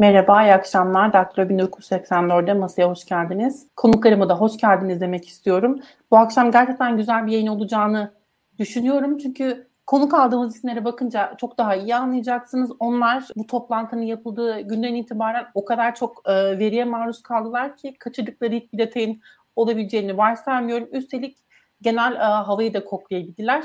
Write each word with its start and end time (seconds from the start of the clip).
Merhaba, 0.00 0.44
iyi 0.44 0.54
akşamlar. 0.54 1.12
Daktilo 1.12 1.44
1984'de 1.44 2.52
masaya 2.52 2.90
hoş 2.90 3.04
geldiniz. 3.04 3.68
Konuklarıma 3.76 4.28
da 4.28 4.40
hoş 4.40 4.56
geldiniz 4.56 5.00
demek 5.00 5.28
istiyorum. 5.28 5.80
Bu 6.10 6.18
akşam 6.18 6.50
gerçekten 6.50 6.96
güzel 6.96 7.26
bir 7.26 7.32
yayın 7.32 7.46
olacağını 7.46 8.14
düşünüyorum. 8.58 9.18
Çünkü 9.18 9.68
konuk 9.86 10.14
aldığımız 10.14 10.56
isimlere 10.56 10.84
bakınca 10.84 11.34
çok 11.40 11.58
daha 11.58 11.74
iyi 11.74 11.96
anlayacaksınız. 11.96 12.70
Onlar 12.78 13.28
bu 13.36 13.46
toplantının 13.46 14.02
yapıldığı 14.02 14.60
günden 14.60 14.94
itibaren 14.94 15.46
o 15.54 15.64
kadar 15.64 15.94
çok 15.94 16.22
e, 16.28 16.58
veriye 16.58 16.84
maruz 16.84 17.22
kaldılar 17.22 17.76
ki 17.76 17.94
kaçırdıkları 17.98 18.54
hiçbir 18.54 18.78
detayın 18.78 19.20
olabileceğini 19.56 20.16
varsaymıyorum. 20.16 20.88
Üstelik 20.92 21.38
genel 21.82 22.14
e, 22.14 22.18
havayı 22.18 22.74
da 22.74 22.84
koklayabildiler. 22.84 23.64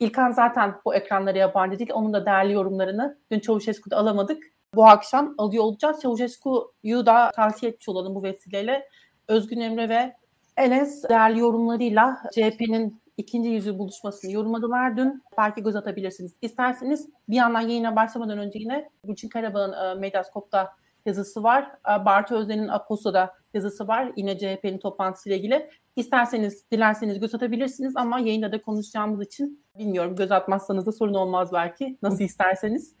İlkan 0.00 0.30
zaten 0.30 0.74
bu 0.84 0.94
ekranlara 0.94 1.38
yabancı 1.38 1.78
değil. 1.78 1.90
Onun 1.94 2.12
da 2.12 2.26
değerli 2.26 2.52
yorumlarını 2.52 3.18
dün 3.30 3.40
Çavuşesku'da 3.40 3.96
alamadık. 3.96 4.55
Bu 4.76 4.86
akşam 4.86 5.34
alıyor 5.38 5.64
olacağız. 5.64 6.00
Çavuşesku'yu 6.00 7.06
da 7.06 7.30
tavsiye 7.30 7.72
etmiş 7.72 7.88
olalım 7.88 8.14
bu 8.14 8.22
vesileyle. 8.22 8.88
Özgün 9.28 9.60
Emre 9.60 9.88
ve 9.88 10.16
Enes 10.56 11.04
değerli 11.08 11.38
yorumlarıyla 11.38 12.16
CHP'nin 12.34 13.02
ikinci 13.16 13.48
yüzü 13.48 13.78
buluşmasını 13.78 14.32
yorumladılar 14.32 14.96
dün. 14.96 15.22
Belki 15.38 15.62
göz 15.62 15.76
atabilirsiniz. 15.76 16.36
İsterseniz 16.42 17.08
bir 17.28 17.36
yandan 17.36 17.60
yayına 17.60 17.96
başlamadan 17.96 18.38
önce 18.38 18.58
yine 18.58 18.88
Gülçin 19.04 19.28
Karabağ'ın 19.28 19.72
e, 19.72 20.00
Medyaskop'ta 20.00 20.72
yazısı 21.06 21.42
var. 21.42 21.62
E, 21.62 22.04
Bartu 22.04 22.34
Özden'in 22.34 22.68
Aposto'da 22.68 23.34
yazısı 23.54 23.88
var. 23.88 24.12
Yine 24.16 24.38
CHP'nin 24.38 24.78
toplantısıyla 24.78 25.38
ilgili. 25.38 25.70
İsterseniz, 25.96 26.70
dilerseniz 26.72 27.20
göz 27.20 27.34
atabilirsiniz 27.34 27.96
ama 27.96 28.20
yayında 28.20 28.52
da 28.52 28.62
konuşacağımız 28.62 29.26
için 29.26 29.64
bilmiyorum 29.78 30.16
göz 30.16 30.32
atmazsanız 30.32 30.86
da 30.86 30.92
sorun 30.92 31.14
olmaz 31.14 31.52
belki. 31.52 31.98
Nasıl 32.02 32.24
isterseniz 32.24 32.94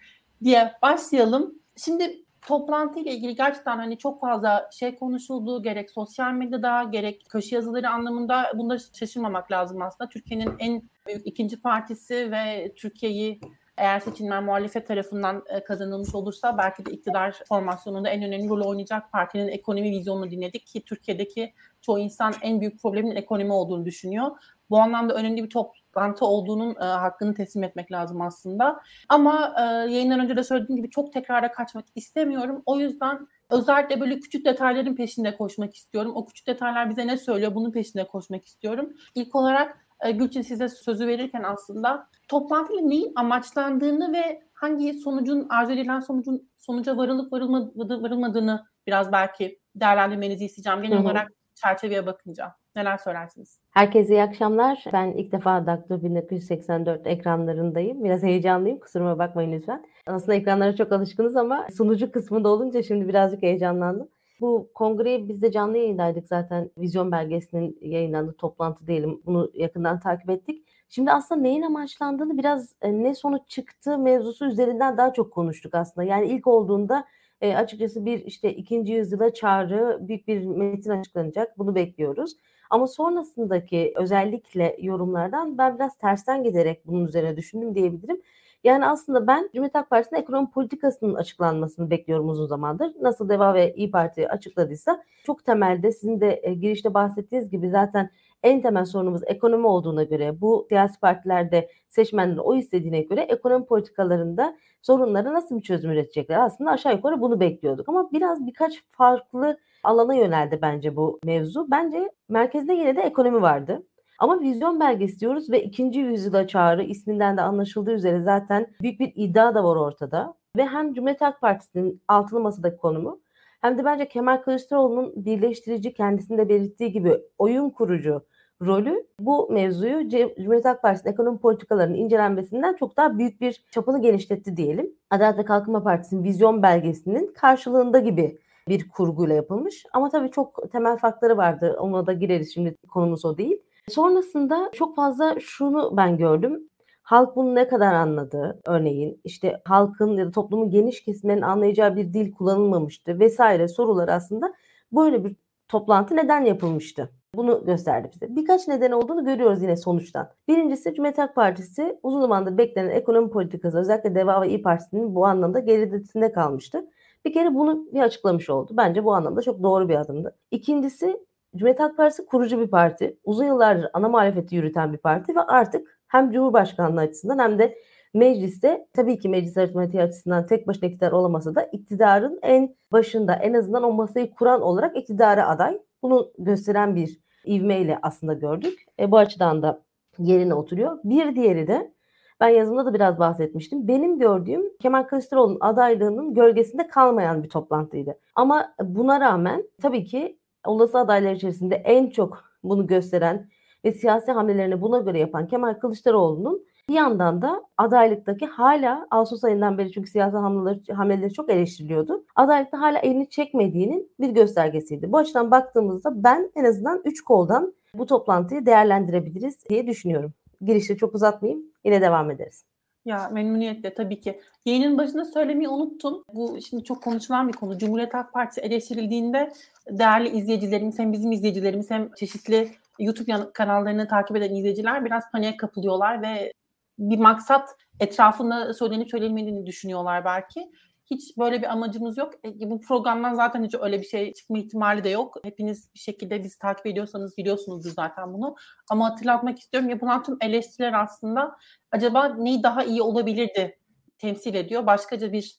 diye 0.44 0.72
başlayalım. 0.82 1.65
Şimdi 1.76 2.24
toplantı 2.46 3.00
ile 3.00 3.12
ilgili 3.14 3.34
gerçekten 3.36 3.76
hani 3.76 3.98
çok 3.98 4.20
fazla 4.20 4.70
şey 4.72 4.96
konuşuldu. 4.96 5.62
Gerek 5.62 5.90
sosyal 5.90 6.32
medyada 6.32 6.82
gerek 6.82 7.26
köşe 7.28 7.56
yazıları 7.56 7.90
anlamında 7.90 8.52
bunda 8.54 8.78
şaşırmamak 8.78 9.52
lazım 9.52 9.82
aslında. 9.82 10.08
Türkiye'nin 10.08 10.52
en 10.58 10.82
büyük 11.06 11.26
ikinci 11.26 11.60
partisi 11.60 12.30
ve 12.30 12.72
Türkiye'yi 12.76 13.40
eğer 13.76 14.00
seçilmen 14.00 14.44
muhalefet 14.44 14.86
tarafından 14.88 15.44
e, 15.48 15.64
kazanılmış 15.64 16.14
olursa 16.14 16.58
belki 16.58 16.86
de 16.86 16.90
iktidar 16.90 17.40
formasyonunda 17.48 18.08
en 18.08 18.22
önemli 18.22 18.48
rol 18.48 18.64
oynayacak 18.64 19.12
partinin 19.12 19.48
ekonomi 19.48 19.90
vizyonunu 19.90 20.30
dinledik 20.30 20.66
ki 20.66 20.82
Türkiye'deki 20.82 21.52
çoğu 21.82 21.98
insan 21.98 22.34
en 22.42 22.60
büyük 22.60 22.82
problemin 22.82 23.16
ekonomi 23.16 23.52
olduğunu 23.52 23.84
düşünüyor. 23.84 24.30
Bu 24.70 24.78
anlamda 24.78 25.14
önemli 25.14 25.44
bir 25.44 25.50
toplantı 25.96 26.26
olduğunun 26.26 26.70
e, 26.74 26.84
hakkını 26.84 27.34
teslim 27.34 27.64
etmek 27.64 27.92
lazım 27.92 28.20
aslında. 28.20 28.80
Ama 29.08 29.54
e, 29.58 29.62
yayından 29.62 30.20
önce 30.20 30.36
de 30.36 30.44
söylediğim 30.44 30.76
gibi 30.76 30.90
çok 30.90 31.12
tekrara 31.12 31.52
kaçmak 31.52 31.84
istemiyorum. 31.94 32.62
O 32.66 32.78
yüzden 32.78 33.26
özellikle 33.50 34.00
böyle 34.00 34.20
küçük 34.20 34.44
detayların 34.44 34.94
peşinde 34.96 35.36
koşmak 35.36 35.74
istiyorum. 35.74 36.12
O 36.14 36.26
küçük 36.26 36.46
detaylar 36.46 36.90
bize 36.90 37.06
ne 37.06 37.16
söylüyor 37.16 37.54
bunun 37.54 37.72
peşinde 37.72 38.06
koşmak 38.06 38.44
istiyorum. 38.44 38.92
İlk 39.14 39.34
olarak 39.34 39.78
e, 40.00 40.10
Gülçin 40.10 40.42
size 40.42 40.68
sözü 40.68 41.06
verirken 41.06 41.42
aslında 41.42 42.08
toplantıyla 42.28 42.82
neyin 42.82 43.12
amaçlandığını 43.16 44.12
ve 44.12 44.42
hangi 44.54 44.94
sonucun 44.94 45.46
arzu 45.48 45.72
edilen 45.72 46.00
sonucun 46.00 46.48
sonuca 46.56 46.96
varılıp 46.96 47.32
varılmadı, 47.32 48.02
varılmadığını 48.02 48.66
biraz 48.86 49.12
belki 49.12 49.58
değerlendirmenizi 49.74 50.44
isteyeceğim. 50.44 50.82
Genel 50.82 50.96
Hı-hı. 50.96 51.04
olarak 51.04 51.35
çerçeveye 51.56 52.06
bakınca. 52.06 52.54
Neler 52.76 52.98
söylersiniz? 52.98 53.60
Herkese 53.70 54.14
iyi 54.14 54.22
akşamlar. 54.22 54.84
Ben 54.92 55.06
ilk 55.06 55.32
defa 55.32 55.66
Daktilo 55.66 56.02
1984 56.02 57.06
ekranlarındayım. 57.06 58.04
Biraz 58.04 58.22
heyecanlıyım. 58.22 58.80
Kusuruma 58.80 59.18
bakmayın 59.18 59.52
lütfen. 59.52 59.84
Aslında 60.06 60.34
ekranlara 60.34 60.76
çok 60.76 60.92
alışkınız 60.92 61.36
ama 61.36 61.66
sunucu 61.76 62.12
kısmında 62.12 62.48
olunca 62.48 62.82
şimdi 62.82 63.08
birazcık 63.08 63.42
heyecanlandım. 63.42 64.08
Bu 64.40 64.70
kongreyi 64.74 65.28
biz 65.28 65.42
de 65.42 65.52
canlı 65.52 65.78
yayındaydık 65.78 66.28
zaten. 66.28 66.70
Vizyon 66.78 67.12
belgesinin 67.12 67.78
yayınlandığı 67.80 68.36
toplantı 68.36 68.86
diyelim. 68.86 69.22
Bunu 69.26 69.50
yakından 69.54 70.00
takip 70.00 70.30
ettik. 70.30 70.68
Şimdi 70.88 71.12
aslında 71.12 71.40
neyin 71.40 71.62
amaçlandığını 71.62 72.38
biraz 72.38 72.72
e, 72.82 72.92
ne 72.92 73.14
sonuç 73.14 73.42
çıktı 73.48 73.98
mevzusu 73.98 74.46
üzerinden 74.46 74.96
daha 74.96 75.12
çok 75.12 75.32
konuştuk 75.32 75.74
aslında. 75.74 76.06
Yani 76.06 76.26
ilk 76.26 76.46
olduğunda 76.46 77.04
e, 77.40 77.56
açıkçası 77.56 78.06
bir 78.06 78.24
işte 78.24 78.54
ikinci 78.54 78.92
yüzyıla 78.92 79.34
çağrı 79.34 79.98
büyük 80.08 80.28
bir 80.28 80.44
metin 80.44 80.90
açıklanacak. 80.90 81.58
Bunu 81.58 81.74
bekliyoruz. 81.74 82.36
Ama 82.70 82.86
sonrasındaki 82.86 83.92
özellikle 83.96 84.76
yorumlardan 84.80 85.58
ben 85.58 85.76
biraz 85.76 85.98
tersten 85.98 86.44
giderek 86.44 86.86
bunun 86.86 87.04
üzerine 87.04 87.36
düşündüm 87.36 87.74
diyebilirim. 87.74 88.20
Yani 88.64 88.86
aslında 88.86 89.26
ben 89.26 89.42
Cumhuriyet 89.52 89.74
Halk 89.74 89.90
Partisi'nin 89.90 90.20
ekonomi 90.20 90.50
politikasının 90.50 91.14
açıklanmasını 91.14 91.90
bekliyorum 91.90 92.28
uzun 92.28 92.46
zamandır. 92.46 92.92
Nasıl 93.00 93.28
DEVA 93.28 93.54
ve 93.54 93.74
İyi 93.74 93.90
Parti 93.90 94.28
açıkladıysa 94.28 95.02
çok 95.26 95.44
temelde 95.44 95.92
sizin 95.92 96.20
de 96.20 96.56
girişte 96.60 96.94
bahsettiğiniz 96.94 97.50
gibi 97.50 97.70
zaten 97.70 98.10
en 98.46 98.62
temel 98.62 98.84
sorunumuz 98.84 99.22
ekonomi 99.26 99.66
olduğuna 99.66 100.02
göre 100.02 100.40
bu 100.40 100.66
siyasi 100.68 101.00
partilerde 101.00 101.68
seçmenlerin 101.88 102.38
o 102.38 102.56
istediğine 102.56 103.00
göre 103.00 103.20
ekonomi 103.20 103.66
politikalarında 103.66 104.56
sorunları 104.82 105.34
nasıl 105.34 105.56
bir 105.56 105.62
çözüm 105.62 105.90
üretecekler? 105.90 106.38
Aslında 106.38 106.70
aşağı 106.70 106.94
yukarı 106.94 107.20
bunu 107.20 107.40
bekliyorduk 107.40 107.88
ama 107.88 108.12
biraz 108.12 108.46
birkaç 108.46 108.84
farklı 108.90 109.58
alana 109.84 110.14
yöneldi 110.14 110.58
bence 110.62 110.96
bu 110.96 111.18
mevzu. 111.24 111.66
Bence 111.70 112.10
merkezde 112.28 112.72
yine 112.72 112.96
de 112.96 113.00
ekonomi 113.00 113.42
vardı. 113.42 113.82
Ama 114.18 114.40
vizyon 114.40 114.80
belgesi 114.80 115.20
diyoruz 115.20 115.50
ve 115.50 115.62
ikinci 115.62 116.00
yüzyıla 116.00 116.46
çağrı 116.46 116.82
isminden 116.82 117.36
de 117.36 117.40
anlaşıldığı 117.42 117.92
üzere 117.92 118.20
zaten 118.20 118.66
büyük 118.82 119.00
bir 119.00 119.12
iddia 119.14 119.54
da 119.54 119.64
var 119.64 119.76
ortada. 119.76 120.34
Ve 120.56 120.66
hem 120.66 120.94
Cumhuriyet 120.94 121.20
Halk 121.20 121.40
Partisi'nin 121.40 122.02
altılı 122.08 122.40
masadaki 122.40 122.76
konumu 122.76 123.20
hem 123.60 123.78
de 123.78 123.84
bence 123.84 124.08
Kemal 124.08 124.36
Kılıçdaroğlu'nun 124.36 125.12
birleştirici 125.16 125.94
kendisinde 125.94 126.48
belirttiği 126.48 126.92
gibi 126.92 127.20
oyun 127.38 127.70
kurucu 127.70 128.22
rolü 128.62 129.06
bu 129.20 129.48
mevzuyu 129.52 130.08
Cumhuriyet 130.08 130.64
Halk 130.64 130.82
Partisi'nin 130.82 131.12
ekonomi 131.12 131.38
politikalarının 131.38 131.94
incelenmesinden 131.94 132.74
çok 132.74 132.96
daha 132.96 133.18
büyük 133.18 133.40
bir 133.40 133.64
çapını 133.70 134.02
genişletti 134.02 134.56
diyelim. 134.56 134.92
Adalet 135.10 135.38
ve 135.38 135.44
Kalkınma 135.44 135.82
Partisi'nin 135.82 136.24
vizyon 136.24 136.62
belgesinin 136.62 137.32
karşılığında 137.34 137.98
gibi 137.98 138.38
bir 138.68 138.88
kurguyla 138.88 139.34
yapılmış. 139.34 139.86
Ama 139.92 140.08
tabii 140.08 140.30
çok 140.30 140.72
temel 140.72 140.96
farkları 140.96 141.36
vardı. 141.36 141.76
Ona 141.80 142.06
da 142.06 142.12
gireriz 142.12 142.54
şimdi 142.54 142.76
konumuz 142.88 143.24
o 143.24 143.38
değil. 143.38 143.62
Sonrasında 143.88 144.70
çok 144.74 144.96
fazla 144.96 145.40
şunu 145.40 145.96
ben 145.96 146.16
gördüm. 146.16 146.68
Halk 147.02 147.36
bunu 147.36 147.54
ne 147.54 147.68
kadar 147.68 147.94
anladı 147.94 148.60
örneğin 148.66 149.20
işte 149.24 149.60
halkın 149.64 150.16
ya 150.16 150.26
da 150.26 150.30
toplumun 150.30 150.70
geniş 150.70 151.04
kesimlerinin 151.04 151.42
anlayacağı 151.42 151.96
bir 151.96 152.12
dil 152.12 152.32
kullanılmamıştı 152.32 153.18
vesaire 153.18 153.68
sorular 153.68 154.08
aslında 154.08 154.54
böyle 154.92 155.24
bir 155.24 155.36
toplantı 155.68 156.16
neden 156.16 156.44
yapılmıştı? 156.44 157.10
Bunu 157.36 157.64
gösterdi 157.66 158.10
bize. 158.14 158.36
Birkaç 158.36 158.68
neden 158.68 158.90
olduğunu 158.90 159.24
görüyoruz 159.24 159.62
yine 159.62 159.76
sonuçtan. 159.76 160.28
Birincisi 160.48 160.94
Cumhuriyet 160.94 161.18
Halk 161.18 161.34
Partisi 161.34 161.98
uzun 162.02 162.20
zamandır 162.20 162.58
beklenen 162.58 162.90
ekonomi 162.90 163.30
politikası 163.30 163.78
özellikle 163.78 164.14
DEVA 164.14 164.42
ve 164.42 164.48
İYİ 164.48 164.62
Partisi'nin 164.62 165.14
bu 165.14 165.26
anlamda 165.26 165.58
geridesinde 165.58 166.32
kalmıştı. 166.32 166.86
Bir 167.24 167.32
kere 167.32 167.54
bunu 167.54 167.86
bir 167.92 168.00
açıklamış 168.00 168.50
oldu. 168.50 168.72
Bence 168.76 169.04
bu 169.04 169.14
anlamda 169.14 169.42
çok 169.42 169.62
doğru 169.62 169.88
bir 169.88 169.94
adımdı. 169.94 170.36
İkincisi 170.50 171.20
Cumhuriyet 171.56 171.80
Halk 171.80 171.96
Partisi 171.96 172.26
kurucu 172.26 172.60
bir 172.60 172.70
parti. 172.70 173.18
Uzun 173.24 173.44
yıllardır 173.44 173.90
ana 173.92 174.08
muhalefeti 174.08 174.56
yürüten 174.56 174.92
bir 174.92 174.98
parti 174.98 175.36
ve 175.36 175.40
artık 175.40 176.00
hem 176.08 176.30
Cumhurbaşkanlığı 176.30 177.00
açısından 177.00 177.38
hem 177.38 177.58
de 177.58 177.78
mecliste 178.14 178.86
tabii 178.92 179.18
ki 179.18 179.28
meclis 179.28 179.56
aritmetiği 179.56 180.02
açısından 180.02 180.46
tek 180.46 180.66
başına 180.66 180.88
iktidar 180.88 181.12
olamasa 181.12 181.54
da 181.54 181.62
iktidarın 181.62 182.38
en 182.42 182.76
başında 182.92 183.34
en 183.34 183.54
azından 183.54 183.82
o 183.82 183.92
masayı 183.92 184.30
kuran 184.30 184.62
olarak 184.62 184.96
iktidara 184.96 185.48
aday. 185.48 185.78
Bunu 186.02 186.32
gösteren 186.38 186.96
bir 186.96 187.25
ivmeyle 187.46 187.98
aslında 188.02 188.32
gördük. 188.32 188.84
E, 189.00 189.10
bu 189.10 189.18
açıdan 189.18 189.62
da 189.62 189.82
yerine 190.18 190.54
oturuyor. 190.54 190.98
Bir 191.04 191.36
diğeri 191.36 191.66
de 191.66 191.92
ben 192.40 192.48
yazımda 192.48 192.86
da 192.86 192.94
biraz 192.94 193.18
bahsetmiştim. 193.18 193.88
Benim 193.88 194.18
gördüğüm 194.18 194.76
Kemal 194.78 195.02
Kılıçdaroğlu'nun 195.02 195.58
adaylığının 195.60 196.34
gölgesinde 196.34 196.86
kalmayan 196.88 197.42
bir 197.42 197.48
toplantıydı. 197.48 198.18
Ama 198.34 198.74
buna 198.82 199.20
rağmen 199.20 199.64
tabii 199.82 200.04
ki 200.04 200.38
olası 200.64 200.98
adaylar 200.98 201.32
içerisinde 201.32 201.74
en 201.74 202.10
çok 202.10 202.44
bunu 202.64 202.86
gösteren 202.86 203.48
ve 203.84 203.92
siyasi 203.92 204.32
hamlelerini 204.32 204.80
buna 204.80 204.98
göre 204.98 205.18
yapan 205.18 205.46
Kemal 205.46 205.74
Kılıçdaroğlu'nun 205.74 206.66
bir 206.88 206.94
yandan 206.94 207.42
da 207.42 207.62
adaylıktaki 207.76 208.46
hala 208.46 209.06
Ağustos 209.10 209.44
ayından 209.44 209.78
beri 209.78 209.92
çünkü 209.92 210.10
siyasi 210.10 210.36
hamleleri, 210.36 210.92
hamleleri 210.92 211.32
çok 211.32 211.50
eleştiriliyordu. 211.50 212.24
Adaylıkta 212.36 212.80
hala 212.80 212.98
elini 212.98 213.30
çekmediğinin 213.30 214.12
bir 214.20 214.30
göstergesiydi. 214.30 215.12
Bu 215.12 215.18
açıdan 215.18 215.50
baktığımızda 215.50 216.24
ben 216.24 216.50
en 216.56 216.64
azından 216.64 217.02
3 217.04 217.24
koldan 217.24 217.74
bu 217.94 218.06
toplantıyı 218.06 218.66
değerlendirebiliriz 218.66 219.68
diye 219.68 219.86
düşünüyorum. 219.86 220.32
Girişte 220.60 220.96
çok 220.96 221.14
uzatmayayım. 221.14 221.62
Yine 221.84 222.00
devam 222.00 222.30
ederiz. 222.30 222.64
Ya 223.04 223.28
memnuniyetle 223.32 223.94
tabii 223.94 224.20
ki. 224.20 224.40
Yayının 224.66 224.98
başında 224.98 225.24
söylemeyi 225.24 225.68
unuttum. 225.68 226.22
Bu 226.34 226.58
şimdi 226.68 226.84
çok 226.84 227.02
konuşulan 227.02 227.48
bir 227.48 227.52
konu. 227.52 227.78
Cumhuriyet 227.78 228.14
Halk 228.14 228.32
Partisi 228.32 228.60
eleştirildiğinde 228.60 229.52
değerli 229.90 230.28
izleyicilerimiz 230.28 230.98
hem 230.98 231.12
bizim 231.12 231.32
izleyicilerimiz 231.32 231.90
hem 231.90 232.12
çeşitli 232.12 232.68
YouTube 232.98 233.52
kanallarını 233.54 234.08
takip 234.08 234.36
eden 234.36 234.54
izleyiciler 234.54 235.04
biraz 235.04 235.30
paniğe 235.32 235.56
kapılıyorlar 235.56 236.22
ve 236.22 236.52
bir 236.98 237.18
maksat 237.18 237.68
etrafında 238.00 238.74
söylenip 238.74 239.10
söylenmediğini 239.10 239.66
düşünüyorlar 239.66 240.24
belki. 240.24 240.70
Hiç 241.10 241.36
böyle 241.38 241.62
bir 241.62 241.72
amacımız 241.72 242.18
yok. 242.18 242.34
E, 242.44 242.70
bu 242.70 242.80
programdan 242.80 243.34
zaten 243.34 243.64
hiç 243.64 243.74
öyle 243.80 244.00
bir 244.00 244.06
şey 244.06 244.32
çıkma 244.32 244.58
ihtimali 244.58 245.04
de 245.04 245.08
yok. 245.08 245.36
Hepiniz 245.44 245.94
bir 245.94 245.98
şekilde 245.98 246.44
bizi 246.44 246.58
takip 246.58 246.86
ediyorsanız 246.86 247.36
biliyorsunuzdur 247.36 247.90
zaten 247.90 248.34
bunu. 248.34 248.56
Ama 248.90 249.10
hatırlatmak 249.10 249.58
istiyorum. 249.58 249.90
Yapılan 249.90 250.22
tüm 250.22 250.36
eleştiriler 250.40 251.02
aslında 251.02 251.56
acaba 251.92 252.28
neyi 252.28 252.62
daha 252.62 252.84
iyi 252.84 253.02
olabilirdi 253.02 253.78
temsil 254.18 254.54
ediyor. 254.54 254.86
Başkaca 254.86 255.32
bir 255.32 255.56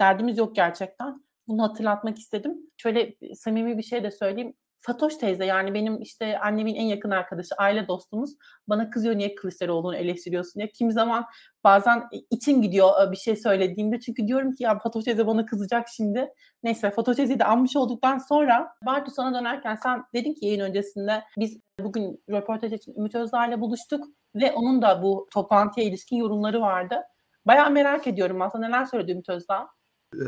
derdimiz 0.00 0.38
yok 0.38 0.56
gerçekten. 0.56 1.24
Bunu 1.48 1.62
hatırlatmak 1.62 2.18
istedim. 2.18 2.56
Şöyle 2.76 3.14
samimi 3.34 3.78
bir 3.78 3.82
şey 3.82 4.04
de 4.04 4.10
söyleyeyim. 4.10 4.54
Fatoş 4.80 5.16
teyze 5.16 5.44
yani 5.44 5.74
benim 5.74 6.02
işte 6.02 6.38
annemin 6.38 6.74
en 6.74 6.84
yakın 6.84 7.10
arkadaşı, 7.10 7.54
aile 7.58 7.88
dostumuz 7.88 8.30
bana 8.68 8.90
kızıyor 8.90 9.16
niye 9.16 9.34
Kılıçdaroğlu'nu 9.34 9.96
eleştiriyorsun 9.96 10.60
diye. 10.60 10.70
Kim 10.70 10.90
zaman 10.90 11.26
bazen 11.64 12.02
içim 12.30 12.62
gidiyor 12.62 13.08
e, 13.08 13.12
bir 13.12 13.16
şey 13.16 13.36
söylediğimde 13.36 14.00
çünkü 14.00 14.26
diyorum 14.26 14.52
ki 14.52 14.62
ya 14.62 14.78
Fatoş 14.78 15.04
teyze 15.04 15.26
bana 15.26 15.46
kızacak 15.46 15.88
şimdi. 15.88 16.28
Neyse 16.62 16.90
Fatoş 16.90 17.16
teyzeyi 17.16 17.38
de 17.38 17.44
anmış 17.44 17.76
olduktan 17.76 18.18
sonra 18.18 18.74
Bartu 18.86 19.10
sana 19.10 19.40
dönerken 19.40 19.76
sen 19.82 20.04
dedin 20.14 20.34
ki 20.34 20.46
yayın 20.46 20.60
öncesinde 20.60 21.24
biz 21.38 21.58
bugün 21.80 22.24
röportaj 22.30 22.72
için 22.72 22.94
Ümit 22.94 23.14
Özdağ'la 23.14 23.60
buluştuk 23.60 24.04
ve 24.34 24.52
onun 24.52 24.82
da 24.82 25.02
bu 25.02 25.28
toplantıya 25.32 25.86
ilişkin 25.86 26.16
yorumları 26.16 26.60
vardı. 26.60 27.02
Bayağı 27.46 27.70
merak 27.70 28.06
ediyorum 28.06 28.42
aslında 28.42 28.66
neler 28.66 28.84
söyledi 28.84 29.12
Ümit 29.12 29.28
Özdağ? 29.28 29.68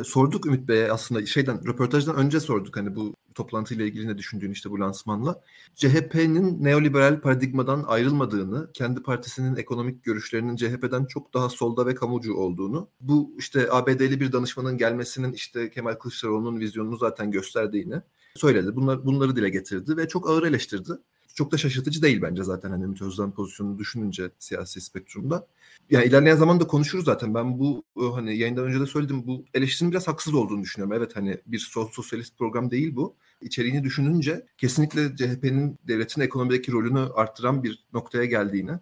Sorduk 0.04 0.46
Ümit 0.46 0.68
Bey'e 0.68 0.92
aslında 0.92 1.26
şeyden 1.26 1.66
röportajdan 1.66 2.16
önce 2.16 2.40
sorduk 2.40 2.76
hani 2.76 2.96
bu 2.96 3.14
toplantıyla 3.34 3.84
ilgili 3.84 4.08
ne 4.08 4.18
düşündüğünü 4.18 4.52
işte 4.52 4.70
bu 4.70 4.80
lansmanla. 4.80 5.40
CHP'nin 5.74 6.64
neoliberal 6.64 7.20
paradigmadan 7.20 7.84
ayrılmadığını, 7.86 8.70
kendi 8.72 9.02
partisinin 9.02 9.56
ekonomik 9.56 10.04
görüşlerinin 10.04 10.56
CHP'den 10.56 11.04
çok 11.04 11.34
daha 11.34 11.48
solda 11.48 11.86
ve 11.86 11.94
kamucu 11.94 12.34
olduğunu, 12.34 12.88
bu 13.00 13.34
işte 13.38 13.68
ABD'li 13.70 14.20
bir 14.20 14.32
danışmanın 14.32 14.78
gelmesinin 14.78 15.32
işte 15.32 15.70
Kemal 15.70 15.94
Kılıçdaroğlu'nun 15.94 16.60
vizyonunu 16.60 16.96
zaten 16.96 17.30
gösterdiğini 17.30 18.02
söyledi. 18.34 18.76
Bunlar, 18.76 19.06
bunları 19.06 19.36
dile 19.36 19.48
getirdi 19.48 19.96
ve 19.96 20.08
çok 20.08 20.30
ağır 20.30 20.42
eleştirdi 20.42 20.92
çok 21.34 21.52
da 21.52 21.56
şaşırtıcı 21.56 22.02
değil 22.02 22.22
bence 22.22 22.44
zaten 22.44 22.70
hani 22.70 22.84
Ümit 22.84 23.02
Özdağ'ın 23.02 23.30
pozisyonunu 23.30 23.78
düşününce 23.78 24.30
siyasi 24.38 24.80
spektrumda. 24.80 25.46
Yani 25.90 26.04
ilerleyen 26.04 26.36
zamanda 26.36 26.66
konuşuruz 26.66 27.04
zaten. 27.04 27.34
Ben 27.34 27.58
bu 27.58 27.84
e, 28.02 28.04
hani 28.04 28.36
yayından 28.36 28.64
önce 28.64 28.80
de 28.80 28.86
söyledim 28.86 29.26
bu 29.26 29.44
eleştirinin 29.54 29.92
biraz 29.92 30.08
haksız 30.08 30.34
olduğunu 30.34 30.62
düşünüyorum. 30.62 30.96
Evet 30.96 31.16
hani 31.16 31.40
bir 31.46 31.58
sosyalist 31.92 32.38
program 32.38 32.70
değil 32.70 32.96
bu. 32.96 33.16
İçeriğini 33.40 33.84
düşününce 33.84 34.46
kesinlikle 34.58 35.16
CHP'nin 35.16 35.78
devletin 35.88 36.20
ekonomideki 36.20 36.72
rolünü 36.72 36.98
arttıran 36.98 37.62
bir 37.62 37.84
noktaya 37.92 38.24
geldiğini, 38.24 38.72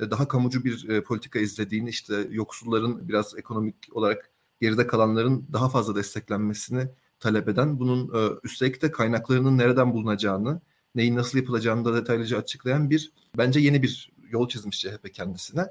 e, 0.00 0.10
daha 0.10 0.28
kamucu 0.28 0.64
bir 0.64 0.88
e, 0.88 1.02
politika 1.02 1.38
izlediğini, 1.38 1.88
işte 1.88 2.28
yoksulların 2.30 3.08
biraz 3.08 3.38
ekonomik 3.38 3.76
olarak 3.92 4.30
geride 4.60 4.86
kalanların 4.86 5.46
daha 5.52 5.68
fazla 5.68 5.94
desteklenmesini 5.94 6.88
talep 7.20 7.48
eden, 7.48 7.78
bunun 7.78 8.10
üstelik 8.44 8.82
de 8.82 8.90
kaynaklarının 8.90 9.58
nereden 9.58 9.92
bulunacağını, 9.92 10.60
neyin 10.96 11.16
nasıl 11.16 11.38
yapılacağını 11.38 11.84
da 11.84 11.94
detaylıca 11.94 12.38
açıklayan 12.38 12.90
bir 12.90 13.12
bence 13.38 13.60
yeni 13.60 13.82
bir 13.82 14.12
yol 14.30 14.48
çizmiş 14.48 14.80
CHP 14.80 15.14
kendisine. 15.14 15.66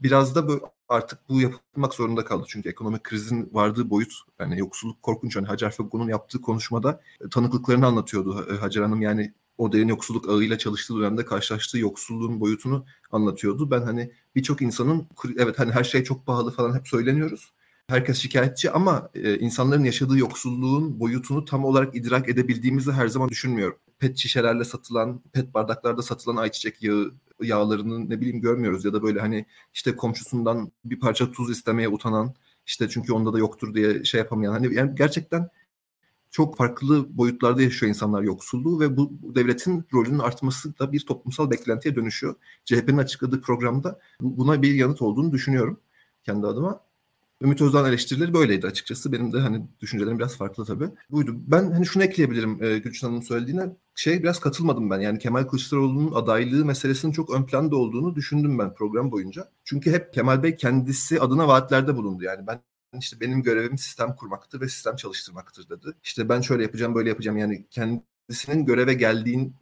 Biraz 0.00 0.34
da 0.34 0.48
böyle 0.48 0.60
artık 0.88 1.18
bu 1.28 1.40
yapılmak 1.40 1.94
zorunda 1.94 2.24
kaldı. 2.24 2.44
Çünkü 2.48 2.68
ekonomik 2.68 3.04
krizin 3.04 3.50
vardığı 3.52 3.90
boyut 3.90 4.12
yani 4.38 4.58
yoksulluk 4.58 5.02
korkunç. 5.02 5.36
Hani 5.36 5.46
Hacer 5.46 5.70
Fekko'nun 5.70 6.08
yaptığı 6.08 6.40
konuşmada 6.40 7.00
e, 7.24 7.28
tanıklıklarını 7.28 7.86
anlatıyordu 7.86 8.46
e, 8.52 8.56
Hacer 8.56 8.82
Hanım. 8.82 9.02
Yani 9.02 9.34
o 9.58 9.72
derin 9.72 9.88
yoksulluk 9.88 10.28
ağıyla 10.28 10.58
çalıştığı 10.58 10.98
dönemde 10.98 11.24
karşılaştığı 11.24 11.78
yoksulluğun 11.78 12.40
boyutunu 12.40 12.86
anlatıyordu. 13.12 13.70
Ben 13.70 13.82
hani 13.82 14.12
birçok 14.34 14.62
insanın 14.62 15.08
evet 15.38 15.58
hani 15.58 15.72
her 15.72 15.84
şey 15.84 16.04
çok 16.04 16.26
pahalı 16.26 16.50
falan 16.50 16.78
hep 16.78 16.88
söyleniyoruz. 16.88 17.52
Herkes 17.86 18.18
şikayetçi 18.18 18.70
ama 18.70 19.10
e, 19.14 19.38
insanların 19.38 19.84
yaşadığı 19.84 20.18
yoksulluğun 20.18 21.00
boyutunu 21.00 21.44
tam 21.44 21.64
olarak 21.64 21.96
idrak 21.96 22.28
edebildiğimizi 22.28 22.92
her 22.92 23.08
zaman 23.08 23.28
düşünmüyorum 23.28 23.76
pet 24.00 24.18
şişelerle 24.18 24.64
satılan, 24.64 25.22
pet 25.32 25.54
bardaklarda 25.54 26.02
satılan 26.02 26.36
ayçiçek 26.36 26.82
yağı 26.82 27.12
yağlarını 27.42 28.10
ne 28.10 28.20
bileyim 28.20 28.40
görmüyoruz 28.40 28.84
ya 28.84 28.92
da 28.92 29.02
böyle 29.02 29.20
hani 29.20 29.46
işte 29.74 29.96
komşusundan 29.96 30.72
bir 30.84 31.00
parça 31.00 31.32
tuz 31.32 31.50
istemeye 31.50 31.88
utanan 31.88 32.34
işte 32.66 32.88
çünkü 32.88 33.12
onda 33.12 33.32
da 33.32 33.38
yoktur 33.38 33.74
diye 33.74 34.04
şey 34.04 34.18
yapamayan 34.18 34.52
hani 34.52 34.74
yani 34.74 34.94
gerçekten 34.94 35.48
çok 36.30 36.56
farklı 36.56 37.18
boyutlarda 37.18 37.62
yaşıyor 37.62 37.88
insanlar 37.90 38.22
yoksulluğu 38.22 38.80
ve 38.80 38.96
bu 38.96 39.34
devletin 39.34 39.84
rolünün 39.94 40.18
artması 40.18 40.78
da 40.78 40.92
bir 40.92 41.00
toplumsal 41.06 41.50
beklentiye 41.50 41.94
dönüşüyor. 41.96 42.34
CHP'nin 42.64 42.98
açıkladığı 42.98 43.40
programda 43.40 44.00
buna 44.20 44.62
bir 44.62 44.74
yanıt 44.74 45.02
olduğunu 45.02 45.32
düşünüyorum 45.32 45.80
kendi 46.24 46.46
adıma. 46.46 46.80
Ümit 47.42 47.60
Özdağ'ın 47.62 47.88
eleştirileri 47.88 48.34
böyleydi 48.34 48.66
açıkçası. 48.66 49.12
Benim 49.12 49.32
de 49.32 49.38
hani 49.38 49.66
düşüncelerim 49.80 50.18
biraz 50.18 50.36
farklı 50.36 50.64
tabii. 50.64 50.88
Buydu. 51.10 51.34
Ben 51.36 51.70
hani 51.70 51.86
şunu 51.86 52.02
ekleyebilirim 52.02 52.64
e, 52.64 52.78
Gülçin 52.78 53.06
Hanım'ın 53.06 53.22
söylediğine. 53.22 53.76
Şey 53.94 54.22
biraz 54.22 54.40
katılmadım 54.40 54.90
ben. 54.90 55.00
Yani 55.00 55.18
Kemal 55.18 55.44
Kılıçdaroğlu'nun 55.44 56.12
adaylığı 56.12 56.64
meselesinin 56.64 57.12
çok 57.12 57.30
ön 57.30 57.46
planda 57.46 57.76
olduğunu 57.76 58.14
düşündüm 58.14 58.58
ben 58.58 58.74
program 58.74 59.10
boyunca. 59.10 59.50
Çünkü 59.64 59.92
hep 59.92 60.12
Kemal 60.12 60.42
Bey 60.42 60.56
kendisi 60.56 61.20
adına 61.20 61.48
vaatlerde 61.48 61.96
bulundu. 61.96 62.24
Yani 62.24 62.46
ben 62.46 62.60
işte 62.98 63.20
benim 63.20 63.42
görevim 63.42 63.78
sistem 63.78 64.14
kurmaktır 64.16 64.60
ve 64.60 64.68
sistem 64.68 64.96
çalıştırmaktır 64.96 65.68
dedi. 65.68 65.86
İşte 66.02 66.28
ben 66.28 66.40
şöyle 66.40 66.62
yapacağım 66.62 66.94
böyle 66.94 67.08
yapacağım 67.08 67.38
yani 67.38 67.66
kendisinin 67.70 68.64
göreve 68.66 68.94
geldiğin 68.94 69.56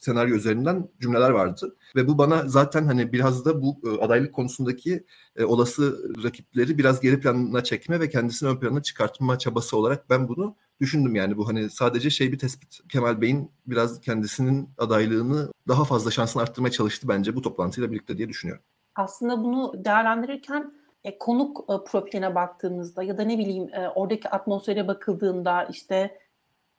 senaryo 0.00 0.36
üzerinden 0.36 0.88
cümleler 1.00 1.30
vardı. 1.30 1.76
Ve 1.96 2.08
bu 2.08 2.18
bana 2.18 2.48
zaten 2.48 2.86
hani 2.86 3.12
biraz 3.12 3.44
da 3.44 3.62
bu 3.62 3.80
e, 3.84 4.04
adaylık 4.04 4.34
konusundaki 4.34 5.04
e, 5.36 5.44
olası 5.44 6.14
rakipleri 6.24 6.78
biraz 6.78 7.00
geri 7.00 7.20
planına 7.20 7.64
çekme 7.64 8.00
ve 8.00 8.08
kendisini 8.08 8.48
ön 8.48 8.56
plana 8.56 8.82
çıkartma 8.82 9.38
çabası 9.38 9.76
olarak 9.76 10.10
ben 10.10 10.28
bunu 10.28 10.56
düşündüm 10.80 11.14
yani 11.14 11.36
bu 11.36 11.48
hani 11.48 11.70
sadece 11.70 12.10
şey 12.10 12.32
bir 12.32 12.38
tespit. 12.38 12.80
Kemal 12.88 13.20
Bey'in 13.20 13.50
biraz 13.66 14.00
kendisinin 14.00 14.68
adaylığını 14.78 15.52
daha 15.68 15.84
fazla 15.84 16.10
şansını 16.10 16.42
arttırmaya 16.42 16.70
çalıştı 16.70 17.08
bence 17.08 17.36
bu 17.36 17.42
toplantıyla 17.42 17.92
birlikte 17.92 18.18
diye 18.18 18.28
düşünüyorum. 18.28 18.64
Aslında 18.94 19.44
bunu 19.44 19.84
değerlendirirken 19.84 20.72
e, 21.04 21.18
konuk 21.18 21.60
e, 21.60 21.90
profiline 21.90 22.34
baktığımızda 22.34 23.02
ya 23.02 23.18
da 23.18 23.22
ne 23.22 23.38
bileyim 23.38 23.74
e, 23.74 23.88
oradaki 23.88 24.28
atmosfere 24.28 24.88
bakıldığında 24.88 25.64
işte 25.64 26.18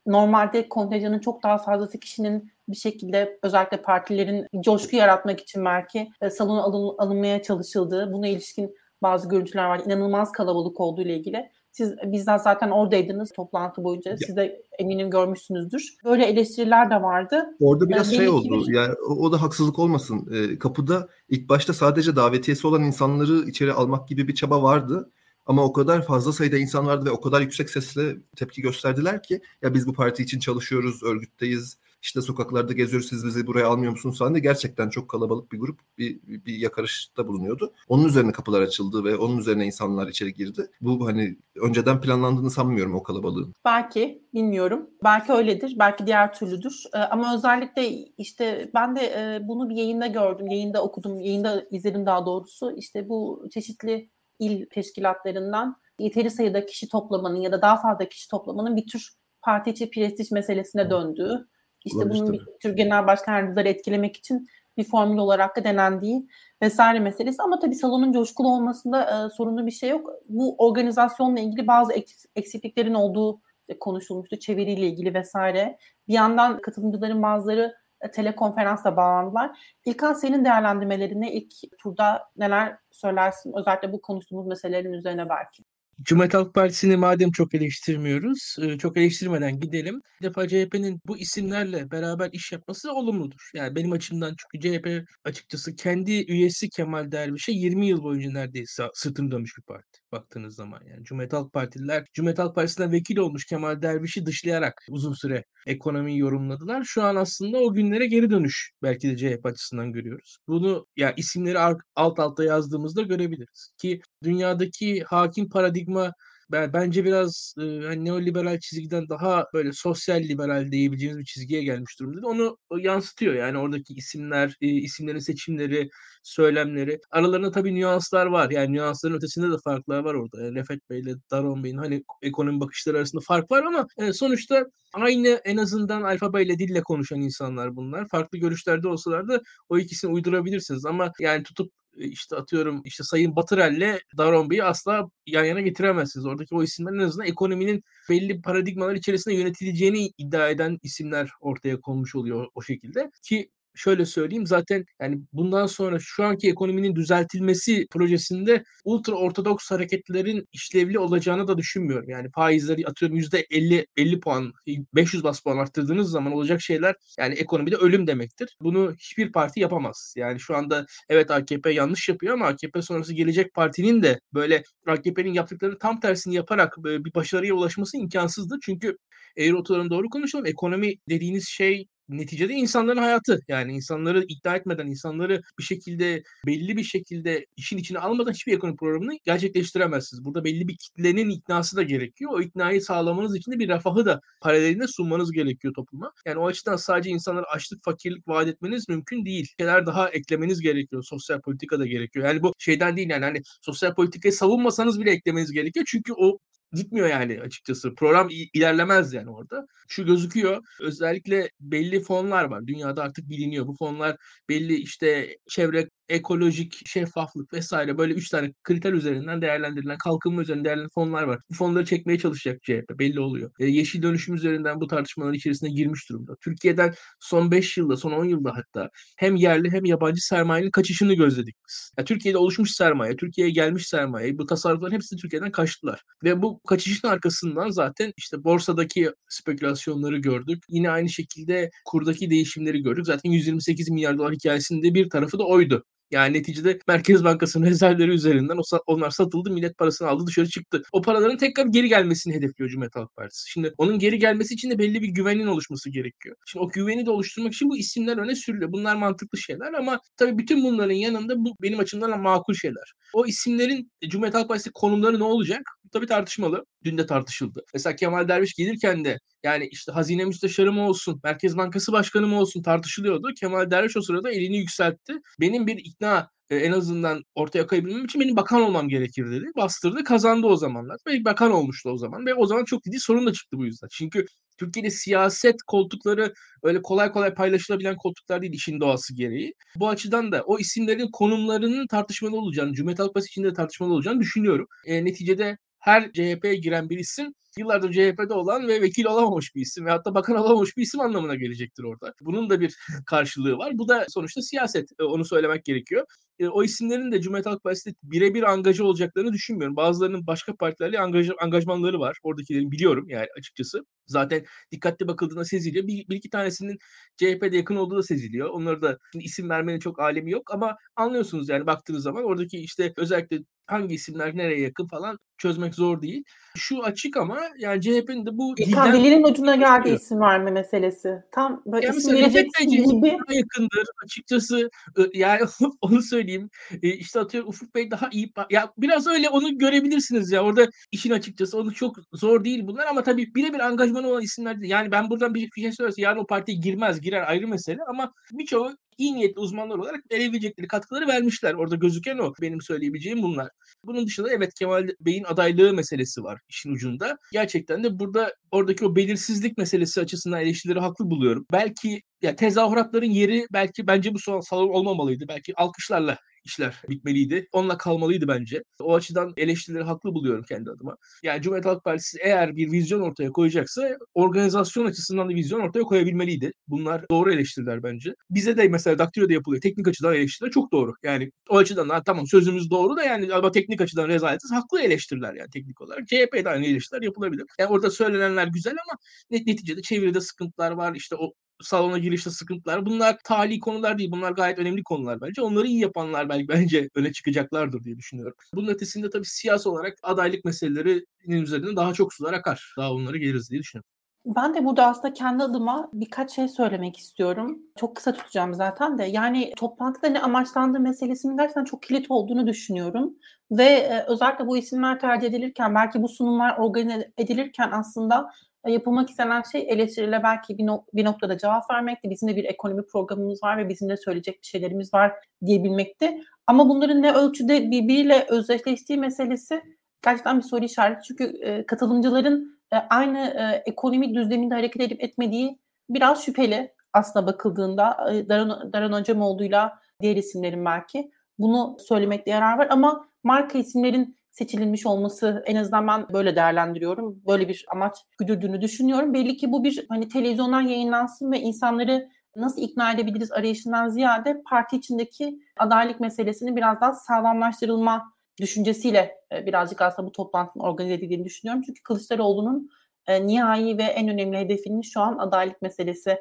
normalde 0.06 0.70
kontenjanın 0.70 1.20
çok 1.20 1.44
daha 1.44 1.58
fazlası 1.58 2.00
kişinin 2.00 2.52
bir 2.68 2.76
şekilde 2.76 3.40
özellikle 3.44 3.82
partilerin 3.82 4.48
coşku 4.62 4.96
yaratmak 4.96 5.40
için 5.40 5.66
belki 5.66 6.12
e, 6.22 6.30
salona 6.30 6.62
alın, 6.62 6.96
alınmaya 6.98 7.42
çalışıldığı, 7.42 8.14
buna 8.14 8.28
ilişkin 8.28 8.76
bazı 9.02 9.30
görüntüler 9.30 9.66
var. 9.66 9.82
İnanılmaz 9.86 10.32
kalabalık 10.32 10.80
olduğu 10.80 11.02
ile 11.02 11.18
ilgili. 11.18 11.52
Siz 11.72 11.96
bizzat 12.06 12.44
zaten 12.44 12.70
oradaydınız 12.70 13.32
toplantı 13.32 13.84
boyunca. 13.84 14.18
Siz 14.18 14.36
de 14.36 14.62
eminim 14.80 15.10
görmüşsünüzdür. 15.10 15.96
Böyle 16.06 16.26
eleştiriler 16.26 16.90
de 16.90 17.02
vardı. 17.02 17.46
Orada 17.60 17.90
biraz 17.90 18.14
yani 18.14 18.18
şey 18.18 18.30
oldu. 18.30 18.68
Bir... 18.68 18.74
Yani 18.74 18.94
o 19.20 19.32
da 19.32 19.42
haksızlık 19.42 19.80
olmasın. 19.80 20.30
E, 20.34 20.60
kapıda 20.60 21.08
ilk 21.30 21.50
başta 21.50 21.74
sadece 21.74 22.16
davetiyesi 22.16 22.68
olan 22.68 22.84
insanları 22.84 23.50
içeri 23.50 23.74
almak 23.74 24.08
gibi 24.08 24.28
bir 24.28 24.36
çaba 24.36 24.64
vardı. 24.64 25.12
Ama 25.52 25.64
o 25.64 25.74
kadar 25.74 26.06
fazla 26.06 26.34
sayıda 26.34 26.58
insan 26.58 26.88
vardı 26.88 27.06
ve 27.06 27.12
o 27.12 27.22
kadar 27.22 27.42
yüksek 27.42 27.70
sesle 27.70 28.16
tepki 28.36 28.62
gösterdiler 28.62 29.24
ki 29.24 29.42
ya 29.62 29.74
biz 29.74 29.88
bu 29.88 29.94
parti 29.94 30.24
için 30.24 30.40
çalışıyoruz, 30.40 31.04
örgütteyiz, 31.04 31.78
işte 32.02 32.22
sokaklarda 32.22 32.74
geziyoruz 32.74 33.10
siz 33.10 33.26
bizi 33.26 33.48
buraya 33.48 33.68
almıyor 33.68 33.92
musunuz 33.92 34.20
falan 34.20 34.34
diye 34.34 34.42
gerçekten 34.42 34.90
çok 34.90 35.10
kalabalık 35.10 35.52
bir 35.52 35.60
grup 35.60 35.80
bir, 35.98 36.20
bir 36.28 36.54
yakarışta 36.54 37.28
bulunuyordu. 37.28 37.74
Onun 37.88 38.06
üzerine 38.08 38.32
kapılar 38.32 38.62
açıldı 38.62 39.04
ve 39.04 39.16
onun 39.16 39.38
üzerine 39.38 39.66
insanlar 39.66 40.08
içeri 40.08 40.34
girdi. 40.34 40.68
Bu 40.82 41.08
hani 41.08 41.38
önceden 41.62 42.02
planlandığını 42.02 42.52
sanmıyorum 42.52 42.96
o 42.96 43.04
kalabalığın. 43.04 43.54
Belki 43.66 44.24
bilmiyorum. 44.34 44.90
Belki 45.04 45.32
öyledir. 45.32 45.76
Belki 45.80 46.08
diğer 46.08 46.34
türlüdür. 46.34 46.84
Ee, 46.94 46.98
ama 46.98 47.36
özellikle 47.36 47.90
işte 48.18 48.72
ben 48.74 48.96
de 48.96 49.02
e, 49.02 49.48
bunu 49.48 49.70
bir 49.70 49.76
yayında 49.76 50.08
gördüm. 50.08 50.48
Yayında 50.48 50.84
okudum. 50.84 51.20
Yayında 51.20 51.66
izledim 51.72 52.06
daha 52.06 52.26
doğrusu. 52.26 52.76
İşte 52.78 53.10
bu 53.10 53.48
çeşitli 53.54 54.10
il 54.42 54.66
teşkilatlarından 54.66 55.76
yeteri 56.00 56.30
sayıda 56.30 56.66
kişi 56.66 56.88
toplamanın 56.88 57.42
ya 57.42 57.52
da 57.52 57.62
daha 57.62 57.78
fazla 57.78 58.10
kişi 58.10 58.30
toplamanın 58.30 58.76
bir 58.76 58.88
tür 58.88 59.14
parti 59.42 59.70
içi 59.70 59.90
prestij 59.90 60.32
meselesine 60.32 60.90
döndüğü, 60.90 61.48
işte 61.86 61.98
Olabilir 61.98 62.20
bunun 62.20 62.34
bir 62.34 62.42
tür 62.62 62.76
genel 62.76 63.08
başkan 63.08 63.34
yardımcıları 63.34 63.70
etkilemek 63.70 64.18
için 64.18 64.48
bir 64.78 64.84
formül 64.84 65.18
olarak 65.18 65.56
da 65.56 65.64
denendiği 65.64 66.28
vesaire 66.62 67.00
meselesi. 67.00 67.44
Ama 67.44 67.60
tabii 67.60 67.76
salonun 67.76 68.12
coşkulu 68.12 68.48
olmasında 68.48 69.04
e, 69.04 69.30
sorunlu 69.30 69.66
bir 69.66 69.72
şey 69.72 69.90
yok. 69.90 70.10
Bu 70.30 70.56
organizasyonla 70.58 71.40
ilgili 71.40 71.68
bazı 71.68 71.94
eksikliklerin 72.36 72.94
olduğu 72.94 73.42
konuşulmuştu. 73.80 74.40
Çeviriyle 74.40 74.88
ilgili 74.88 75.14
vesaire. 75.14 75.78
Bir 76.08 76.14
yandan 76.14 76.62
katılımcıların 76.62 77.24
bazıları 77.24 77.76
telekonferansla 78.14 78.98
bağlandılar. 78.98 79.76
İlkan 79.86 80.14
senin 80.14 80.46
değerlendirmelerine 80.46 81.34
ilk 81.34 81.54
turda 81.84 82.24
neler 82.38 82.78
söylersin? 82.92 83.54
Özellikle 83.58 83.92
bu 83.92 84.02
konuştuğumuz 84.02 84.48
meselelerin 84.48 84.94
üzerine 84.94 85.30
belki. 85.30 85.64
Cumhuriyet 86.04 86.34
Halk 86.34 86.54
Partisi'ni 86.54 86.98
madem 86.98 87.32
çok 87.32 87.56
eleştirmiyoruz, 87.56 88.56
e, 88.62 88.78
çok 88.78 88.98
eleştirmeden 88.98 89.60
gidelim. 89.60 90.02
Bir 90.22 90.28
defa 90.28 90.48
CHP'nin 90.48 91.02
bu 91.06 91.18
isimlerle 91.18 91.92
beraber 91.92 92.30
iş 92.32 92.52
yapması 92.52 92.94
olumludur. 92.94 93.52
Yani 93.56 93.76
benim 93.76 93.92
açımdan 93.92 94.36
çünkü 94.38 94.70
CHP 94.70 95.06
açıkçası 95.24 95.76
kendi 95.76 96.12
üyesi 96.32 96.70
Kemal 96.70 97.12
Derviş'e 97.12 97.52
20 97.52 97.88
yıl 97.88 98.04
boyunca 98.04 98.32
neredeyse 98.32 98.88
sırtını 98.94 99.32
dönmüş 99.32 99.58
bir 99.58 99.64
parti. 99.64 100.01
Baktığınız 100.12 100.56
zaman. 100.56 100.82
Yani 100.90 101.04
Cumhuriyet 101.04 101.34
Halk 101.34 101.54
Partililer 101.54 102.06
Cumhuriyet 102.14 102.40
Halk 102.40 102.56
Partisi'nden 102.56 102.92
vekil 102.92 103.18
olmuş 103.18 103.46
Kemal 103.46 103.82
Derviş'i 103.82 104.26
dışlayarak 104.26 104.86
uzun 104.90 105.14
süre 105.14 105.46
ekonomiyi 105.68 106.20
yorumladılar. 106.20 106.84
Şu 106.84 107.04
an 107.04 107.16
aslında 107.16 107.58
o 107.58 107.74
günlere 107.74 108.06
geri 108.06 108.30
dönüş 108.30 108.72
belki 108.84 109.10
de 109.10 109.18
CHP 109.18 109.46
açısından 109.46 109.92
görüyoruz. 109.92 110.38
Bunu 110.48 110.88
ya 110.96 111.14
isimleri 111.18 111.60
alt 111.96 112.20
alta 112.20 112.44
yazdığımızda 112.44 113.02
görebiliriz. 113.02 113.74
Ki 113.78 114.02
dünyadaki 114.24 115.04
hakim 115.04 115.50
paradigma 115.50 116.14
ben, 116.52 116.74
bence 116.74 117.06
biraz 117.06 117.56
hani 117.58 118.06
neoliberal 118.06 118.60
çizgiden 118.60 119.10
daha 119.10 119.46
böyle 119.54 119.74
sosyal 119.74 120.20
liberal 120.20 120.72
diyebileceğimiz 120.72 121.20
bir 121.20 121.26
çizgiye 121.26 121.64
gelmiş 121.64 122.00
durumda. 122.00 122.28
Onu 122.28 122.58
yansıtıyor 122.80 123.34
yani 123.34 123.58
oradaki 123.58 123.94
isimler, 123.94 124.56
isimlerin 124.62 125.20
seçimleri, 125.20 125.90
söylemleri. 126.24 127.00
Aralarında 127.12 127.52
tabii 127.52 127.76
nüanslar 127.76 128.26
var. 128.26 128.50
Yani 128.50 128.74
nüansların 128.74 129.14
ötesinde 129.16 129.52
de 129.52 129.58
farklar 129.64 130.00
var 130.00 130.14
orada. 130.14 130.42
Yani 130.46 130.56
Refet 130.56 130.90
Bey 130.90 131.00
ile 131.00 131.14
Daron 131.32 131.64
Bey'in 131.64 131.78
hani 131.78 132.04
ekonomi 132.22 132.60
bakışları 132.60 132.98
arasında 132.98 133.22
fark 133.28 133.52
var 133.52 133.64
ama 133.64 133.88
e, 133.98 134.14
sonuçta 134.14 134.66
aynı 134.94 135.28
en 135.28 135.58
azından 135.58 136.02
alfabeyle 136.02 136.60
dille 136.60 136.82
konuşan 136.84 137.22
insanlar 137.22 137.76
bunlar. 137.76 138.08
Farklı 138.08 138.38
görüşlerde 138.38 138.88
olsalar 138.88 139.28
da 139.28 139.42
o 139.70 139.78
ikisini 139.78 140.12
uydurabilirsiniz 140.12 140.86
ama 140.86 141.12
yani 141.20 141.44
tutup 141.44 141.72
işte 141.96 142.36
atıyorum 142.36 142.82
işte 142.86 143.04
Sayın 143.04 143.36
Batırel'le 143.36 144.00
Daron 144.18 144.50
Bey'i 144.50 144.64
asla 144.64 145.10
yan 145.26 145.44
yana 145.44 145.62
getiremezsiniz. 145.62 146.26
Oradaki 146.26 146.56
o 146.56 146.64
isimler 146.64 146.94
en 146.94 147.08
azından 147.08 147.28
ekonominin 147.28 147.84
belli 148.10 148.42
paradigmalar 148.42 148.96
içerisinde 148.96 149.36
yönetileceğini 149.36 150.12
iddia 150.18 150.50
eden 150.50 150.80
isimler 150.84 151.30
ortaya 151.42 151.82
konmuş 151.82 152.16
oluyor 152.16 152.48
o 152.56 152.62
şekilde. 152.62 153.12
Ki 153.24 153.50
şöyle 153.76 154.06
söyleyeyim 154.06 154.48
zaten 154.48 154.86
yani 155.02 155.22
bundan 155.34 155.68
sonra 155.68 155.98
şu 156.00 156.24
anki 156.24 156.50
ekonominin 156.50 156.96
düzeltilmesi 156.96 157.88
projesinde 157.92 158.64
ultra 158.86 159.14
ortodoks 159.14 159.72
hareketlerin 159.72 160.48
işlevli 160.52 161.00
olacağını 161.00 161.48
da 161.48 161.58
düşünmüyorum. 161.58 162.10
Yani 162.10 162.30
faizleri 162.36 162.88
atıyorum 162.88 163.18
%50 163.18 163.86
50 163.98 164.20
puan 164.20 164.54
500 164.96 165.24
bas 165.24 165.40
puan 165.40 165.58
arttırdığınız 165.58 166.10
zaman 166.12 166.34
olacak 166.34 166.62
şeyler 166.62 166.96
yani 167.20 167.34
ekonomide 167.36 167.76
ölüm 167.76 168.08
demektir. 168.08 168.58
Bunu 168.62 168.94
hiçbir 169.00 169.32
parti 169.32 169.60
yapamaz. 169.60 170.14
Yani 170.18 170.40
şu 170.40 170.56
anda 170.56 170.86
evet 171.10 171.32
AKP 171.32 171.72
yanlış 171.72 172.10
yapıyor 172.10 172.34
ama 172.34 172.48
AKP 172.48 172.82
sonrası 172.82 173.14
gelecek 173.14 173.54
partinin 173.54 174.04
de 174.04 174.20
böyle 174.34 174.64
AKP'nin 174.88 175.34
yaptıklarını 175.34 175.78
tam 175.80 176.00
tersini 176.00 176.36
yaparak 176.36 176.78
bir 176.78 177.14
başarıya 177.14 177.54
ulaşması 177.54 177.98
imkansızdı. 177.98 178.58
Çünkü 178.62 178.98
eğri 179.38 179.54
doğru 179.90 180.10
konuşalım. 180.10 180.46
Ekonomi 180.46 180.94
dediğiniz 181.10 181.48
şey 181.48 181.88
neticede 182.18 182.54
insanların 182.54 182.98
hayatı. 182.98 183.40
Yani 183.48 183.74
insanları 183.74 184.24
ikna 184.28 184.56
etmeden, 184.56 184.88
insanları 184.88 185.42
bir 185.60 185.64
şekilde 185.64 186.24
belli 186.46 186.78
bir 186.78 186.84
şekilde 186.84 187.46
işin 187.58 187.78
içine 187.78 188.00
almadan 188.00 188.32
hiçbir 188.32 188.54
ekonomi 188.54 188.78
programını 188.78 189.18
gerçekleştiremezsiniz. 189.26 190.26
Burada 190.26 190.44
belli 190.44 190.68
bir 190.68 190.78
kitlenin 190.78 191.30
iknası 191.30 191.76
da 191.78 191.84
gerekiyor. 191.84 192.32
O 192.34 192.42
iknayı 192.42 192.82
sağlamanız 192.82 193.36
için 193.36 193.52
de 193.52 193.60
bir 193.60 193.68
refahı 193.70 194.06
da 194.06 194.22
paralelinde 194.42 194.88
sunmanız 194.88 195.32
gerekiyor 195.32 195.74
topluma. 195.74 196.12
Yani 196.26 196.40
o 196.40 196.48
açıdan 196.48 196.76
sadece 196.76 197.10
insanlara 197.10 197.46
açlık, 197.46 197.84
fakirlik 197.84 198.28
vaat 198.28 198.48
etmeniz 198.48 198.90
mümkün 198.90 199.26
değil. 199.26 199.48
Şeyler 199.60 199.86
daha 199.86 200.10
eklemeniz 200.10 200.62
gerekiyor. 200.62 201.04
Sosyal 201.04 201.42
politika 201.42 201.80
da 201.80 201.86
gerekiyor. 201.86 202.26
Yani 202.26 202.44
bu 202.44 202.54
şeyden 202.58 202.98
değil 202.98 203.10
yani 203.10 203.26
hani 203.26 203.42
sosyal 203.62 203.96
politikayı 203.96 204.34
savunmasanız 204.34 205.00
bile 205.00 205.12
eklemeniz 205.12 205.52
gerekiyor. 205.52 205.86
Çünkü 205.90 206.14
o 206.14 206.40
gitmiyor 206.74 207.08
yani 207.08 207.42
açıkçası. 207.42 207.96
Program 207.96 208.28
ilerlemez 208.54 209.14
yani 209.14 209.30
orada. 209.30 209.68
Şu 209.88 210.06
gözüküyor. 210.06 210.64
Özellikle 210.82 211.50
belli 211.60 212.02
fonlar 212.02 212.44
var. 212.46 212.68
Dünyada 212.68 213.04
artık 213.04 213.30
biliniyor. 213.30 213.68
Bu 213.68 213.76
fonlar 213.76 214.18
belli 214.50 214.76
işte 214.76 215.38
çevre 215.50 215.90
ekolojik, 216.12 216.88
şeffaflık 216.88 217.54
vesaire 217.54 217.98
böyle 217.98 218.14
üç 218.14 218.30
tane 218.30 218.54
kriter 218.64 218.94
üzerinden 218.94 219.42
değerlendirilen, 219.42 219.98
kalkınma 219.98 220.42
üzerinden 220.42 220.66
değerlendirilen 220.66 220.90
fonlar 220.94 221.24
var. 221.24 221.40
Bu 221.50 221.56
fonları 221.56 221.86
çekmeye 221.86 222.20
çalışacak 222.20 222.64
CHP 222.64 223.00
belli 223.00 223.20
oluyor. 223.20 223.52
E, 223.60 223.66
yeşil 223.68 224.02
dönüşüm 224.02 224.36
üzerinden 224.36 224.82
bu 224.82 224.88
tartışmaların 224.88 225.34
içerisine 225.34 225.70
girmiş 225.70 226.10
durumda. 226.10 226.36
Türkiye'den 226.42 226.94
son 227.20 227.52
5 227.52 227.78
yılda, 227.78 227.98
son 227.98 228.12
10 228.12 228.26
yılda 228.26 228.54
hatta 228.56 228.90
hem 229.18 229.36
yerli 229.36 229.72
hem 229.72 229.86
yabancı 229.86 230.26
sermayenin 230.26 230.72
kaçışını 230.72 231.14
gözledik 231.14 231.56
biz. 231.68 231.92
Yani 231.98 232.06
Türkiye'de 232.06 232.38
oluşmuş 232.38 232.72
sermaye, 232.72 233.16
Türkiye'ye 233.16 233.54
gelmiş 233.54 233.88
sermaye, 233.88 234.38
bu 234.38 234.46
tasarrufların 234.46 234.94
hepsi 234.96 235.16
Türkiye'den 235.16 235.52
kaçtılar. 235.52 236.02
Ve 236.24 236.42
bu 236.42 236.60
kaçışın 236.68 237.08
arkasından 237.08 237.70
zaten 237.70 238.14
işte 238.18 238.44
borsadaki 238.44 239.12
spekülasyonları 239.30 240.18
gördük. 240.18 240.64
Yine 240.70 240.90
aynı 240.90 241.10
şekilde 241.10 241.70
kurdaki 241.86 242.30
değişimleri 242.30 242.82
gördük. 242.84 243.06
Zaten 243.06 243.32
128 243.32 243.90
milyar 243.90 244.18
dolar 244.18 244.34
hikayesinde 244.34 244.94
bir 244.94 245.10
tarafı 245.10 245.40
da 245.40 245.44
oydu. 245.44 245.84
Yani 246.12 246.38
neticede 246.38 246.80
Merkez 246.88 247.24
Bankası'nın 247.24 247.66
rezervleri 247.70 248.12
üzerinden 248.12 248.58
onlar 248.88 249.10
satıldı, 249.10 249.52
millet 249.52 249.78
parasını 249.78 250.08
aldı, 250.08 250.28
dışarı 250.28 250.50
çıktı. 250.50 250.82
O 250.92 251.02
paraların 251.02 251.38
tekrar 251.38 251.66
geri 251.66 251.90
gelmesini 251.90 252.34
hedefliyor 252.34 252.70
Cumhuriyet 252.70 252.96
Halk 252.96 253.16
Partisi. 253.16 253.52
Şimdi 253.52 253.74
onun 253.78 254.00
geri 254.00 254.20
gelmesi 254.20 254.54
için 254.54 254.70
de 254.70 254.80
belli 254.80 255.02
bir 255.02 255.08
güvenin 255.08 255.48
oluşması 255.48 255.90
gerekiyor. 255.90 256.36
Şimdi 256.46 256.66
o 256.66 256.70
güveni 256.70 257.06
de 257.06 257.10
oluşturmak 257.10 257.54
için 257.54 257.70
bu 257.70 257.78
isimler 257.78 258.18
öne 258.18 258.36
sürülüyor. 258.36 258.72
Bunlar 258.72 258.96
mantıklı 258.96 259.38
şeyler 259.38 259.74
ama 259.74 260.00
tabii 260.18 260.38
bütün 260.38 260.64
bunların 260.64 260.94
yanında 260.94 261.46
bu 261.46 261.56
benim 261.62 261.80
açımdan 261.80 262.22
makul 262.22 262.54
şeyler. 262.54 262.94
O 263.14 263.26
isimlerin 263.26 263.92
Cumhuriyet 264.08 264.36
Halk 264.36 264.48
Partisi 264.48 264.72
konumları 264.72 265.20
ne 265.20 265.24
olacak? 265.24 265.62
Bu 265.84 265.90
tabii 265.90 266.08
tartışmalı. 266.08 266.66
Dün 266.84 266.98
de 266.98 267.06
tartışıldı. 267.06 267.64
Mesela 267.74 267.96
Kemal 267.96 268.28
Derviş 268.28 268.54
gelirken 268.54 269.06
de 269.06 269.18
yani 269.44 269.68
işte 269.72 269.92
hazine 269.92 270.26
müsteşarı 270.26 270.74
mı 270.74 270.88
olsun, 270.88 271.20
Merkez 271.24 271.58
Bankası 271.58 271.92
Başkanı 271.92 272.28
mı 272.28 272.40
olsun 272.40 272.62
tartışılıyordu. 272.62 273.28
Kemal 273.40 273.72
Derviş 273.72 273.98
o 273.98 274.02
sırada 274.02 274.32
elini 274.32 274.58
yükseltti. 274.58 275.14
Benim 275.40 275.68
bir 275.68 275.78
ikna 275.78 276.30
e, 276.50 276.56
en 276.56 276.72
azından 276.72 277.24
ortaya 277.36 277.68
koyabilmem 277.68 278.06
için 278.06 278.22
benim 278.22 278.36
bakan 278.36 278.62
olmam 278.62 278.90
gerekir 278.90 279.32
dedi. 279.32 279.46
Bastırdı 279.56 280.04
kazandı 280.04 280.48
o 280.48 280.56
zamanlar. 280.56 280.98
Ve 281.08 281.26
bakan 281.26 281.52
olmuştu 281.52 281.90
o 281.90 281.98
zaman. 281.98 282.26
Ve 282.26 282.34
o 282.34 282.46
zaman 282.46 282.66
çok 282.66 282.84
ciddi 282.84 283.00
sorun 283.00 283.26
da 283.26 283.34
çıktı 283.34 283.58
bu 283.58 283.66
yüzden. 283.66 283.88
Çünkü 283.92 284.26
Türkiye'de 284.58 284.90
siyaset 284.90 285.56
koltukları 285.68 286.34
öyle 286.64 286.82
kolay 286.82 287.12
kolay 287.12 287.34
paylaşılabilen 287.34 287.96
koltuklar 287.96 288.42
değil 288.42 288.54
işin 288.54 288.80
doğası 288.80 289.16
gereği. 289.16 289.54
Bu 289.76 289.90
açıdan 289.90 290.32
da 290.32 290.44
o 290.46 290.60
isimlerin 290.60 291.10
konumlarının 291.12 291.88
tartışmalı 291.88 292.38
olacağını, 292.38 292.74
Cumhuriyet 292.74 293.00
Halk 293.00 293.14
Partisi 293.14 293.32
içinde 293.32 293.48
de 293.48 293.54
tartışmalı 293.54 293.94
olacağını 293.94 294.20
düşünüyorum. 294.20 294.68
E, 294.86 295.06
neticede 295.06 295.58
her 295.82 296.12
CHP'ye 296.14 296.56
giren 296.56 296.90
bir 296.90 297.00
isim 297.00 297.34
yıllardır 297.58 297.92
CHP'de 297.92 298.34
olan 298.34 298.68
ve 298.68 298.82
vekil 298.82 299.06
olamamış 299.06 299.56
bir 299.56 299.62
isim 299.62 299.86
ve 299.86 299.90
hatta 299.90 300.16
bakan 300.16 300.36
olamamış 300.36 300.78
bir 300.78 300.82
isim 300.82 301.00
anlamına 301.02 301.36
gelecektir 301.36 301.84
orada. 301.84 302.14
Bunun 302.22 302.50
da 302.50 302.60
bir 302.60 302.76
karşılığı 303.06 303.58
var. 303.58 303.78
Bu 303.78 303.88
da 303.88 304.06
sonuçta 304.10 304.42
siyaset. 304.42 304.90
E, 305.00 305.04
onu 305.04 305.26
söylemek 305.26 305.66
gerekiyor. 305.66 306.06
E, 306.40 306.48
o 306.48 306.64
isimlerin 306.64 307.12
de 307.12 307.22
Cumhuriyet 307.22 307.46
Halk 307.46 307.64
Partisi'de 307.64 307.96
birebir 308.04 308.44
angajı 308.44 308.86
olacaklarını 308.86 309.34
düşünmüyorum. 309.34 309.76
Bazılarının 309.76 310.28
başka 310.28 310.56
partilerle 310.56 311.00
angaj, 311.00 311.30
angajmanları 311.42 312.00
var. 312.00 312.18
Oradakilerin 312.24 312.72
biliyorum 312.72 313.10
yani 313.10 313.28
açıkçası. 313.38 313.86
Zaten 314.08 314.46
dikkatli 314.72 315.08
bakıldığında 315.08 315.46
seziliyor. 315.46 315.88
Bir, 315.88 316.08
bir 316.10 316.16
iki 316.16 316.30
tanesinin 316.30 316.78
CHP'de 317.18 317.58
yakın 317.58 317.76
olduğu 317.76 317.98
da 317.98 318.04
seziliyor. 318.04 318.50
Onları 318.50 318.82
da 318.82 318.98
isim 319.16 319.50
vermenin 319.50 319.80
çok 319.80 320.00
alemi 320.00 320.32
yok 320.32 320.54
ama 320.54 320.76
anlıyorsunuz 320.96 321.50
yani 321.50 321.68
baktığınız 321.68 322.04
zaman 322.04 322.24
oradaki 322.24 322.58
işte 322.58 322.94
özellikle 322.98 323.40
hangi 323.72 323.96
isimler 323.96 324.38
nereye 324.38 324.62
yakın 324.62 324.88
falan 324.88 325.18
çözmek 325.38 325.76
zor 325.76 326.02
değil. 326.02 326.24
Şu 326.58 326.84
açık 326.84 327.18
ama 327.18 327.40
yani 327.58 327.82
CHP'nin 327.82 328.26
de 328.26 328.38
bu 328.38 328.58
dilden... 328.58 328.94
dilin 328.94 329.24
ucuna 329.24 329.56
geldi 329.56 329.90
isim 329.90 330.20
verme 330.20 330.52
meselesi. 330.52 331.10
Tam 331.32 331.62
böyle 331.66 331.86
yani 331.86 331.98
isim 331.98 332.14
vereceksin 332.14 332.70
gibi. 332.70 333.18
yakındır 333.30 333.86
açıkçası. 334.04 334.70
Yani 335.14 335.42
onu 335.82 336.02
söyleyeyim. 336.02 336.50
İşte 336.82 337.20
atıyorum 337.20 337.50
Ufuk 337.50 337.76
Bey 337.76 337.92
daha 337.92 338.10
iyi. 338.12 338.34
Ya 338.50 338.74
biraz 338.78 339.08
öyle 339.08 339.30
onu 339.30 339.58
görebilirsiniz 339.58 340.32
ya. 340.32 340.44
Orada 340.44 340.68
işin 340.92 341.12
açıkçası 341.12 341.58
onu 341.58 341.74
çok 341.74 341.96
zor 342.14 342.44
değil 342.44 342.68
bunlar 342.68 342.86
ama 342.86 343.04
tabii 343.04 343.36
birebir 343.36 343.60
angajmanı 343.60 344.08
olan 344.08 344.22
isimler. 344.22 344.56
Yani 344.56 344.92
ben 344.92 345.10
buradan 345.10 345.34
bir 345.34 345.50
şey 345.62 345.72
söylerse 345.72 346.02
yarın 346.02 346.20
o 346.20 346.26
partiye 346.26 346.58
girmez, 346.58 347.02
girer 347.02 347.30
ayrı 347.30 347.48
mesele 347.48 347.80
ama 347.88 348.14
birçoğu 348.32 348.76
iyi 348.98 349.16
niyetli 349.16 349.40
uzmanlar 349.40 349.78
olarak 349.78 350.12
verebilecekleri 350.12 350.68
katkıları 350.68 351.08
vermişler. 351.08 351.54
Orada 351.54 351.76
gözüken 351.76 352.18
o. 352.18 352.34
Benim 352.42 352.62
söyleyebileceğim 352.62 353.22
bunlar. 353.22 353.50
Bunun 353.84 354.06
dışında 354.06 354.34
evet 354.34 354.54
Kemal 354.54 354.88
Bey'in 355.00 355.24
adaylığı 355.24 355.74
meselesi 355.74 356.24
var 356.24 356.40
işin 356.50 356.72
ucunda. 356.72 357.18
Gerçekten 357.32 357.84
de 357.84 358.00
burada 358.00 358.34
oradaki 358.52 358.86
o 358.86 358.96
belirsizlik 358.96 359.58
meselesi 359.58 360.02
açısından 360.02 360.42
eleştirileri 360.42 360.80
haklı 360.80 361.10
buluyorum. 361.10 361.46
Belki 361.52 362.02
ya 362.22 362.36
tezahüratların 362.36 363.12
yeri 363.12 363.46
belki 363.54 363.88
bence 363.88 364.14
bu 364.14 364.20
salon 364.20 364.70
olmamalıydı. 364.70 365.28
Belki 365.28 365.54
alkışlarla 365.56 366.18
işler 366.44 366.82
bitmeliydi. 366.90 367.48
Onunla 367.52 367.78
kalmalıydı 367.78 368.28
bence. 368.28 368.64
O 368.80 368.96
açıdan 368.96 369.34
eleştirileri 369.38 369.84
haklı 369.84 370.14
buluyorum 370.14 370.44
kendi 370.44 370.70
adıma. 370.70 370.98
Yani 371.24 371.42
Cumhuriyet 371.42 371.66
Halk 371.66 371.84
Partisi 371.84 372.18
eğer 372.22 372.56
bir 372.56 372.72
vizyon 372.72 373.02
ortaya 373.02 373.32
koyacaksa 373.32 373.98
organizasyon 374.14 374.86
açısından 374.86 375.30
da 375.30 375.36
vizyon 375.36 375.60
ortaya 375.60 375.84
koyabilmeliydi. 375.84 376.52
Bunlar 376.68 377.10
doğru 377.10 377.34
eleştiriler 377.34 377.84
bence. 377.84 378.16
Bize 378.30 378.58
de 378.58 378.68
mesela 378.68 379.00
Daktilo'da 379.00 379.34
yapılıyor. 379.34 379.62
Teknik 379.62 379.88
açıdan 379.88 380.16
eleştiriler 380.16 380.52
çok 380.52 380.72
doğru. 380.72 380.94
Yani 381.04 381.32
o 381.50 381.58
açıdan 381.58 381.90
da 381.90 382.04
tamam 382.04 382.28
sözümüz 382.28 382.72
doğru 382.72 382.98
da 382.98 383.04
yani 383.04 383.34
ama 383.34 383.52
teknik 383.52 383.82
açıdan 383.82 384.08
rezaletiz 384.08 384.52
haklı 384.52 384.82
eleştiriler 384.82 385.34
yani 385.34 385.50
teknik 385.54 385.82
olarak. 385.82 386.08
CHP'de 386.08 386.50
aynı 386.50 386.66
eleştiriler 386.66 387.02
yapılabilir. 387.02 387.46
Yani 387.60 387.70
orada 387.70 387.92
söylenenler 387.92 388.48
güzel 388.48 388.74
ama 388.74 388.98
neticede 389.30 389.82
çeviride 389.82 390.22
sıkıntılar 390.22 390.72
var. 390.72 390.96
İşte 390.96 391.16
o 391.16 391.34
salona 391.62 391.98
girişte 391.98 392.30
sıkıntılar 392.30 392.86
bunlar 392.86 393.18
tali 393.24 393.60
konular 393.60 393.98
değil. 393.98 394.12
Bunlar 394.12 394.32
gayet 394.32 394.60
önemli 394.60 394.84
konular 394.84 395.22
bence. 395.22 395.42
Onları 395.42 395.68
iyi 395.68 395.80
yapanlar 395.80 396.30
belki 396.30 396.48
bence 396.48 396.90
öne 396.96 397.14
çıkacaklardır 397.14 397.84
diye 397.84 397.98
düşünüyorum. 397.98 398.34
Bunun 398.56 398.68
ötesinde 398.68 399.10
tabii 399.10 399.26
siyasi 399.26 399.70
olarak 399.70 399.98
adaylık 400.04 400.46
meselelerinin 400.46 401.42
üzerinde 401.42 401.76
daha 401.76 401.94
çok 401.94 402.14
sular 402.14 402.34
akar. 402.34 402.74
Daha 402.78 402.94
onları 402.94 403.18
geliriz 403.18 403.50
diye 403.50 403.60
düşünüyorum. 403.60 403.90
Ben 404.26 404.54
de 404.54 404.66
burada 404.66 404.86
aslında 404.88 405.14
kendi 405.14 405.44
adıma 405.44 405.90
birkaç 405.94 406.32
şey 406.32 406.48
söylemek 406.48 406.98
istiyorum. 406.98 407.60
Çok 407.76 407.96
kısa 407.96 408.14
tutacağım 408.14 408.54
zaten 408.54 408.98
de. 408.98 409.04
Yani 409.04 409.54
toplantıda 409.58 410.08
ne 410.08 410.22
amaçlandığı 410.22 410.80
meselesinin 410.80 411.38
gerçekten 411.38 411.64
çok 411.64 411.84
kilit 411.84 412.12
olduğunu 412.12 412.48
düşünüyorum. 412.48 413.14
Ve 413.52 413.64
e, 413.64 414.06
özellikle 414.08 414.48
bu 414.48 414.58
isimler 414.58 415.00
tercih 415.00 415.28
edilirken, 415.28 415.76
belki 415.76 416.02
bu 416.02 416.08
sunumlar 416.10 416.58
organize 416.58 417.12
edilirken 417.18 417.70
aslında 417.72 418.32
yapılmak 418.68 419.10
istenen 419.10 419.42
şey 419.52 419.66
eleştirile 419.70 420.24
belki 420.24 420.58
bir, 420.58 420.66
no- 420.66 420.86
bir 420.94 421.06
noktada 421.06 421.38
cevap 421.38 421.72
vermekti. 421.72 422.10
Bizim 422.10 422.30
de 422.30 422.36
bir 422.36 422.44
ekonomi 422.44 422.86
programımız 422.86 423.44
var 423.44 423.58
ve 423.58 423.70
bizim 423.70 423.90
de 423.90 423.98
söyleyecek 423.98 424.42
bir 424.42 424.48
şeylerimiz 424.48 424.94
var 424.94 425.14
diyebilmekti. 425.46 426.22
Ama 426.48 426.70
bunların 426.70 427.02
ne 427.02 427.14
ölçüde 427.14 427.72
birbiriyle 427.72 428.26
özdeşleştiği 428.30 429.00
meselesi 429.00 429.62
gerçekten 430.04 430.38
bir 430.38 430.44
soru 430.44 430.66
işareti. 430.66 431.02
Çünkü 431.08 431.24
e, 431.24 431.66
katılımcıların 431.66 432.60
e, 432.74 432.76
aynı 432.76 433.20
e, 433.20 433.64
ekonomi 433.66 434.16
düzleminde 434.16 434.54
hareket 434.54 434.82
edip 434.82 435.04
etmediği 435.04 435.60
biraz 435.90 436.26
şüpheli 436.26 436.74
aslında 436.94 437.28
bakıldığında 437.28 438.12
e, 438.14 438.30
Daran, 438.30 438.74
Daran 438.74 438.92
Acemoğlu'yla 438.92 439.80
diğer 440.02 440.16
isimlerin 440.16 440.66
belki 440.66 441.12
bunu 441.40 441.78
söylemekte 441.80 442.32
yarar 442.32 442.58
var 442.58 442.68
ama 442.70 443.08
marka 443.24 443.58
isimlerin 443.58 444.18
seçilinmiş 444.32 444.86
olması 444.86 445.44
en 445.46 445.56
azından 445.56 445.88
ben 445.88 446.06
böyle 446.14 446.36
değerlendiriyorum. 446.36 447.22
Böyle 447.28 447.50
bir 447.50 447.66
amaç 447.72 447.96
güdüldüğünü 448.18 448.62
düşünüyorum. 448.62 449.14
Belli 449.14 449.38
ki 449.38 449.52
bu 449.52 449.64
bir 449.64 449.86
hani 449.90 450.10
televizyondan 450.10 450.62
yayınlansın 450.62 451.32
ve 451.32 451.40
insanları 451.40 452.10
nasıl 452.36 452.62
ikna 452.62 452.92
edebiliriz 452.92 453.32
arayışından 453.32 453.90
ziyade 453.90 454.42
parti 454.50 454.78
içindeki 454.78 455.40
adaylık 455.60 456.00
meselesini 456.00 456.56
biraz 456.56 456.82
daha 456.82 456.94
sağlamlaştırılma 456.94 458.14
düşüncesiyle 458.42 459.16
e, 459.32 459.46
birazcık 459.46 459.82
aslında 459.82 460.08
bu 460.08 460.12
toplantının 460.12 460.64
organize 460.64 460.94
edildiğini 460.94 461.26
düşünüyorum. 461.26 461.64
Çünkü 461.66 461.84
Kılıçdaroğlu'nun 461.84 462.70
e, 463.08 463.28
nihai 463.28 463.78
ve 463.78 463.84
en 463.84 464.10
önemli 464.10 464.38
hedefinin 464.38 464.82
şu 464.82 465.02
an 465.02 465.18
adaylık 465.18 465.62
meselesi 465.62 466.18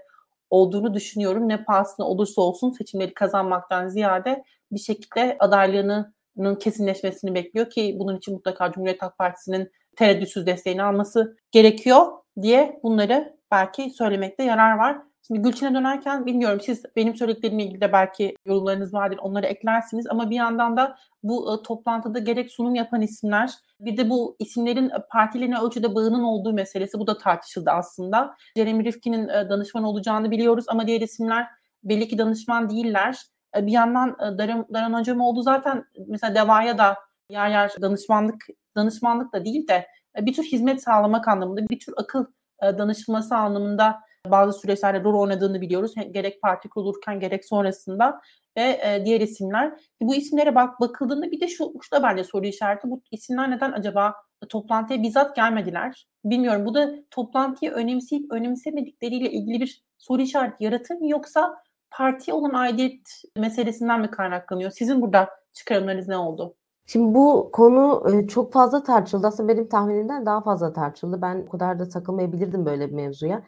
olduğunu 0.51 0.95
düşünüyorum. 0.95 1.49
Ne 1.49 1.65
pahasına 1.65 2.07
olursa 2.07 2.43
olsun 2.43 2.71
seçimleri 2.71 3.15
kazanmaktan 3.15 3.89
ziyade 3.89 4.45
bir 4.73 4.79
şekilde 4.79 5.37
adaylığının 5.39 6.15
kesinleşmesini 6.59 7.35
bekliyor 7.35 7.71
ki 7.71 7.97
bunun 7.99 8.17
için 8.17 8.35
mutlaka 8.35 8.73
Cumhuriyet 8.73 9.03
Halk 9.03 9.19
Partisi'nin 9.19 9.71
tereddütsüz 9.97 10.47
desteğini 10.47 10.83
alması 10.83 11.37
gerekiyor 11.53 12.07
diye 12.43 12.81
bunları 12.83 13.37
belki 13.51 13.91
söylemekte 13.91 14.45
yarar 14.45 14.79
var. 14.79 14.99
Şimdi 15.27 15.43
Gülçin'e 15.43 15.75
dönerken 15.75 16.27
bilmiyorum 16.27 16.61
siz 16.61 16.83
benim 16.97 17.15
söylediklerimle 17.15 17.65
ilgili 17.65 17.81
de 17.81 17.93
belki 17.93 18.35
yorumlarınız 18.47 18.95
vardır 18.95 19.19
onları 19.23 19.47
eklersiniz 19.47 20.07
ama 20.07 20.31
bir 20.31 20.37
yandan 20.37 20.77
da 20.77 20.97
bu 21.23 21.55
e, 21.55 21.63
toplantıda 21.63 22.19
gerek 22.19 22.53
sunum 22.53 22.75
yapan 22.75 23.03
isimler 23.03 23.51
bir 23.81 23.97
de 23.97 24.11
bu 24.11 24.37
isimlerin 24.39 24.93
partilerine 25.13 25.59
ölçüde 25.59 25.95
bağının 25.95 26.23
olduğu 26.23 26.53
meselesi 26.53 26.99
bu 26.99 27.07
da 27.07 27.19
tartışıldı 27.19 27.71
aslında. 27.71 28.35
Jeremy 28.57 28.85
Rifkin'in 28.85 29.29
danışman 29.29 29.85
olacağını 29.85 30.31
biliyoruz 30.31 30.65
ama 30.69 30.87
diğer 30.87 31.01
isimler 31.01 31.47
belli 31.85 32.09
ki 32.09 32.19
danışman 32.19 32.71
değiller. 32.71 33.17
E, 33.57 33.67
bir 33.67 33.73
yandan 33.73 34.09
e, 34.09 34.39
Daran, 34.39 34.67
Daran 34.75 34.93
Acemoğlu 34.93 35.43
zaten 35.43 35.85
mesela 36.07 36.35
Deva'ya 36.35 36.79
da 36.79 36.97
yer 37.31 37.49
yer 37.51 37.73
danışmanlık 37.81 38.47
danışmanlık 38.77 39.33
da 39.33 39.45
değil 39.45 39.69
de 39.69 39.87
e, 40.19 40.27
bir 40.27 40.35
tür 40.35 40.43
hizmet 40.45 40.83
sağlamak 40.83 41.29
anlamında 41.29 41.69
bir 41.69 41.79
tür 41.79 41.95
akıl 41.97 42.25
danışılması 42.63 43.37
anlamında 43.37 44.01
bazı 44.27 44.61
süreçlerde 44.61 45.05
rol 45.05 45.21
oynadığını 45.21 45.61
biliyoruz. 45.61 45.95
Gerek 46.11 46.43
parti 46.43 46.69
kurulurken 46.69 47.21
gerek 47.21 47.45
sonrasında 47.45 48.21
ve 48.57 49.03
diğer 49.05 49.21
isimler. 49.21 49.73
Bu 50.01 50.15
isimlere 50.15 50.55
bak 50.55 50.81
bakıldığında 50.81 51.31
bir 51.31 51.41
de 51.41 51.49
şu, 51.49 51.73
şu 51.83 51.97
da 51.97 52.03
bence 52.03 52.25
soru 52.25 52.47
işareti. 52.47 52.91
Bu 52.91 53.03
isimler 53.11 53.51
neden 53.51 53.73
acaba 53.73 54.15
toplantıya 54.49 55.03
bizzat 55.03 55.37
gelmediler? 55.37 56.07
Bilmiyorum. 56.25 56.67
Bu 56.67 56.75
da 56.75 56.95
toplantıyı 57.11 57.71
önemseyip 57.71 58.33
önemsemedikleriyle 58.33 59.31
ilgili 59.31 59.61
bir 59.61 59.83
soru 59.99 60.23
işareti 60.23 60.65
yaratır 60.65 60.95
mı 60.95 61.09
yoksa 61.09 61.57
partiye 61.91 62.35
olan 62.35 62.55
aidiyet 62.55 63.23
meselesinden 63.37 64.01
mi 64.01 64.11
kaynaklanıyor? 64.11 64.71
Sizin 64.71 65.03
burada 65.03 65.31
çıkarımlarınız 65.53 66.09
ne 66.09 66.17
oldu? 66.17 66.55
Şimdi 66.87 67.15
bu 67.15 67.51
konu 67.53 68.05
çok 68.29 68.53
fazla 68.53 68.83
tartışıldı. 68.83 69.27
Aslında 69.27 69.49
benim 69.49 69.69
tahminimden 69.69 70.27
daha 70.27 70.41
fazla 70.41 70.73
tartışıldı. 70.73 71.23
Ben 71.23 71.45
o 71.47 71.51
kadar 71.51 71.79
da 71.79 71.89
takılmayabilirdim 71.89 72.67
böyle 72.67 72.89
bir 72.89 72.95
mevzuya. 72.95 73.43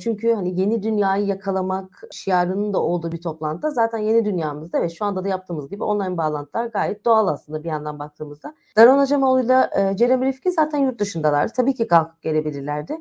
Çünkü 0.00 0.32
hani 0.32 0.60
yeni 0.60 0.82
dünyayı 0.82 1.26
yakalamak 1.26 2.02
şiarının 2.10 2.72
da 2.72 2.82
olduğu 2.82 3.12
bir 3.12 3.20
toplantıda 3.20 3.70
zaten 3.70 3.98
yeni 3.98 4.24
dünyamızda 4.24 4.82
ve 4.82 4.88
şu 4.88 5.04
anda 5.04 5.24
da 5.24 5.28
yaptığımız 5.28 5.68
gibi 5.68 5.84
online 5.84 6.16
bağlantılar 6.16 6.66
gayet 6.66 7.04
doğal 7.04 7.28
aslında 7.28 7.64
bir 7.64 7.68
yandan 7.68 7.98
baktığımızda. 7.98 8.54
Daron 8.76 8.98
Acemoğlu'yla 8.98 9.70
Jeremy 9.98 10.26
Rifkin 10.26 10.50
zaten 10.50 10.78
yurt 10.78 10.98
dışındalar. 10.98 11.54
Tabii 11.54 11.74
ki 11.74 11.86
kalkıp 11.86 12.22
gelebilirlerdi. 12.22 12.98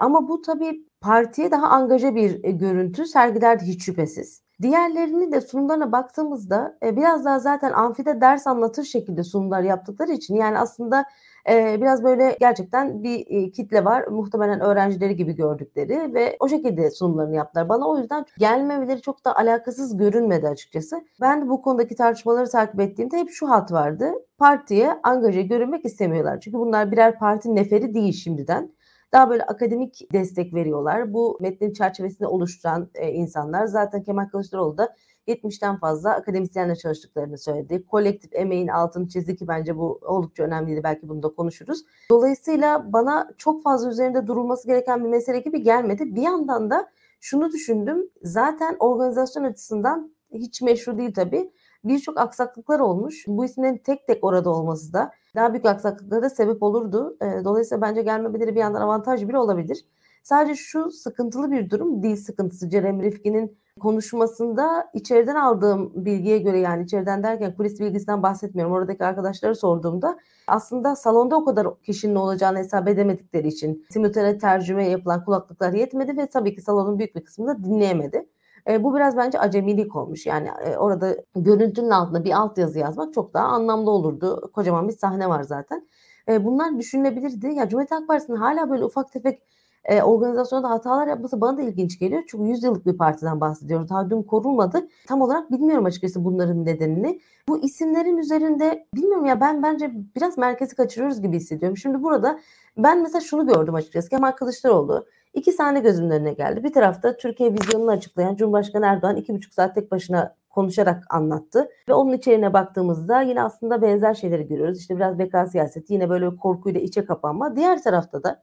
Ama 0.00 0.28
bu 0.28 0.42
tabii 0.42 0.86
partiye 1.00 1.50
daha 1.50 1.68
angaja 1.68 2.14
bir 2.14 2.42
görüntü 2.42 3.06
sergilerdi 3.06 3.64
hiç 3.64 3.84
şüphesiz. 3.84 4.44
Diğerlerini 4.62 5.32
de 5.32 5.40
sunumlarına 5.40 5.92
baktığımızda 5.92 6.78
e, 6.82 6.96
biraz 6.96 7.24
daha 7.24 7.38
zaten 7.38 7.72
amfide 7.72 8.20
ders 8.20 8.46
anlatır 8.46 8.84
şekilde 8.84 9.24
sunumlar 9.24 9.62
yaptıkları 9.62 10.12
için 10.12 10.34
yani 10.34 10.58
aslında 10.58 11.04
e, 11.50 11.80
biraz 11.80 12.04
böyle 12.04 12.36
gerçekten 12.40 13.02
bir 13.02 13.26
e, 13.28 13.50
kitle 13.50 13.84
var. 13.84 14.06
Muhtemelen 14.06 14.60
öğrencileri 14.60 15.16
gibi 15.16 15.36
gördükleri 15.36 16.14
ve 16.14 16.36
o 16.40 16.48
şekilde 16.48 16.90
sunumlarını 16.90 17.36
yaptılar. 17.36 17.68
Bana 17.68 17.88
o 17.88 17.98
yüzden 17.98 18.24
gelmemeleri 18.38 19.02
çok 19.02 19.24
da 19.24 19.36
alakasız 19.36 19.96
görünmedi 19.96 20.48
açıkçası. 20.48 21.04
Ben 21.20 21.48
bu 21.48 21.62
konudaki 21.62 21.94
tartışmaları 21.96 22.50
takip 22.50 22.80
ettiğimde 22.80 23.18
hep 23.18 23.30
şu 23.30 23.50
hat 23.50 23.72
vardı. 23.72 24.12
Partiye 24.38 25.00
angaja 25.02 25.40
görünmek 25.40 25.84
istemiyorlar. 25.84 26.40
Çünkü 26.40 26.58
bunlar 26.58 26.92
birer 26.92 27.18
parti 27.18 27.54
neferi 27.54 27.94
değil 27.94 28.12
şimdiden 28.12 28.70
daha 29.14 29.30
böyle 29.30 29.42
akademik 29.42 30.12
destek 30.12 30.54
veriyorlar. 30.54 31.12
Bu 31.12 31.38
metnin 31.40 31.72
çerçevesinde 31.72 32.28
oluşturan 32.28 32.90
e, 32.94 33.12
insanlar 33.12 33.66
zaten 33.66 34.02
Kemal 34.02 34.28
Kılıçdaroğlu 34.28 34.78
da 34.78 34.94
70'ten 35.28 35.78
fazla 35.78 36.14
akademisyenle 36.14 36.76
çalıştıklarını 36.76 37.38
söyledi. 37.38 37.86
Kolektif 37.86 38.34
emeğin 38.34 38.68
altını 38.68 39.08
çizdi 39.08 39.36
ki 39.36 39.48
bence 39.48 39.76
bu 39.76 40.00
oldukça 40.02 40.42
önemliydi. 40.42 40.80
Belki 40.84 41.08
bunu 41.08 41.22
da 41.22 41.28
konuşuruz. 41.28 41.84
Dolayısıyla 42.10 42.92
bana 42.92 43.30
çok 43.38 43.62
fazla 43.62 43.90
üzerinde 43.90 44.26
durulması 44.26 44.66
gereken 44.66 45.04
bir 45.04 45.08
mesele 45.08 45.38
gibi 45.38 45.62
gelmedi. 45.62 46.14
Bir 46.14 46.22
yandan 46.22 46.70
da 46.70 46.90
şunu 47.20 47.52
düşündüm. 47.52 48.10
Zaten 48.22 48.76
organizasyon 48.78 49.44
açısından 49.44 50.14
hiç 50.32 50.62
meşru 50.62 50.98
değil 50.98 51.14
tabii. 51.14 51.50
Birçok 51.84 52.20
aksaklıklar 52.20 52.80
olmuş. 52.80 53.24
Bu 53.28 53.44
isimlerin 53.44 53.78
tek 53.78 54.06
tek 54.06 54.24
orada 54.24 54.50
olması 54.50 54.92
da 54.92 55.10
daha 55.34 55.52
büyük 55.52 55.66
aksaklıklara 55.66 56.30
sebep 56.30 56.62
olurdu. 56.62 57.16
Dolayısıyla 57.44 57.82
bence 57.82 58.02
gelmemeleri 58.02 58.54
bir 58.54 58.60
yandan 58.60 58.80
avantaj 58.80 59.28
bile 59.28 59.38
olabilir. 59.38 59.84
Sadece 60.22 60.54
şu 60.54 60.90
sıkıntılı 60.90 61.50
bir 61.50 61.70
durum 61.70 62.02
dil 62.02 62.16
sıkıntısı. 62.16 62.70
Jeremy 62.70 63.02
Rifkin'in 63.02 63.58
konuşmasında 63.80 64.90
içeriden 64.94 65.34
aldığım 65.34 65.92
bilgiye 66.04 66.38
göre 66.38 66.58
yani 66.58 66.84
içeriden 66.84 67.22
derken 67.22 67.56
kulis 67.56 67.80
bilgisinden 67.80 68.22
bahsetmiyorum. 68.22 68.72
Oradaki 68.72 69.04
arkadaşlara 69.04 69.54
sorduğumda 69.54 70.18
aslında 70.46 70.96
salonda 70.96 71.36
o 71.36 71.44
kadar 71.44 71.66
kişinin 71.82 72.14
olacağını 72.14 72.58
hesap 72.58 72.88
edemedikleri 72.88 73.48
için 73.48 73.86
simultane 73.90 74.38
tercüme 74.38 74.88
yapılan 74.88 75.24
kulaklıklar 75.24 75.72
yetmedi 75.72 76.16
ve 76.16 76.26
tabii 76.26 76.54
ki 76.54 76.62
salonun 76.62 76.98
büyük 76.98 77.16
bir 77.16 77.24
kısmını 77.24 77.48
da 77.48 77.64
dinleyemedi. 77.64 78.28
E, 78.68 78.84
bu 78.84 78.94
biraz 78.94 79.16
bence 79.16 79.38
acemilik 79.38 79.96
olmuş. 79.96 80.26
Yani 80.26 80.48
e, 80.64 80.76
orada 80.76 81.16
görüntünün 81.36 81.90
altında 81.90 82.24
bir 82.24 82.32
alt 82.32 82.58
yazı 82.58 82.78
yazmak 82.78 83.14
çok 83.14 83.34
daha 83.34 83.46
anlamlı 83.46 83.90
olurdu. 83.90 84.50
Kocaman 84.54 84.88
bir 84.88 84.92
sahne 84.92 85.28
var 85.28 85.42
zaten. 85.42 85.88
E, 86.28 86.44
bunlar 86.44 86.78
düşünülebilirdi. 86.78 87.46
Ya 87.46 87.68
Cumhuriyet 87.68 87.90
Halk 87.90 88.08
Partisi'nin 88.08 88.36
hala 88.36 88.70
böyle 88.70 88.84
ufak 88.84 89.12
tefek 89.12 89.42
e, 89.84 90.02
organizasyonda 90.02 90.70
hatalar 90.70 91.06
yapması 91.06 91.40
bana 91.40 91.58
da 91.58 91.62
ilginç 91.62 91.98
geliyor. 91.98 92.22
Çünkü 92.28 92.44
100 92.44 92.62
yıllık 92.64 92.86
bir 92.86 92.96
partiden 92.96 93.40
bahsediyoruz. 93.40 93.90
Daha 93.90 94.10
dün 94.10 94.22
korulmadı. 94.22 94.88
Tam 95.06 95.20
olarak 95.22 95.52
bilmiyorum 95.52 95.84
açıkçası 95.84 96.24
bunların 96.24 96.64
nedenini. 96.64 97.20
Bu 97.48 97.58
isimlerin 97.58 98.16
üzerinde 98.16 98.86
bilmiyorum 98.94 99.24
ya 99.26 99.40
ben 99.40 99.62
bence 99.62 99.92
biraz 100.16 100.38
merkezi 100.38 100.76
kaçırıyoruz 100.76 101.22
gibi 101.22 101.36
hissediyorum. 101.36 101.76
Şimdi 101.76 102.02
burada 102.02 102.38
ben 102.76 103.02
mesela 103.02 103.20
şunu 103.20 103.46
gördüm 103.46 103.74
açıkçası. 103.74 104.08
Kemal 104.10 104.32
Kılıçdaroğlu 104.32 105.06
iki 105.34 105.52
sahne 105.52 105.80
gözümün 105.80 106.10
önüne 106.10 106.32
geldi. 106.32 106.64
Bir 106.64 106.72
tarafta 106.72 107.16
Türkiye 107.16 107.52
vizyonunu 107.52 107.90
açıklayan 107.90 108.36
Cumhurbaşkanı 108.36 108.86
Erdoğan 108.86 109.16
iki 109.16 109.34
buçuk 109.34 109.54
saat 109.54 109.74
tek 109.74 109.90
başına 109.90 110.34
konuşarak 110.50 111.04
anlattı. 111.10 111.68
Ve 111.88 111.94
onun 111.94 112.12
içeriğine 112.12 112.52
baktığımızda 112.52 113.22
yine 113.22 113.42
aslında 113.42 113.82
benzer 113.82 114.14
şeyleri 114.14 114.48
görüyoruz. 114.48 114.78
İşte 114.78 114.96
biraz 114.96 115.18
beka 115.18 115.46
siyaseti, 115.46 115.92
yine 115.92 116.10
böyle 116.10 116.36
korkuyla 116.36 116.80
içe 116.80 117.04
kapanma. 117.04 117.56
Diğer 117.56 117.82
tarafta 117.82 118.22
da 118.22 118.42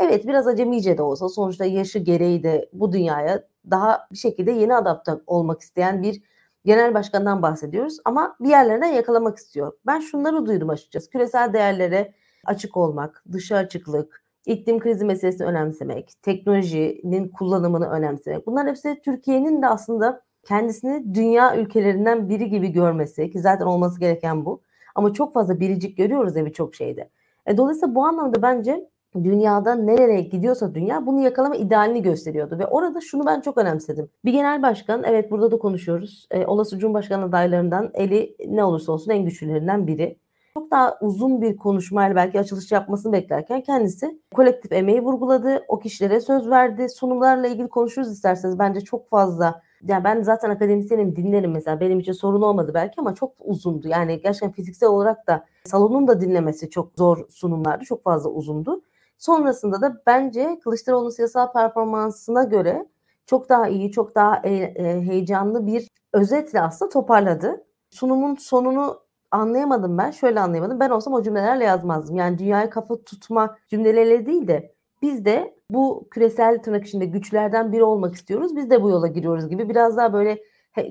evet 0.00 0.26
biraz 0.26 0.46
acemice 0.46 0.98
de 0.98 1.02
olsa 1.02 1.28
sonuçta 1.28 1.64
yaşı 1.64 1.98
gereği 1.98 2.42
de 2.42 2.68
bu 2.72 2.92
dünyaya 2.92 3.42
daha 3.70 4.06
bir 4.12 4.18
şekilde 4.18 4.50
yeni 4.50 4.74
adapte 4.74 5.12
olmak 5.26 5.60
isteyen 5.60 6.02
bir 6.02 6.22
genel 6.64 6.94
başkandan 6.94 7.42
bahsediyoruz. 7.42 7.96
Ama 8.04 8.36
bir 8.40 8.48
yerlerden 8.48 8.88
yakalamak 8.88 9.38
istiyor. 9.38 9.72
Ben 9.86 10.00
şunları 10.00 10.46
duydum 10.46 10.70
açıkçası. 10.70 11.10
Küresel 11.10 11.52
değerlere 11.52 12.12
açık 12.46 12.76
olmak, 12.76 13.24
dışa 13.32 13.56
açıklık, 13.56 14.21
iklim 14.46 14.78
krizi 14.78 15.04
meselesini 15.04 15.46
önemsemek, 15.46 16.12
teknolojinin 16.22 17.28
kullanımını 17.28 17.88
önemsemek. 17.88 18.46
Bunlar 18.46 18.68
hepsi 18.68 19.00
Türkiye'nin 19.04 19.62
de 19.62 19.68
aslında 19.68 20.22
kendisini 20.44 21.14
dünya 21.14 21.56
ülkelerinden 21.56 22.28
biri 22.28 22.50
gibi 22.50 22.68
görmesi 22.68 23.30
ki 23.30 23.40
zaten 23.40 23.66
olması 23.66 24.00
gereken 24.00 24.44
bu. 24.44 24.60
Ama 24.94 25.12
çok 25.12 25.32
fazla 25.32 25.60
biricik 25.60 25.96
görüyoruz 25.96 26.36
ya 26.36 26.46
birçok 26.46 26.74
şeyde. 26.74 27.10
E, 27.46 27.56
dolayısıyla 27.56 27.94
bu 27.94 28.04
anlamda 28.04 28.42
bence 28.42 28.88
dünyada 29.14 29.74
nereye 29.74 30.20
gidiyorsa 30.20 30.74
dünya 30.74 31.06
bunu 31.06 31.20
yakalama 31.20 31.56
idealini 31.56 32.02
gösteriyordu. 32.02 32.58
Ve 32.58 32.66
orada 32.66 33.00
şunu 33.00 33.26
ben 33.26 33.40
çok 33.40 33.58
önemsedim. 33.58 34.08
Bir 34.24 34.32
genel 34.32 34.62
başkan, 34.62 35.02
evet 35.04 35.30
burada 35.30 35.50
da 35.50 35.58
konuşuyoruz. 35.58 36.26
E, 36.30 36.46
olası 36.46 36.78
Cumhurbaşkanı 36.78 37.24
adaylarından 37.24 37.90
eli 37.94 38.36
ne 38.48 38.64
olursa 38.64 38.92
olsun 38.92 39.10
en 39.10 39.24
güçlülerinden 39.24 39.86
biri. 39.86 40.16
Çok 40.54 40.70
daha 40.70 40.98
uzun 41.00 41.42
bir 41.42 41.56
konuşmayla 41.56 42.16
belki 42.16 42.40
açılış 42.40 42.72
yapmasını 42.72 43.12
beklerken 43.12 43.62
kendisi 43.62 44.20
kolektif 44.34 44.72
emeği 44.72 45.02
vurguladı. 45.02 45.64
O 45.68 45.78
kişilere 45.78 46.20
söz 46.20 46.50
verdi. 46.50 46.88
Sunumlarla 46.88 47.46
ilgili 47.46 47.68
konuşuruz 47.68 48.12
isterseniz. 48.12 48.58
Bence 48.58 48.80
çok 48.80 49.08
fazla 49.08 49.62
yani 49.82 50.04
ben 50.04 50.22
zaten 50.22 50.50
akademisyenim 50.50 51.16
dinlerim 51.16 51.52
mesela 51.52 51.80
benim 51.80 52.00
için 52.00 52.12
sorun 52.12 52.42
olmadı 52.42 52.70
belki 52.74 52.94
ama 52.98 53.14
çok 53.14 53.34
uzundu. 53.40 53.88
Yani 53.88 54.20
gerçekten 54.22 54.52
fiziksel 54.52 54.88
olarak 54.88 55.26
da 55.26 55.44
salonun 55.64 56.08
da 56.08 56.20
dinlemesi 56.20 56.70
çok 56.70 56.92
zor 56.96 57.28
sunumlardı. 57.30 57.84
Çok 57.84 58.02
fazla 58.02 58.30
uzundu. 58.30 58.82
Sonrasında 59.18 59.80
da 59.80 60.02
bence 60.06 60.60
Kılıçdaroğlu'nun 60.64 61.10
siyasal 61.10 61.52
performansına 61.52 62.44
göre 62.44 62.88
çok 63.26 63.48
daha 63.48 63.68
iyi, 63.68 63.90
çok 63.90 64.14
daha 64.14 64.40
e, 64.44 64.54
e, 64.54 65.00
heyecanlı 65.00 65.66
bir 65.66 65.88
özetle 66.12 66.60
aslında 66.60 66.88
toparladı. 66.88 67.64
Sunumun 67.90 68.34
sonunu 68.34 69.02
anlayamadım 69.32 69.98
ben. 69.98 70.10
Şöyle 70.10 70.40
anlayamadım. 70.40 70.80
Ben 70.80 70.90
olsam 70.90 71.14
o 71.14 71.22
cümlelerle 71.22 71.64
yazmazdım. 71.64 72.16
Yani 72.16 72.38
dünyaya 72.38 72.70
kafa 72.70 73.02
tutma 73.04 73.56
cümleleriyle 73.68 74.26
değil 74.26 74.48
de 74.48 74.74
biz 75.02 75.24
de 75.24 75.54
bu 75.70 76.08
küresel 76.10 76.62
tırnak 76.62 76.86
içinde 76.86 77.04
güçlerden 77.06 77.72
biri 77.72 77.84
olmak 77.84 78.14
istiyoruz. 78.14 78.56
Biz 78.56 78.70
de 78.70 78.82
bu 78.82 78.90
yola 78.90 79.06
giriyoruz 79.06 79.48
gibi 79.48 79.68
biraz 79.68 79.96
daha 79.96 80.12
böyle 80.12 80.38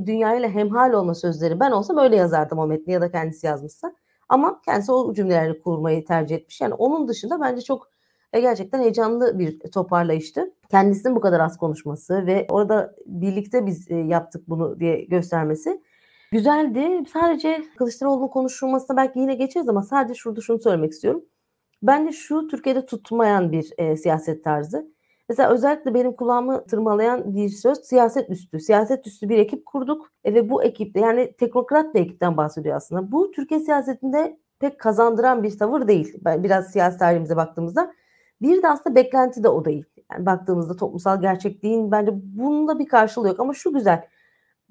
dünyayla 0.06 0.50
hemhal 0.50 0.94
olma 0.94 1.16
sözleri. 1.16 1.60
Ben 1.60 1.72
olsam 1.72 1.98
öyle 1.98 2.16
yazardım 2.16 2.60
o 2.60 2.68
metni 2.68 2.94
ya 2.94 3.02
da 3.02 3.12
kendisi 3.12 3.48
yazmışsa. 3.48 3.96
Ama 4.30 4.62
kendisi 4.66 4.92
o 4.92 5.14
cümleleri 5.14 5.62
kurmayı 5.62 6.06
tercih 6.06 6.36
etmiş. 6.36 6.62
Yani 6.62 6.74
onun 6.74 7.08
dışında 7.08 7.42
bence 7.42 7.62
çok 7.62 7.92
e, 8.34 8.42
gerçekten 8.42 8.80
heyecanlı 8.80 9.40
bir 9.40 9.60
toparlayıştı. 9.60 10.54
Kendisinin 10.70 11.16
bu 11.16 11.22
kadar 11.22 11.40
az 11.40 11.58
konuşması 11.58 12.26
ve 12.26 12.48
orada 12.50 12.96
birlikte 13.06 13.66
biz 13.66 13.92
e, 13.92 13.96
yaptık 13.96 14.50
bunu 14.50 14.80
diye 14.80 15.06
göstermesi 15.06 15.82
güzeldi. 16.32 17.04
Sadece 17.14 17.64
Kılıçdaroğlu'nun 17.78 18.28
konuşulmasına 18.28 18.98
belki 18.98 19.20
yine 19.20 19.36
geçeriz 19.36 19.70
ama 19.70 19.84
sadece 19.84 20.14
şurada 20.14 20.42
şunu 20.42 20.60
söylemek 20.60 20.92
istiyorum. 20.92 21.26
Bence 21.84 22.12
şu 22.12 22.48
Türkiye'de 22.48 22.86
tutmayan 22.86 23.52
bir 23.52 23.72
e, 23.78 23.98
siyaset 23.98 24.44
tarzı. 24.44 24.92
Mesela 25.30 25.50
özellikle 25.50 25.94
benim 25.94 26.16
kulağımı 26.16 26.66
tırmalayan 26.66 27.36
bir 27.36 27.50
söz 27.50 27.78
siyaset 27.78 28.30
üstü. 28.30 28.60
Siyaset 28.60 29.08
üstü 29.08 29.30
bir 29.30 29.38
ekip 29.38 29.66
kurduk 29.66 30.12
e, 30.24 30.34
ve 30.34 30.50
bu 30.50 30.64
ekipte 30.64 31.00
yani 31.00 31.34
teknokrat 31.38 31.96
bir 31.96 32.00
ekipten 32.00 32.38
bahsediyor 32.38 32.76
aslında. 32.76 33.12
Bu 33.12 33.32
Türkiye 33.32 33.60
siyasetinde 33.60 34.40
pek 34.60 34.80
kazandıran 34.80 35.44
bir 35.44 35.58
tavır 35.58 35.88
değil. 35.88 36.14
Ben 36.26 36.44
biraz 36.44 36.72
siyasi 36.72 36.98
tarihimize 36.98 37.36
baktığımızda. 37.36 37.94
Bir 38.42 38.64
de 38.64 38.70
aslında 38.70 38.96
beklenti 38.96 39.44
de 39.44 39.50
o 39.50 39.66
değil. 39.66 39.86
Yani 40.12 40.26
baktığımızda 40.26 40.76
toplumsal 40.76 41.22
gerçekliğin 41.22 41.92
bence 41.92 42.12
bunda 42.14 42.80
bir 42.80 42.88
karşılığı 42.88 43.28
yok. 43.28 43.40
Ama 43.40 43.54
şu 43.54 43.74
güzel 43.74 44.08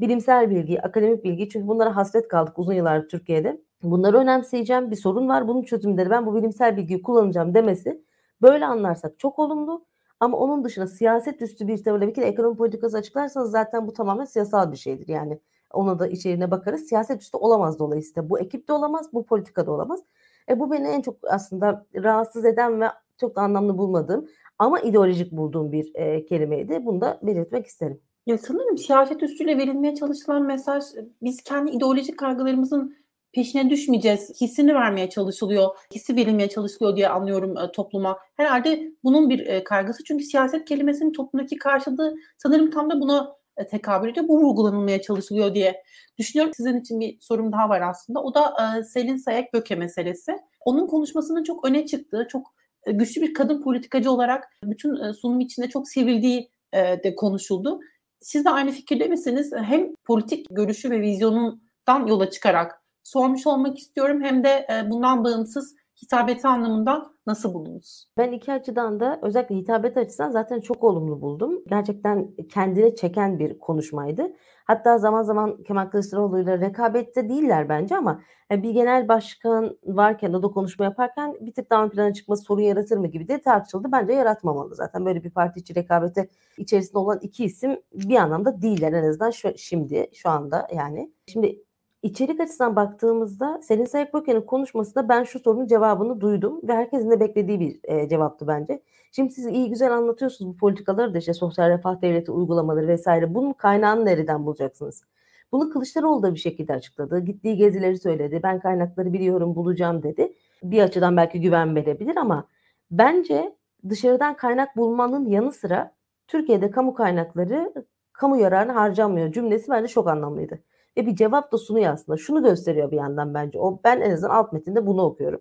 bilimsel 0.01 0.51
bilgi, 0.51 0.83
akademik 0.83 1.25
bilgi 1.25 1.49
çünkü 1.49 1.69
bunlara 1.69 1.97
hasret 1.97 2.29
kaldık 2.29 2.59
uzun 2.59 2.73
yıllardır 2.73 3.09
Türkiye'de. 3.09 3.61
Bunları 3.83 4.19
önemseyeceğim 4.19 4.91
bir 4.91 4.97
sorun 4.97 5.29
var. 5.29 5.49
Bunun 5.49 5.63
çözümleri 5.63 6.11
ben 6.11 6.27
bu 6.27 6.35
bilimsel 6.35 6.77
bilgiyi 6.77 7.03
kullanacağım 7.03 7.55
demesi 7.55 8.03
böyle 8.43 8.67
anlarsak 8.67 9.19
çok 9.19 9.39
olumlu. 9.39 9.85
Ama 10.21 10.37
onun 10.39 10.65
dışında 10.65 10.87
siyaset 10.87 11.43
üstü 11.43 11.69
bir 11.69 11.85
tavırla 11.85 12.07
bir 12.07 12.15
kere 12.15 12.27
ekonomi 12.27 12.57
politikası 12.57 12.97
açıklarsanız 12.97 13.51
zaten 13.51 13.87
bu 13.87 13.93
tamamen 13.93 14.25
siyasal 14.25 14.73
bir 14.73 14.77
şeydir. 14.77 15.09
Yani 15.09 15.39
ona 15.73 15.99
da 15.99 16.07
içeriğine 16.07 16.51
bakarız. 16.51 16.81
Siyaset 16.81 17.23
üstü 17.23 17.37
olamaz 17.37 17.79
dolayısıyla. 17.79 18.31
Bu 18.31 18.39
ekip 18.41 18.69
de 18.69 18.73
olamaz, 18.73 19.13
bu 19.13 19.27
politika 19.27 19.67
da 19.67 19.73
olamaz. 19.73 20.01
E 20.49 20.61
bu 20.61 20.73
beni 20.73 20.89
en 20.89 21.01
çok 21.01 21.17
aslında 21.31 21.87
rahatsız 21.95 22.45
eden 22.45 22.81
ve 22.81 22.87
çok 23.21 23.37
da 23.37 23.41
anlamlı 23.41 23.79
bulmadığım 23.79 24.29
ama 24.59 24.81
ideolojik 24.81 25.33
bulduğum 25.33 25.73
bir 25.73 25.95
e, 25.95 26.25
kelimeydi. 26.25 26.87
Bunu 26.87 27.01
da 27.01 27.19
belirtmek 27.23 27.67
isterim. 27.67 28.01
Ya 28.27 28.39
sanırım 28.39 28.79
siyaset 28.79 29.23
üstüyle 29.23 29.59
verilmeye 29.59 29.95
çalışılan 29.95 30.43
mesaj 30.43 30.85
biz 31.23 31.43
kendi 31.43 31.71
ideolojik 31.71 32.19
kaygılarımızın 32.19 32.97
peşine 33.33 33.71
düşmeyeceğiz 33.71 34.41
hissini 34.41 34.75
vermeye 34.75 35.11
çalışılıyor, 35.11 35.77
hissi 35.95 36.17
verilmeye 36.17 36.49
çalışılıyor 36.49 36.97
diye 36.97 37.09
anlıyorum 37.09 37.59
e, 37.59 37.73
topluma. 37.73 38.19
Herhalde 38.37 38.93
bunun 39.05 39.31
bir 39.31 39.47
e, 39.47 39.65
kaygısı 39.65 40.05
çünkü 40.05 40.25
siyaset 40.25 40.65
kelimesinin 40.65 41.13
toplumdaki 41.13 41.59
karşılığı 41.59 42.15
sanırım 42.39 42.71
tam 42.71 42.91
da 42.91 43.01
buna 43.01 43.37
e, 43.57 43.67
tekabül 43.67 44.09
ediyor. 44.09 44.29
Bu 44.29 44.41
vurgulanılmaya 44.41 45.03
çalışılıyor 45.03 45.55
diye 45.55 45.83
düşünüyorum. 46.19 46.53
Sizin 46.57 46.81
için 46.81 47.01
bir 47.01 47.19
sorum 47.21 47.53
daha 47.53 47.69
var 47.69 47.81
aslında. 47.81 48.23
O 48.23 48.35
da 48.35 48.55
e, 48.79 48.85
Selin 48.85 49.17
Sayak 49.17 49.55
Böke 49.55 49.75
meselesi. 49.75 50.37
Onun 50.65 50.87
konuşmasının 50.87 51.45
çok 51.45 51.65
öne 51.69 51.87
çıktığı, 51.87 52.27
çok 52.31 52.55
e, 52.87 52.93
güçlü 52.93 53.23
bir 53.23 53.35
kadın 53.35 53.63
politikacı 53.63 54.11
olarak 54.11 54.45
bütün 54.65 54.97
e, 54.97 55.13
sunum 55.13 55.41
içinde 55.41 55.69
çok 55.69 55.89
sevildiği 55.89 56.51
e, 56.73 56.79
de 57.05 57.15
konuşuldu. 57.15 57.81
Siz 58.21 58.45
de 58.45 58.51
aynı 58.51 58.71
fikirde 58.71 59.09
misiniz? 59.09 59.53
Hem 59.57 59.95
politik 60.05 60.47
görüşü 60.51 60.91
ve 60.91 61.01
vizyonundan 61.01 62.07
yola 62.07 62.31
çıkarak 62.31 62.83
sormuş 63.05 63.47
olmak 63.47 63.79
istiyorum 63.79 64.23
hem 64.23 64.45
de 64.45 64.67
e, 64.71 64.91
bundan 64.91 65.25
bağımsız 65.25 65.75
hitabeti 66.03 66.49
anlamında 66.49 67.11
nasıl 67.27 67.55
buldunuz? 67.55 68.07
Ben 68.17 68.33
iki 68.33 68.53
açıdan 68.53 69.01
da 69.01 69.19
özellikle 69.23 69.57
hitabet 69.57 69.97
açısından 69.97 70.31
zaten 70.31 70.61
çok 70.61 70.85
olumlu 70.85 71.21
buldum. 71.21 71.63
Gerçekten 71.69 72.31
kendine 72.49 72.95
çeken 72.95 73.39
bir 73.39 73.59
konuşmaydı. 73.59 74.33
Hatta 74.65 74.99
zaman 74.99 75.23
zaman 75.23 75.63
Kemal 75.63 75.87
Kılıçdaroğlu 75.87 76.41
ile 76.41 76.61
rekabette 76.61 77.29
değiller 77.29 77.69
bence 77.69 77.97
ama 77.97 78.23
e, 78.51 78.63
bir 78.63 78.71
genel 78.71 79.09
başkan 79.09 79.79
varken 79.85 80.33
o 80.33 80.43
da 80.43 80.49
konuşma 80.49 80.85
yaparken 80.85 81.37
bir 81.41 81.53
tık 81.55 81.71
daha 81.71 81.85
ön 81.85 81.89
plana 81.89 82.15
çıkması 82.15 82.43
sorun 82.43 82.63
yaratır 82.63 82.97
mı 82.97 83.07
gibi 83.07 83.29
de 83.29 83.41
tartışıldı. 83.41 83.93
Bence 83.93 84.13
yaratmamalı 84.13 84.75
zaten. 84.75 85.07
Böyle 85.07 85.25
bir 85.25 85.31
parti 85.31 85.61
içi 85.61 85.75
rekabete 85.75 86.29
içerisinde 86.59 86.99
olan 86.99 87.19
iki 87.23 87.45
isim 87.45 87.81
bir 87.95 88.17
anlamda 88.17 88.63
değiller 88.63 88.93
en 88.93 89.05
azından 89.05 89.31
şu, 89.31 89.53
şimdi 89.57 90.11
şu 90.15 90.29
anda 90.29 90.69
yani. 90.75 91.13
Şimdi 91.27 91.65
İçerik 92.03 92.41
açısından 92.41 92.77
baktığımızda 92.77 93.61
Selin 93.63 93.85
Sayık 93.85 94.15
Böke'nin 94.15 94.41
konuşmasında 94.41 95.09
ben 95.09 95.25
şu 95.25 95.39
sorunun 95.39 95.67
cevabını 95.67 96.21
duydum 96.21 96.61
ve 96.69 96.73
herkesin 96.75 97.11
de 97.11 97.21
beklediği 97.21 97.61
bir 97.61 97.81
e, 97.85 98.09
cevaptı 98.09 98.47
bence. 98.47 98.83
Şimdi 99.13 99.33
siz 99.33 99.47
iyi 99.47 99.69
güzel 99.71 99.93
anlatıyorsunuz 99.97 100.55
bu 100.55 100.57
politikaları 100.57 101.15
da 101.15 101.19
işte 101.19 101.35
sosyal 101.35 101.69
refah 101.69 102.03
devleti 102.03 102.31
uygulamaları 102.33 102.89
vesaire. 102.89 103.35
Bunun 103.35 103.53
kaynağını 103.53 104.05
nereden 104.05 104.47
bulacaksınız? 104.47 105.05
Bunu 105.53 105.71
Kılıçdaroğlu 105.71 106.23
da 106.23 106.35
bir 106.35 106.39
şekilde 106.39 106.73
açıkladı. 106.73 107.21
Gittiği 107.21 107.57
gezileri 107.57 107.99
söyledi. 107.99 108.41
Ben 108.43 108.61
kaynakları 108.61 109.13
biliyorum 109.13 109.55
bulacağım 109.55 110.03
dedi. 110.03 110.33
Bir 110.63 110.83
açıdan 110.83 111.17
belki 111.17 111.41
güven 111.41 111.77
verebilir 111.77 112.17
ama 112.17 112.47
bence 112.91 113.57
dışarıdan 113.89 114.37
kaynak 114.37 114.77
bulmanın 114.77 115.27
yanı 115.29 115.53
sıra 115.53 115.95
Türkiye'de 116.29 116.71
kamu 116.71 116.95
kaynakları 116.95 117.73
kamu 118.13 118.37
yararına 118.37 118.75
harcanmıyor 118.75 119.33
cümlesi 119.33 119.71
bence 119.71 119.89
çok 119.89 120.09
anlamlıydı 120.09 120.61
ve 120.97 121.07
bir 121.07 121.17
cevap 121.17 121.53
da 121.53 121.59
sunuyor 121.59 121.93
aslında. 121.93 122.19
Şunu 122.19 122.43
gösteriyor 122.43 122.91
bir 122.91 122.97
yandan 122.97 123.35
bence. 123.35 123.59
O 123.59 123.81
ben 123.85 124.01
en 124.01 124.11
azından 124.11 124.35
alt 124.35 124.53
metinde 124.53 124.87
bunu 124.87 125.03
okuyorum. 125.03 125.41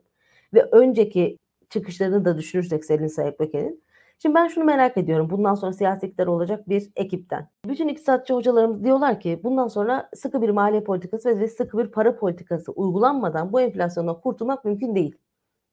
Ve 0.53 0.63
önceki 0.71 1.37
çıkışlarını 1.69 2.25
da 2.25 2.37
düşünürsek 2.37 2.85
Selin 2.85 3.07
Sayık 3.07 3.39
Böke'nin. 3.39 3.83
Şimdi 4.21 4.35
ben 4.35 4.47
şunu 4.47 4.63
merak 4.63 4.97
ediyorum. 4.97 5.29
Bundan 5.29 5.55
sonra 5.55 5.73
siyasetler 5.73 6.27
olacak 6.27 6.69
bir 6.69 6.89
ekipten. 6.95 7.49
Bütün 7.65 7.87
iktisatçı 7.87 8.33
hocalarımız 8.33 8.83
diyorlar 8.83 9.19
ki 9.19 9.39
bundan 9.43 9.67
sonra 9.67 10.09
sıkı 10.15 10.41
bir 10.41 10.49
maliye 10.49 10.83
politikası 10.83 11.39
ve 11.39 11.47
sıkı 11.47 11.77
bir 11.77 11.87
para 11.87 12.15
politikası 12.15 12.71
uygulanmadan 12.71 13.53
bu 13.53 13.61
enflasyondan 13.61 14.21
kurtulmak 14.21 14.65
mümkün 14.65 14.95
değil. 14.95 15.15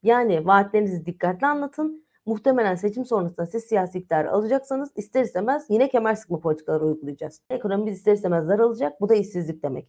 Yani 0.02 0.46
vaatlerinizi 0.46 1.06
dikkatli 1.06 1.46
anlatın 1.46 2.05
muhtemelen 2.26 2.74
seçim 2.74 3.04
sonrasında 3.04 3.46
siz 3.46 3.64
siyasi 3.64 3.98
iktidarı 3.98 4.30
alacaksanız 4.30 4.92
ister 4.96 5.24
istemez 5.24 5.66
yine 5.68 5.88
kemer 5.88 6.14
sıkma 6.14 6.40
politikaları 6.40 6.84
uygulayacağız. 6.84 7.40
Ekonomimiz 7.50 7.98
ister 7.98 8.12
istemez 8.12 8.48
daralacak. 8.48 9.00
Bu 9.00 9.08
da 9.08 9.14
işsizlik 9.14 9.62
demek. 9.62 9.88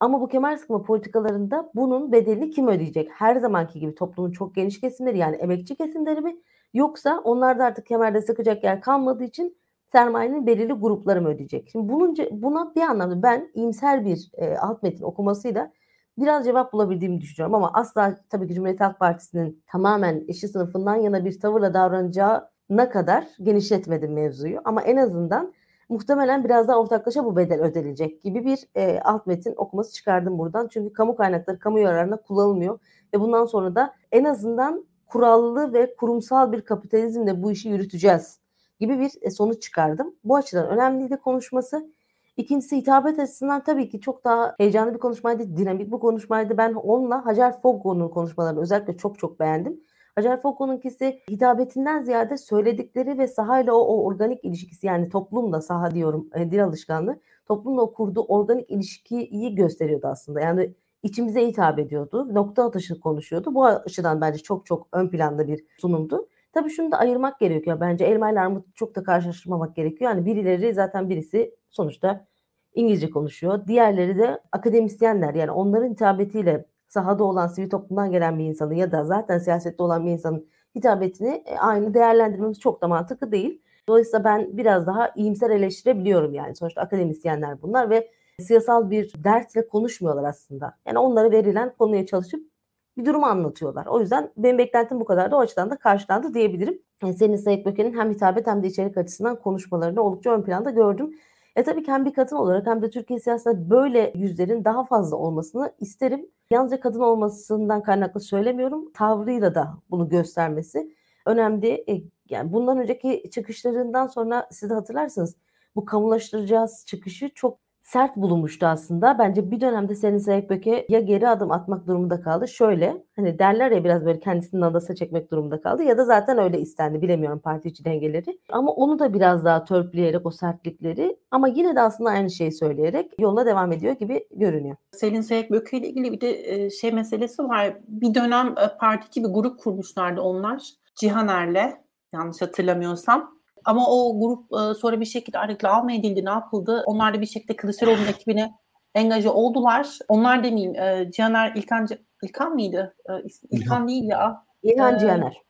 Ama 0.00 0.20
bu 0.20 0.28
kemer 0.28 0.56
sıkma 0.56 0.82
politikalarında 0.82 1.70
bunun 1.74 2.12
bedelini 2.12 2.50
kim 2.50 2.68
ödeyecek? 2.68 3.10
Her 3.12 3.36
zamanki 3.36 3.80
gibi 3.80 3.94
toplumun 3.94 4.30
çok 4.30 4.54
geniş 4.54 4.80
kesimleri 4.80 5.18
yani 5.18 5.36
emekçi 5.36 5.76
kesimleri 5.76 6.20
mi? 6.20 6.36
Yoksa 6.74 7.20
onlarda 7.24 7.64
artık 7.64 7.86
kemerde 7.86 8.20
sıkacak 8.20 8.64
yer 8.64 8.80
kalmadığı 8.80 9.24
için 9.24 9.56
sermayenin 9.92 10.46
belirli 10.46 10.72
grupları 10.72 11.22
mı 11.22 11.28
ödeyecek? 11.28 11.68
Şimdi 11.72 11.92
bunun, 11.92 12.16
buna 12.30 12.74
bir 12.74 12.80
anlamda 12.80 13.22
ben 13.22 13.50
iyimser 13.54 14.04
bir 14.04 14.30
e, 14.34 14.56
alt 14.56 14.82
metin 14.82 15.04
okumasıyla 15.04 15.72
biraz 16.18 16.44
cevap 16.44 16.72
bulabildiğimi 16.72 17.20
düşünüyorum 17.20 17.54
ama 17.54 17.70
asla 17.74 18.16
tabii 18.30 18.48
ki 18.48 18.54
Cumhuriyet 18.54 18.80
Halk 18.80 18.98
Partisi'nin 18.98 19.62
tamamen 19.66 20.20
işçi 20.20 20.48
sınıfından 20.48 20.96
yana 20.96 21.24
bir 21.24 21.40
tavırla 21.40 21.74
davranacağına 21.74 22.90
kadar 22.90 23.26
genişletmedim 23.42 24.12
mevzuyu. 24.12 24.60
Ama 24.64 24.82
en 24.82 24.96
azından 24.96 25.52
muhtemelen 25.88 26.44
biraz 26.44 26.68
daha 26.68 26.80
ortaklaşa 26.80 27.24
bu 27.24 27.36
bedel 27.36 27.60
ödenecek 27.60 28.22
gibi 28.22 28.44
bir 28.44 28.58
e, 28.74 29.00
alt 29.00 29.26
metin 29.26 29.54
okuması 29.56 29.92
çıkardım 29.92 30.38
buradan. 30.38 30.68
Çünkü 30.68 30.92
kamu 30.92 31.16
kaynakları 31.16 31.58
kamu 31.58 31.78
yararına 31.78 32.16
kullanılmıyor 32.16 32.78
ve 33.14 33.20
bundan 33.20 33.44
sonra 33.44 33.74
da 33.74 33.94
en 34.12 34.24
azından 34.24 34.84
kurallı 35.06 35.72
ve 35.72 35.96
kurumsal 35.96 36.52
bir 36.52 36.60
kapitalizmle 36.60 37.42
bu 37.42 37.52
işi 37.52 37.68
yürüteceğiz 37.68 38.40
gibi 38.80 38.98
bir 38.98 39.10
e, 39.20 39.30
sonuç 39.30 39.62
çıkardım. 39.62 40.14
Bu 40.24 40.36
açıdan 40.36 40.68
önemliydi 40.68 41.16
konuşması. 41.16 41.90
İkincisi 42.36 42.76
hitabet 42.76 43.18
açısından 43.18 43.64
tabii 43.64 43.88
ki 43.88 44.00
çok 44.00 44.24
daha 44.24 44.54
heyecanlı 44.58 44.94
bir 44.94 44.98
konuşmaydı, 44.98 45.56
dinamik 45.56 45.92
bir 45.92 45.98
konuşmaydı. 45.98 46.58
Ben 46.58 46.72
onunla 46.74 47.26
Hacer 47.26 47.60
Foggo'nun 47.62 48.08
konuşmalarını 48.08 48.60
özellikle 48.60 48.96
çok 48.96 49.18
çok 49.18 49.40
beğendim. 49.40 49.80
Hacer 50.14 50.40
Foucault'unkisi 50.40 51.22
hitabetinden 51.30 52.02
ziyade 52.02 52.36
söyledikleri 52.36 53.18
ve 53.18 53.28
sahayla 53.28 53.74
o, 53.74 53.78
o 53.78 54.04
organik 54.04 54.44
ilişkisi 54.44 54.86
yani 54.86 55.08
toplumla 55.08 55.60
saha 55.60 55.90
diyorum 55.90 56.28
e, 56.34 56.50
dil 56.50 56.64
alışkanlığı 56.64 57.20
toplumla 57.48 57.82
o 57.82 57.92
kurduğu 57.92 58.22
organik 58.22 58.70
ilişkiyi 58.70 59.54
gösteriyordu 59.54 60.06
aslında. 60.06 60.40
Yani 60.40 60.74
içimize 61.02 61.46
hitap 61.46 61.78
ediyordu. 61.78 62.34
Nokta 62.34 62.64
atışı 62.64 63.00
konuşuyordu. 63.00 63.54
Bu 63.54 63.66
açıdan 63.66 64.20
bence 64.20 64.38
çok 64.38 64.66
çok 64.66 64.88
ön 64.92 65.08
planda 65.08 65.48
bir 65.48 65.64
sunumdu. 65.78 66.28
Tabii 66.56 66.70
şunu 66.70 66.92
da 66.92 66.98
ayırmak 66.98 67.40
gerekiyor. 67.40 67.80
Bence 67.80 68.04
elma 68.04 68.30
ile 68.30 68.40
armut 68.40 68.76
çok 68.76 68.94
da 68.94 69.02
karşılaştırmamak 69.02 69.76
gerekiyor. 69.76 70.10
Yani 70.10 70.26
birileri 70.26 70.74
zaten 70.74 71.08
birisi 71.08 71.54
sonuçta 71.70 72.26
İngilizce 72.74 73.10
konuşuyor. 73.10 73.66
Diğerleri 73.66 74.18
de 74.18 74.40
akademisyenler. 74.52 75.34
Yani 75.34 75.50
onların 75.50 75.90
hitabetiyle 75.90 76.66
sahada 76.88 77.24
olan 77.24 77.46
sivil 77.46 77.70
toplumdan 77.70 78.10
gelen 78.10 78.38
bir 78.38 78.44
insanı 78.44 78.74
ya 78.74 78.92
da 78.92 79.04
zaten 79.04 79.38
siyasette 79.38 79.82
olan 79.82 80.06
bir 80.06 80.10
insanın 80.10 80.46
hitabetini 80.74 81.42
e, 81.46 81.58
aynı 81.58 81.94
değerlendirmemiz 81.94 82.60
çok 82.60 82.82
da 82.82 82.88
mantıklı 82.88 83.32
değil. 83.32 83.62
Dolayısıyla 83.88 84.24
ben 84.24 84.56
biraz 84.56 84.86
daha 84.86 85.12
iyimser 85.16 85.50
eleştirebiliyorum 85.50 86.34
yani. 86.34 86.56
Sonuçta 86.56 86.80
akademisyenler 86.80 87.62
bunlar 87.62 87.90
ve 87.90 88.10
siyasal 88.40 88.90
bir 88.90 89.12
dertle 89.24 89.68
konuşmuyorlar 89.68 90.24
aslında. 90.24 90.78
Yani 90.86 90.98
onlara 90.98 91.30
verilen 91.30 91.72
konuya 91.78 92.06
çalışıp 92.06 92.55
bir 92.98 93.04
durumu 93.04 93.26
anlatıyorlar. 93.26 93.86
O 93.86 94.00
yüzden 94.00 94.30
benim 94.36 94.58
beklentim 94.58 95.00
bu 95.00 95.04
kadar 95.04 95.30
da 95.30 95.36
o 95.36 95.40
açıdan 95.40 95.70
da 95.70 95.76
karşılandı 95.76 96.34
diyebilirim. 96.34 96.82
Yani 97.02 97.14
senin 97.14 97.36
Sayık 97.36 97.66
Böke'nin 97.66 97.98
hem 97.98 98.10
hitabet 98.10 98.46
hem 98.46 98.62
de 98.62 98.66
içerik 98.66 98.96
açısından 98.96 99.36
konuşmalarını 99.36 100.02
oldukça 100.02 100.30
ön 100.30 100.42
planda 100.42 100.70
gördüm. 100.70 101.14
E 101.56 101.62
tabii 101.62 101.82
ki 101.82 101.92
hem 101.92 102.04
bir 102.04 102.14
kadın 102.14 102.36
olarak 102.36 102.66
hem 102.66 102.82
de 102.82 102.90
Türkiye 102.90 103.20
siyasetinde 103.20 103.70
böyle 103.70 104.12
yüzlerin 104.14 104.64
daha 104.64 104.84
fazla 104.84 105.16
olmasını 105.16 105.72
isterim. 105.80 106.26
Yalnızca 106.50 106.80
kadın 106.80 107.00
olmasından 107.00 107.82
kaynaklı 107.82 108.20
söylemiyorum. 108.20 108.92
Tavrıyla 108.92 109.54
da 109.54 109.74
bunu 109.90 110.08
göstermesi 110.08 110.94
önemli. 111.26 111.84
E, 111.88 112.02
yani 112.30 112.52
bundan 112.52 112.78
önceki 112.78 113.30
çıkışlarından 113.30 114.06
sonra 114.06 114.48
siz 114.50 114.70
de 114.70 114.74
hatırlarsınız 114.74 115.36
bu 115.76 115.84
kamulaştıracağız 115.84 116.84
çıkışı 116.86 117.30
çok 117.34 117.58
sert 117.86 118.16
bulunmuştu 118.16 118.66
aslında. 118.66 119.18
Bence 119.18 119.50
bir 119.50 119.60
dönemde 119.60 119.94
Selin 119.94 120.18
Sayıkböke 120.18 120.86
ya 120.88 121.00
geri 121.00 121.28
adım 121.28 121.52
atmak 121.52 121.86
durumunda 121.86 122.20
kaldı. 122.20 122.48
Şöyle 122.48 123.04
hani 123.16 123.38
derler 123.38 123.70
ya 123.70 123.84
biraz 123.84 124.04
böyle 124.04 124.20
kendisinin 124.20 124.62
adasa 124.62 124.94
çekmek 124.94 125.30
durumunda 125.30 125.60
kaldı 125.60 125.82
ya 125.82 125.98
da 125.98 126.04
zaten 126.04 126.38
öyle 126.38 126.60
istendi 126.60 127.02
bilemiyorum 127.02 127.38
parti 127.38 127.68
içi 127.68 127.84
dengeleri. 127.84 128.38
Ama 128.50 128.72
onu 128.72 128.98
da 128.98 129.14
biraz 129.14 129.44
daha 129.44 129.64
törpüleyerek 129.64 130.26
o 130.26 130.30
sertlikleri 130.30 131.16
ama 131.30 131.48
yine 131.48 131.76
de 131.76 131.80
aslında 131.80 132.10
aynı 132.10 132.30
şeyi 132.30 132.52
söyleyerek 132.52 133.12
yoluna 133.18 133.46
devam 133.46 133.72
ediyor 133.72 133.92
gibi 133.94 134.26
görünüyor. 134.30 134.76
Selin 134.92 135.20
Sayıkböke 135.20 135.78
ile 135.78 135.88
ilgili 135.88 136.12
bir 136.12 136.20
de 136.20 136.70
şey 136.70 136.92
meselesi 136.92 137.42
var. 137.42 137.76
Bir 137.88 138.14
dönem 138.14 138.54
parti 138.80 139.20
gibi 139.20 139.28
grup 139.32 139.58
kurmuşlardı 139.58 140.20
onlar. 140.20 140.62
Cihaner'le 140.94 141.72
yanlış 142.12 142.42
hatırlamıyorsam. 142.42 143.35
Ama 143.66 143.86
o 143.86 144.20
grup 144.20 144.52
e, 144.52 144.74
sonra 144.74 145.00
bir 145.00 145.04
şekilde 145.04 145.48
reklam 145.48 145.88
edildi, 145.90 146.24
ne 146.24 146.30
yapıldı? 146.30 146.82
Onlar 146.86 147.14
da 147.14 147.20
bir 147.20 147.26
şekilde 147.26 147.56
Kılıçdaroğlu'nun 147.56 148.06
ekibine 148.06 148.54
engaje 148.94 149.28
oldular. 149.28 149.98
Onlar 150.08 150.44
demeyeyim, 150.44 150.74
e, 150.74 151.10
Cihaner 151.10 151.52
İlkan, 151.54 151.88
İlkan 152.22 152.52
mıydı? 152.52 152.96
E, 153.08 153.12
İlkan 153.50 153.88
değil 153.88 154.04
ya. 154.04 154.44
İlhan 154.62 154.96
e, 154.96 154.98
Cihaner. 154.98 155.42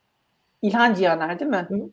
İlhan 0.62 0.94
Cihaner 0.94 1.38
değil 1.38 1.50
mi? 1.50 1.66
Hı. 1.68 1.90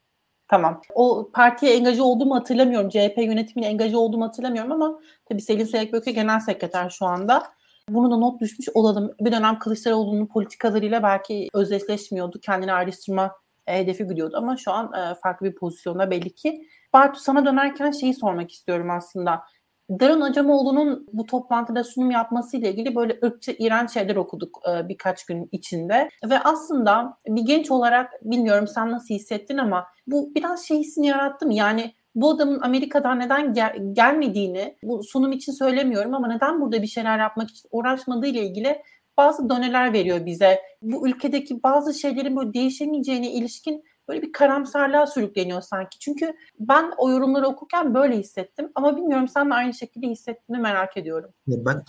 Tamam. 0.48 0.82
O 0.96 1.30
partiye 1.34 1.76
engaje 1.76 2.02
olduğumu 2.02 2.36
hatırlamıyorum. 2.36 2.90
CHP 2.90 3.18
yönetimine 3.18 3.68
engaje 3.68 3.98
olduğumu 3.98 4.26
hatırlamıyorum 4.26 4.72
ama 4.72 5.00
tabii 5.26 5.42
Selin 5.42 5.66
Seyekböke 5.66 6.12
genel 6.12 6.40
sekreter 6.40 6.90
şu 6.90 7.06
anda. 7.06 7.44
Bunu 7.90 8.12
da 8.12 8.18
not 8.18 8.42
düşmüş 8.42 8.70
olalım. 8.74 9.12
Bir 9.20 9.32
dönem 9.32 9.60
Kılıçdaroğlu'nun 9.60 10.26
politikalarıyla 10.26 11.04
belki 11.04 11.48
özdeşleşmiyordu. 11.54 12.40
Kendini 12.40 12.74
ayrıştırma 12.74 13.32
e, 13.68 13.78
hedefi 13.80 14.08
gidiyordu 14.08 14.38
ama 14.38 14.58
şu 14.58 14.72
an 14.72 14.94
e, 14.94 15.16
farklı 15.16 15.46
bir 15.46 15.56
pozisyonda 15.56 16.12
belli 16.12 16.36
ki. 16.36 16.68
Bartu 16.94 17.20
sana 17.20 17.46
dönerken 17.46 17.92
şeyi 17.92 18.14
sormak 18.14 18.52
istiyorum 18.52 18.90
aslında. 18.90 19.44
Darın 19.90 20.22
Acamoğlu'nun 20.22 21.08
bu 21.14 21.26
toplantıda 21.26 21.84
sunum 21.84 22.12
yapması 22.12 22.58
ile 22.58 22.72
ilgili 22.72 22.96
böyle 22.96 23.20
ırkçı, 23.24 23.56
iğrenç 23.60 23.92
şeyler 23.92 24.16
okuduk 24.16 24.60
e, 24.70 24.90
birkaç 24.90 25.26
gün 25.26 25.50
içinde. 25.52 26.10
Ve 26.30 26.40
aslında 26.40 27.18
bir 27.28 27.42
genç 27.42 27.72
olarak 27.72 28.12
bilmiyorum 28.22 28.68
sen 28.68 28.92
nasıl 28.92 29.16
hissettin 29.16 29.58
ama 29.58 29.88
bu 30.08 30.36
biraz 30.36 30.66
şey 30.66 30.78
hissini 30.78 31.08
yarattı 31.08 31.46
mı? 31.46 31.54
Yani 31.54 31.94
bu 32.16 32.30
adamın 32.30 32.60
Amerika'dan 32.62 33.20
neden 33.20 33.54
gel- 33.54 33.78
gelmediğini 33.94 34.78
bu 34.84 35.04
sunum 35.04 35.32
için 35.32 35.52
söylemiyorum 35.52 36.14
ama 36.14 36.28
neden 36.28 36.62
burada 36.62 36.82
bir 36.82 36.88
şeyler 36.88 37.20
yapmak 37.20 37.50
için 37.50 37.70
uğraşmadığı 37.72 38.28
ile 38.28 38.42
ilgili 38.42 38.82
bazı 39.18 39.50
doneler 39.50 39.94
veriyor 39.94 40.26
bize. 40.26 40.60
Bu 40.82 41.08
ülkedeki 41.08 41.64
bazı 41.64 41.94
şeylerin 41.94 42.36
böyle 42.36 42.54
değişemeyeceğine 42.54 43.32
ilişkin 43.32 43.84
böyle 44.08 44.22
bir 44.22 44.32
karamsarlığa 44.32 45.08
sürükleniyor 45.08 45.62
sanki. 45.62 46.00
Çünkü 46.00 46.34
ben 46.60 46.92
o 46.98 47.12
yorumları 47.12 47.48
okurken 47.48 47.94
böyle 47.94 48.18
hissettim 48.18 48.72
ama 48.76 48.98
bilmiyorum 48.98 49.28
sen 49.28 49.50
de 49.50 49.54
aynı 49.54 49.74
şekilde 49.74 50.08
hissettiğini 50.08 50.62
merak 50.62 50.98
ediyorum. 50.98 51.32
Ben 51.48 51.84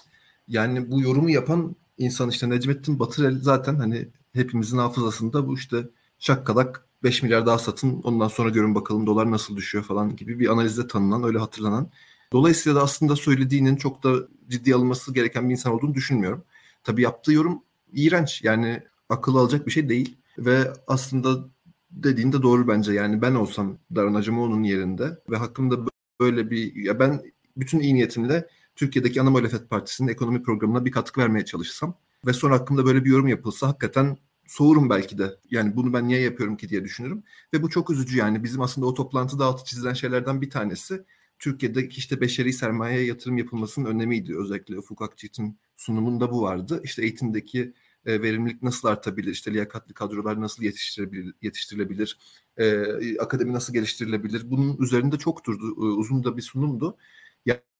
yani 0.49 0.91
bu 0.91 1.01
yorumu 1.01 1.31
yapan 1.31 1.77
insan 1.99 2.31
işte 2.31 2.51
Necmettin 2.51 2.99
Batırel 2.99 3.39
zaten 3.41 3.75
hani 3.75 4.09
hepimizin 4.33 4.79
hafızasında 4.79 5.49
bu 5.49 5.55
işte 5.55 5.77
şakkadak 6.19 6.87
5 7.03 7.23
milyar 7.23 7.47
daha 7.47 7.59
satın 7.59 8.03
ondan 8.03 8.29
sonra 8.29 8.49
görün 8.49 8.75
bakalım 8.75 9.07
dolar 9.07 9.31
nasıl 9.31 9.57
düşüyor 9.57 9.85
falan 9.85 10.17
gibi 10.17 10.39
bir 10.39 10.49
analizde 10.49 10.87
tanınan 10.87 11.25
öyle 11.25 11.39
hatırlanan. 11.39 11.91
Dolayısıyla 12.33 12.81
da 12.81 12.83
aslında 12.83 13.17
söylediğinin 13.17 13.77
çok 13.77 14.03
da 14.03 14.29
ciddi 14.49 14.75
alınması 14.75 15.15
gereken 15.15 15.49
bir 15.49 15.53
insan 15.53 15.73
olduğunu 15.73 15.95
düşünmüyorum. 15.95 16.45
Tabii 16.85 17.03
yaptığı 17.03 17.33
yorum 17.33 17.63
iğrenç. 17.93 18.43
Yani 18.45 18.83
akıl 19.09 19.37
alacak 19.37 19.67
bir 19.67 19.73
şey 19.73 19.89
değil. 19.89 20.17
Ve 20.39 20.73
aslında 20.87 21.45
dediğin 21.91 22.33
de 22.33 22.43
doğru 22.43 22.69
bence. 22.69 22.93
Yani 22.93 23.23
ben 23.23 23.35
olsam 23.35 23.79
Daran 23.95 24.15
Acemoğlu'nun 24.15 24.63
yerinde 24.63 25.19
ve 25.31 25.37
hakkında 25.37 25.79
böyle 26.21 26.51
bir 26.51 26.75
ya 26.77 26.99
ben 26.99 27.23
bütün 27.57 27.81
iyi 27.81 27.95
niyetimle 27.95 28.49
Türkiye'deki 28.77 29.23
ana 29.23 29.31
muhalefet 29.31 29.71
partisinin 29.71 30.09
ekonomi 30.09 30.43
programına 30.43 30.85
bir 30.85 30.91
katkı 30.91 31.21
vermeye 31.21 31.45
çalışsam 31.45 31.99
ve 32.27 32.33
sonra 32.33 32.55
hakkında 32.55 32.87
böyle 32.87 33.05
bir 33.05 33.11
yorum 33.11 33.29
yapılsa 33.29 33.69
hakikaten 33.69 34.17
soğurum 34.47 34.91
belki 34.91 35.19
de. 35.19 35.37
Yani 35.51 35.77
bunu 35.77 35.93
ben 35.93 36.09
niye 36.09 36.21
yapıyorum 36.21 36.57
ki 36.57 36.69
diye 36.69 36.85
düşünürüm. 36.85 37.23
Ve 37.55 37.63
bu 37.63 37.71
çok 37.71 37.91
üzücü 37.91 38.19
yani. 38.19 38.45
Bizim 38.45 38.61
aslında 38.61 38.87
o 38.87 38.95
toplantıda 38.95 39.45
altı 39.45 39.65
çizilen 39.65 39.93
şeylerden 39.93 40.41
bir 40.41 40.51
tanesi 40.51 41.05
Türkiye'deki 41.39 41.99
işte 41.99 42.21
beşeri 42.21 42.53
sermayeye 42.53 43.07
yatırım 43.07 43.39
yapılmasının 43.39 43.87
önemiydi. 43.87 44.39
Özellikle 44.39 44.79
Ufuk 44.79 45.03
Akçıt'ın 45.03 45.59
sunumunda 45.77 46.31
bu 46.31 46.43
vardı. 46.43 46.81
İşte 46.85 47.03
eğitimdeki 47.03 47.75
e, 48.07 48.23
verimlilik 48.23 48.63
nasıl 48.63 48.89
artabilir, 48.89 49.33
işte 49.33 49.53
liyakatli 49.53 49.95
kadrolar 49.95 50.41
nasıl 50.41 50.63
yetiştirilebilir, 50.63 51.35
yetiştirilebilir 51.43 52.19
e, 52.57 53.19
akademi 53.19 53.53
nasıl 53.53 53.73
geliştirilebilir. 53.73 54.51
Bunun 54.51 54.77
üzerinde 54.79 55.19
çok 55.19 55.47
durdu, 55.47 55.67
e, 55.77 55.81
uzun 55.81 56.25
da 56.25 56.37
bir 56.37 56.43
sunumdu. 56.43 56.97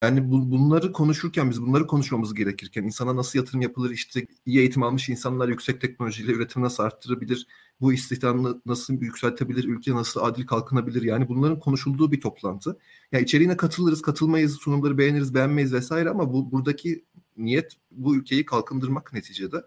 Yani 0.05 0.31
bu, 0.31 0.51
bunları 0.51 0.91
konuşurken 0.91 1.49
biz 1.49 1.61
bunları 1.61 1.87
konuşmamız 1.87 2.33
gerekirken 2.33 2.83
insana 2.83 3.15
nasıl 3.15 3.39
yatırım 3.39 3.61
yapılır 3.61 3.89
işte 3.91 4.27
iyi 4.45 4.59
eğitim 4.59 4.83
almış 4.83 5.09
insanlar 5.09 5.49
yüksek 5.49 5.81
teknolojiyle 5.81 6.31
üretim 6.31 6.61
nasıl 6.61 6.83
arttırabilir 6.83 7.47
bu 7.81 7.93
istihdamı 7.93 8.61
nasıl 8.65 8.93
yükseltebilir 8.93 9.63
ülke 9.63 9.93
nasıl 9.95 10.21
adil 10.21 10.45
kalkınabilir 10.45 11.01
yani 11.01 11.27
bunların 11.29 11.59
konuşulduğu 11.59 12.11
bir 12.11 12.21
toplantı. 12.21 12.77
Yani 13.11 13.23
içeriğine 13.23 13.57
katılırız 13.57 14.01
katılmayız 14.01 14.55
sunumları 14.55 14.97
beğeniriz 14.97 15.33
beğenmeyiz 15.33 15.73
vesaire 15.73 16.09
ama 16.09 16.33
bu 16.33 16.51
buradaki 16.51 17.05
niyet 17.37 17.73
bu 17.91 18.15
ülkeyi 18.15 18.45
kalkındırmak 18.45 19.13
neticede. 19.13 19.57